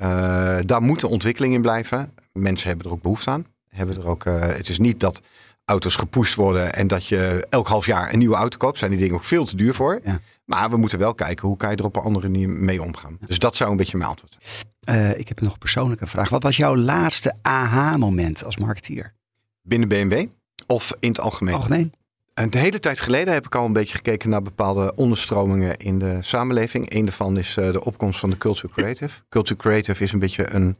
Uh, 0.00 0.58
daar 0.60 0.82
moet 0.82 1.02
een 1.02 1.08
ontwikkeling 1.08 1.54
in 1.54 1.62
blijven. 1.62 2.14
Mensen 2.32 2.68
hebben 2.68 2.86
er 2.86 2.92
ook 2.92 3.02
behoefte 3.02 3.30
aan. 3.30 3.46
Hebben 3.68 3.96
er 3.96 4.06
ook, 4.06 4.24
uh, 4.24 4.40
het 4.40 4.68
is 4.68 4.78
niet 4.78 5.00
dat 5.00 5.20
auto's 5.68 5.96
gepusht 5.96 6.34
worden 6.34 6.74
en 6.74 6.86
dat 6.86 7.06
je 7.06 7.46
elk 7.50 7.68
half 7.68 7.86
jaar 7.86 8.12
een 8.12 8.18
nieuwe 8.18 8.36
auto 8.36 8.56
koopt. 8.56 8.78
Zijn 8.78 8.90
die 8.90 9.00
dingen 9.00 9.14
ook 9.14 9.24
veel 9.24 9.44
te 9.44 9.56
duur 9.56 9.74
voor. 9.74 10.00
Ja. 10.04 10.20
Maar 10.44 10.70
we 10.70 10.76
moeten 10.76 10.98
wel 10.98 11.14
kijken 11.14 11.48
hoe 11.48 11.56
kan 11.56 11.70
je 11.70 11.76
er 11.76 11.84
op 11.84 11.96
een 11.96 12.02
andere 12.02 12.28
manier 12.28 12.48
mee 12.48 12.82
omgaan. 12.82 13.18
Dus 13.26 13.38
dat 13.38 13.56
zou 13.56 13.70
een 13.70 13.76
beetje 13.76 13.96
mijn 13.96 14.10
antwoord 14.10 14.36
zijn. 14.38 14.66
Uh, 14.98 15.18
ik 15.18 15.28
heb 15.28 15.40
nog 15.40 15.52
een 15.52 15.58
persoonlijke 15.58 16.06
vraag. 16.06 16.28
Wat 16.28 16.42
was 16.42 16.56
jouw 16.56 16.76
laatste 16.76 17.34
aha-moment 17.42 18.44
als 18.44 18.56
marketeer? 18.56 19.14
Binnen 19.62 19.88
BMW 19.88 20.26
of 20.66 20.92
in 21.00 21.08
het 21.08 21.20
algemeen? 21.20 21.54
Algemeen. 21.54 21.92
Een 22.34 22.54
hele 22.54 22.78
tijd 22.78 23.00
geleden 23.00 23.34
heb 23.34 23.46
ik 23.46 23.54
al 23.54 23.64
een 23.64 23.72
beetje 23.72 23.94
gekeken 23.94 24.30
naar 24.30 24.42
bepaalde 24.42 24.94
onderstromingen 24.94 25.76
in 25.76 25.98
de 25.98 26.18
samenleving. 26.20 26.94
Een 26.94 27.04
daarvan 27.04 27.38
is 27.38 27.56
eh, 27.56 27.72
de 27.72 27.84
opkomst 27.84 28.20
van 28.20 28.30
de 28.30 28.38
Culture 28.38 28.72
Creative. 28.72 29.20
Culture 29.28 29.60
Creative 29.60 30.02
is 30.02 30.12
een 30.12 30.18
beetje 30.18 30.54
een 30.54 30.76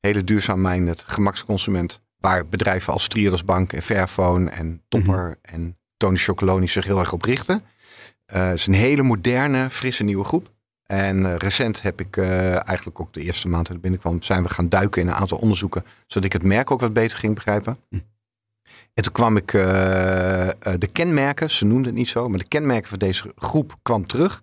hele 0.00 0.24
duurzaam-minded 0.24 1.02
gemaksconsument. 1.06 2.00
Waar 2.16 2.48
bedrijven 2.48 2.92
als 2.92 3.08
Triodos 3.08 3.44
Bank 3.44 3.72
en 3.72 3.82
Fairphone 3.82 4.50
en 4.50 4.82
Topper 4.88 5.38
mhm. 5.42 5.54
en 5.54 5.78
Tony 5.96 6.16
Chocoloni 6.16 6.68
zich 6.68 6.84
heel 6.84 6.98
erg 6.98 7.12
op 7.12 7.22
richten. 7.22 7.62
Uh, 8.34 8.48
het 8.48 8.58
is 8.58 8.66
een 8.66 8.74
hele 8.74 9.02
moderne, 9.02 9.70
frisse 9.70 10.04
nieuwe 10.04 10.24
groep. 10.24 10.54
En 10.86 11.20
uh, 11.20 11.36
recent 11.36 11.82
heb 11.82 12.00
ik 12.00 12.18
eigenlijk 12.18 13.00
ook 13.00 13.12
de 13.12 13.22
eerste 13.22 13.48
maand 13.48 13.66
dat 13.66 13.76
ik 13.76 13.82
binnenkwam, 13.82 14.22
zijn 14.22 14.42
we 14.42 14.48
gaan 14.48 14.68
duiken 14.68 15.02
in 15.02 15.08
een 15.08 15.14
aantal 15.14 15.38
onderzoeken. 15.38 15.84
Zodat 16.06 16.24
ik 16.24 16.32
het 16.32 16.42
merk 16.42 16.70
ook 16.70 16.80
wat 16.80 16.92
beter 16.92 17.18
ging 17.18 17.34
begrijpen. 17.34 17.78
Mhm. 17.90 18.02
En 18.94 19.02
toen 19.02 19.12
kwam 19.12 19.36
ik 19.36 19.50
de 19.50 20.88
kenmerken, 20.92 21.50
ze 21.50 21.64
noemden 21.64 21.86
het 21.86 21.94
niet 21.94 22.08
zo, 22.08 22.28
maar 22.28 22.38
de 22.38 22.48
kenmerken 22.48 22.88
van 22.88 22.98
deze 22.98 23.32
groep 23.36 23.76
kwam 23.82 24.06
terug. 24.06 24.42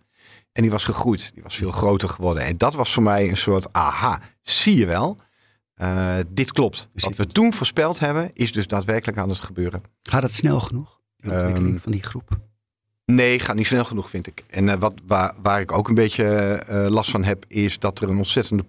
En 0.53 0.61
die 0.61 0.71
was 0.71 0.83
gegroeid, 0.83 1.31
die 1.33 1.43
was 1.43 1.55
veel 1.55 1.71
groter 1.71 2.09
geworden. 2.09 2.43
En 2.43 2.57
dat 2.57 2.73
was 2.73 2.93
voor 2.93 3.03
mij 3.03 3.29
een 3.29 3.37
soort 3.37 3.73
aha, 3.73 4.21
zie 4.41 4.77
je 4.77 4.85
wel. 4.85 5.17
Uh, 5.81 6.15
dit 6.29 6.51
klopt. 6.51 6.89
Wat 6.93 7.15
we 7.15 7.27
toen 7.27 7.53
voorspeld 7.53 7.99
hebben, 7.99 8.31
is 8.33 8.51
dus 8.51 8.67
daadwerkelijk 8.67 9.17
aan 9.17 9.29
het 9.29 9.39
gebeuren. 9.39 9.83
Gaat 10.03 10.23
het 10.23 10.33
snel 10.33 10.59
genoeg, 10.59 10.99
de 11.15 11.31
ontwikkeling 11.31 11.73
um, 11.73 11.79
van 11.79 11.91
die 11.91 12.03
groep? 12.03 12.29
Nee, 13.05 13.39
gaat 13.39 13.55
niet 13.55 13.67
snel 13.67 13.85
genoeg, 13.85 14.09
vind 14.09 14.27
ik. 14.27 14.43
En 14.49 14.67
uh, 14.67 14.73
wat, 14.73 14.93
waar, 15.05 15.35
waar 15.41 15.61
ik 15.61 15.71
ook 15.71 15.87
een 15.87 15.95
beetje 15.95 16.63
uh, 16.69 16.87
last 16.89 17.11
van 17.11 17.23
heb, 17.23 17.45
is 17.47 17.79
dat 17.79 17.99
er 17.99 18.09
een 18.09 18.17
ontzettende 18.17 18.63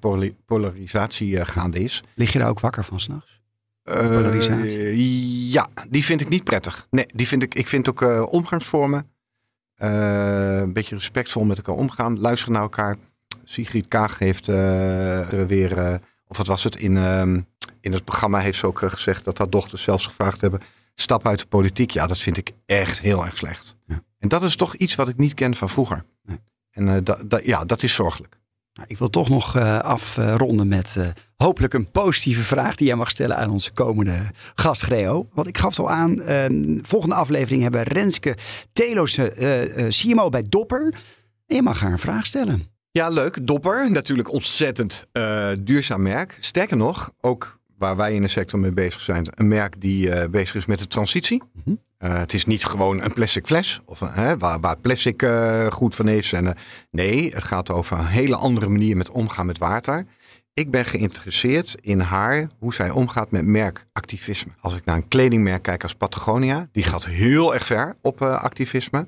polarisatie 0.47 1.45
gaande 1.45 1.79
is. 1.79 2.03
Lig 2.15 2.33
je 2.33 2.39
daar 2.39 2.49
ook 2.49 2.61
wakker 2.61 2.85
van 2.85 3.01
s'nachts? 3.01 3.43
Uh, 3.85 5.53
ja, 5.53 5.69
die 5.91 6.05
vind 6.05 6.21
ik 6.21 6.29
niet 6.29 6.45
prettig. 6.45 6.87
Nee, 6.91 7.07
die 7.15 7.27
vind 7.27 7.43
ik, 7.43 7.55
ik 7.55 7.67
vind 7.67 7.89
ook 7.89 8.31
omgangsvormen. 8.33 9.11
Een 9.77 10.73
beetje 10.73 10.95
respectvol 10.95 11.45
met 11.45 11.57
elkaar 11.57 11.75
omgaan. 11.75 12.21
Luisteren 12.21 12.55
naar 12.55 12.63
elkaar. 12.63 12.97
Sigrid 13.45 13.89
Kaag 13.89 14.19
heeft 14.19 14.47
er 14.47 15.47
weer, 15.47 16.01
of 16.35 16.41
wat 16.41 16.55
was 16.55 16.65
het, 16.65 16.77
in, 16.77 16.97
ehm, 16.97 17.41
in 17.81 17.93
het 17.93 18.05
programma 18.05 18.39
heeft 18.39 18.59
ze 18.59 18.67
ook 18.67 18.79
gezegd 18.79 19.25
dat 19.25 19.39
haar 19.39 19.51
dochters 19.51 19.83
zelfs 19.83 20.07
gevraagd 20.07 20.41
hebben. 20.41 20.61
Stap 20.95 21.27
uit 21.27 21.39
de 21.39 21.47
politiek. 21.47 21.91
Ja, 21.91 22.07
dat 22.07 22.19
vind 22.19 22.37
ik 22.37 22.53
echt 22.67 23.01
heel 23.01 23.25
erg 23.25 23.37
slecht. 23.37 23.77
Ja. 23.87 24.03
En 24.19 24.29
dat 24.29 24.43
is 24.43 24.57
toch 24.57 24.75
iets 24.75 24.95
wat 24.95 25.09
ik 25.09 25.17
niet 25.17 25.35
ken 25.35 25.55
van 25.55 25.69
vroeger. 25.69 26.05
Nee. 26.23 26.39
En 26.71 27.05
da, 27.05 27.19
da, 27.27 27.41
ja, 27.43 27.65
dat 27.65 27.83
is 27.83 27.95
zorgelijk. 27.95 28.39
Nou, 28.73 28.89
ik 28.89 28.99
wil 28.99 29.11
toch 29.11 29.29
nog 29.29 29.57
uh, 29.57 29.79
afronden 29.79 30.69
met 30.69 30.95
uh, 30.99 31.07
hopelijk 31.37 31.75
een 31.75 31.91
positieve 31.91 32.43
vraag 32.43 32.75
die 32.75 32.87
jij 32.87 32.97
mag 32.97 33.11
stellen 33.11 33.37
aan 33.37 33.51
onze 33.51 33.73
komende 33.73 34.31
gast 34.55 34.83
Greo. 34.83 35.29
Want 35.33 35.49
ik 35.49 35.59
gaf 35.59 35.71
het 35.71 35.79
al 35.79 35.91
aan, 35.91 36.23
uh, 36.23 36.81
volgende 36.83 37.15
aflevering 37.15 37.63
hebben 37.63 37.85
we 37.85 37.95
Renske 37.95 38.37
Telos, 38.73 39.19
CMO 39.89 40.29
bij 40.29 40.45
Dopper. 40.49 40.95
En 41.47 41.57
je 41.57 41.63
mag 41.63 41.81
haar 41.81 41.93
een 41.93 41.99
vraag 41.99 42.27
stellen. 42.27 42.74
Ja, 42.99 43.09
leuk. 43.09 43.47
Dopper, 43.47 43.91
natuurlijk 43.91 44.33
ontzettend 44.33 45.07
duurzaam 45.63 46.03
merk. 46.03 46.37
Sterker 46.41 46.77
nog, 46.77 47.13
ook 47.21 47.59
waar 47.79 47.97
wij 47.97 48.15
in 48.15 48.23
de 48.23 48.29
sector 48.29 48.59
mee 48.59 48.73
bezig 48.73 49.01
zijn, 49.01 49.27
een 49.31 49.49
merk 49.49 49.81
die 49.81 50.29
bezig 50.29 50.55
is 50.55 50.67
met 50.67 50.79
de 50.79 50.87
transitie. 50.87 51.43
Mm 51.53 51.63
-hmm. 51.65 51.79
Uh, 51.99 52.19
het 52.19 52.35
is 52.35 52.45
niet 52.45 52.65
gewoon 52.65 53.03
een 53.03 53.13
plastic 53.13 53.47
fles 53.47 53.81
of, 53.85 54.01
uh, 54.01 54.33
waar, 54.39 54.61
waar, 54.61 54.77
plastic 54.79 55.29
goed 55.69 55.95
van 55.95 56.09
is. 56.09 56.33
En, 56.33 56.57
nee, 56.91 57.35
het 57.35 57.45
gaat 57.45 57.71
over 57.71 57.99
een 57.99 58.07
hele 58.07 58.37
andere 58.37 58.69
manier 58.69 58.97
met 58.97 59.11
omgaan 59.11 59.47
met 59.47 59.59
water. 59.59 60.07
Ik 60.53 60.71
ben 60.71 60.85
geïnteresseerd 60.85 61.75
in 61.81 62.01
haar, 62.01 62.49
hoe 62.59 62.75
zij 62.75 62.91
omgaat 62.91 63.31
met 63.31 63.45
merkactivisme. 63.45 64.53
Als 64.61 64.75
ik 64.75 64.85
naar 64.85 64.97
een 64.97 65.09
kledingmerk 65.09 65.63
kijk 65.63 65.83
als 65.83 65.95
Patagonia, 65.95 66.69
die 66.73 66.85
gaat 66.85 67.07
heel 67.07 67.55
erg 67.55 67.67
ver 67.67 67.97
op 68.03 68.23
activisme. 68.23 69.07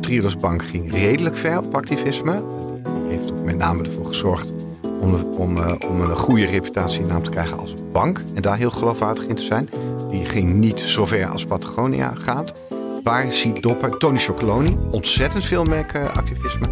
Triodos 0.00 0.36
Bank 0.36 0.64
ging 0.64 0.92
redelijk 0.92 1.36
ver 1.36 1.58
op 1.58 1.74
activisme. 1.74 2.42
Die 2.82 3.18
heeft 3.18 3.32
ook 3.32 3.44
met 3.44 3.58
name 3.58 3.82
ervoor 3.82 4.06
gezorgd 4.06 4.52
om, 5.00 5.14
om, 5.14 5.58
om 5.88 6.00
een 6.00 6.16
goede 6.16 6.46
reputatie 6.46 7.04
naam 7.04 7.22
te 7.22 7.30
krijgen 7.30 7.58
als 7.58 7.74
bank. 7.92 8.22
En 8.34 8.42
daar 8.42 8.56
heel 8.56 8.70
geloofwaardig 8.70 9.26
in 9.26 9.34
te 9.34 9.42
zijn. 9.42 9.68
Die 10.10 10.24
ging 10.24 10.54
niet 10.54 10.80
zo 10.80 11.06
ver 11.06 11.26
als 11.26 11.44
Patagonia 11.44 12.14
gaat. 12.18 12.54
Waar 13.02 13.32
ziet 13.32 13.62
Dopper, 13.62 13.98
Tony 13.98 14.18
Chocoloni, 14.18 14.76
ontzettend 14.90 15.44
veel 15.44 15.64
merkactivisme. 15.64 16.68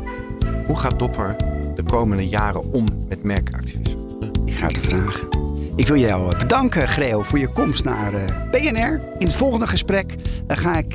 Hoe 0.66 0.76
gaat 0.76 0.98
Dopper 0.98 1.36
de 1.74 1.82
komende 1.82 2.28
jaren 2.28 2.72
om 2.72 2.86
met 3.08 3.22
merkactivisme? 3.22 3.96
Ik 4.44 4.54
ga 4.54 4.66
het 4.66 4.78
vragen. 4.78 5.37
Ik 5.78 5.86
wil 5.86 5.96
jou 5.96 6.36
bedanken, 6.36 6.88
Greo, 6.88 7.22
voor 7.22 7.38
je 7.38 7.48
komst 7.48 7.84
naar 7.84 8.14
eh, 8.14 8.50
BNR. 8.50 9.00
In 9.18 9.26
het 9.26 9.36
volgende 9.36 9.66
gesprek 9.66 10.14
uh, 10.14 10.56
ga 10.56 10.76
ik, 10.76 10.92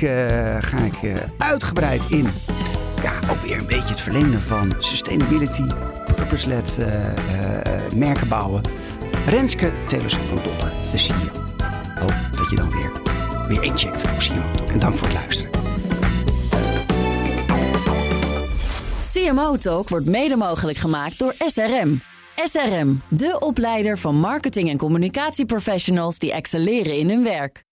ga 0.60 0.78
ik 0.78 1.28
uitgebreid 1.38 2.02
in. 2.08 2.26
Ja, 3.02 3.12
ook 3.30 3.40
weer 3.40 3.58
een 3.58 3.66
beetje 3.66 3.90
het 3.90 4.00
verlengde 4.00 4.40
van 4.40 4.74
sustainability, 4.78 5.64
purpose-led 6.14 6.78
merken 7.94 8.28
bouwen. 8.28 8.62
Renske 9.26 9.72
Teleson 9.86 10.26
van 10.26 10.36
Dopper, 10.36 10.72
de 10.92 10.98
CEO 10.98 11.42
hoop 11.94 12.14
dat 12.36 12.50
je 12.50 12.56
dan 12.56 12.70
weer, 12.70 12.90
weer 13.48 13.62
incheckt 13.62 14.04
op 14.04 14.16
CMO 14.18 14.66
En 14.68 14.78
dank 14.78 14.96
voor 14.96 15.08
het 15.08 15.16
luisteren. 15.16 15.50
CMO 19.12 19.56
Talk 19.56 19.88
wordt 19.88 20.06
mede 20.06 20.36
mogelijk 20.36 20.78
gemaakt 20.78 21.18
door 21.18 21.34
SRM. 21.38 22.00
SRM, 22.44 23.00
de 23.08 23.36
opleider 23.40 23.98
van 23.98 24.16
marketing- 24.16 24.70
en 24.70 24.76
communicatieprofessionals 24.76 26.18
die 26.18 26.32
excelleren 26.32 26.98
in 26.98 27.08
hun 27.08 27.24
werk. 27.24 27.62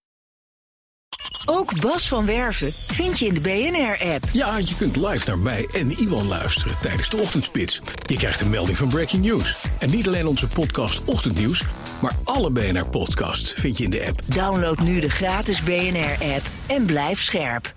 Ook 1.45 1.81
Bas 1.81 2.09
van 2.09 2.27
Werven 2.27 2.73
vind 2.73 3.19
je 3.19 3.27
in 3.27 3.35
de 3.35 3.41
BNR-app. 3.41 4.25
Ja, 4.33 4.57
je 4.57 4.75
kunt 4.77 4.97
live 4.97 5.27
naar 5.27 5.39
mij 5.39 5.69
en 5.73 5.91
Iwan 5.91 6.27
luisteren 6.27 6.77
tijdens 6.81 7.11
de 7.11 7.17
ochtendspits. 7.17 7.81
Je 8.07 8.17
krijgt 8.17 8.41
een 8.41 8.51
melding 8.51 8.79
van 8.79 8.89
Breaking 8.89 9.25
News. 9.25 9.65
En 9.79 9.91
niet 9.91 10.07
alleen 10.07 10.27
onze 10.27 10.49
podcast 10.49 11.05
Ochtendnieuws, 11.05 11.65
maar 12.01 12.17
alle 12.25 12.51
BNR-podcasts 12.51 13.53
vind 13.53 13.79
je 13.79 13.85
in 13.85 13.91
de 13.91 14.07
app. 14.07 14.21
Download 14.27 14.79
nu 14.79 15.01
de 15.01 15.11
gratis 15.11 15.63
BNR-app 15.63 16.47
en 16.67 16.85
blijf 16.85 17.23
scherp. 17.23 17.75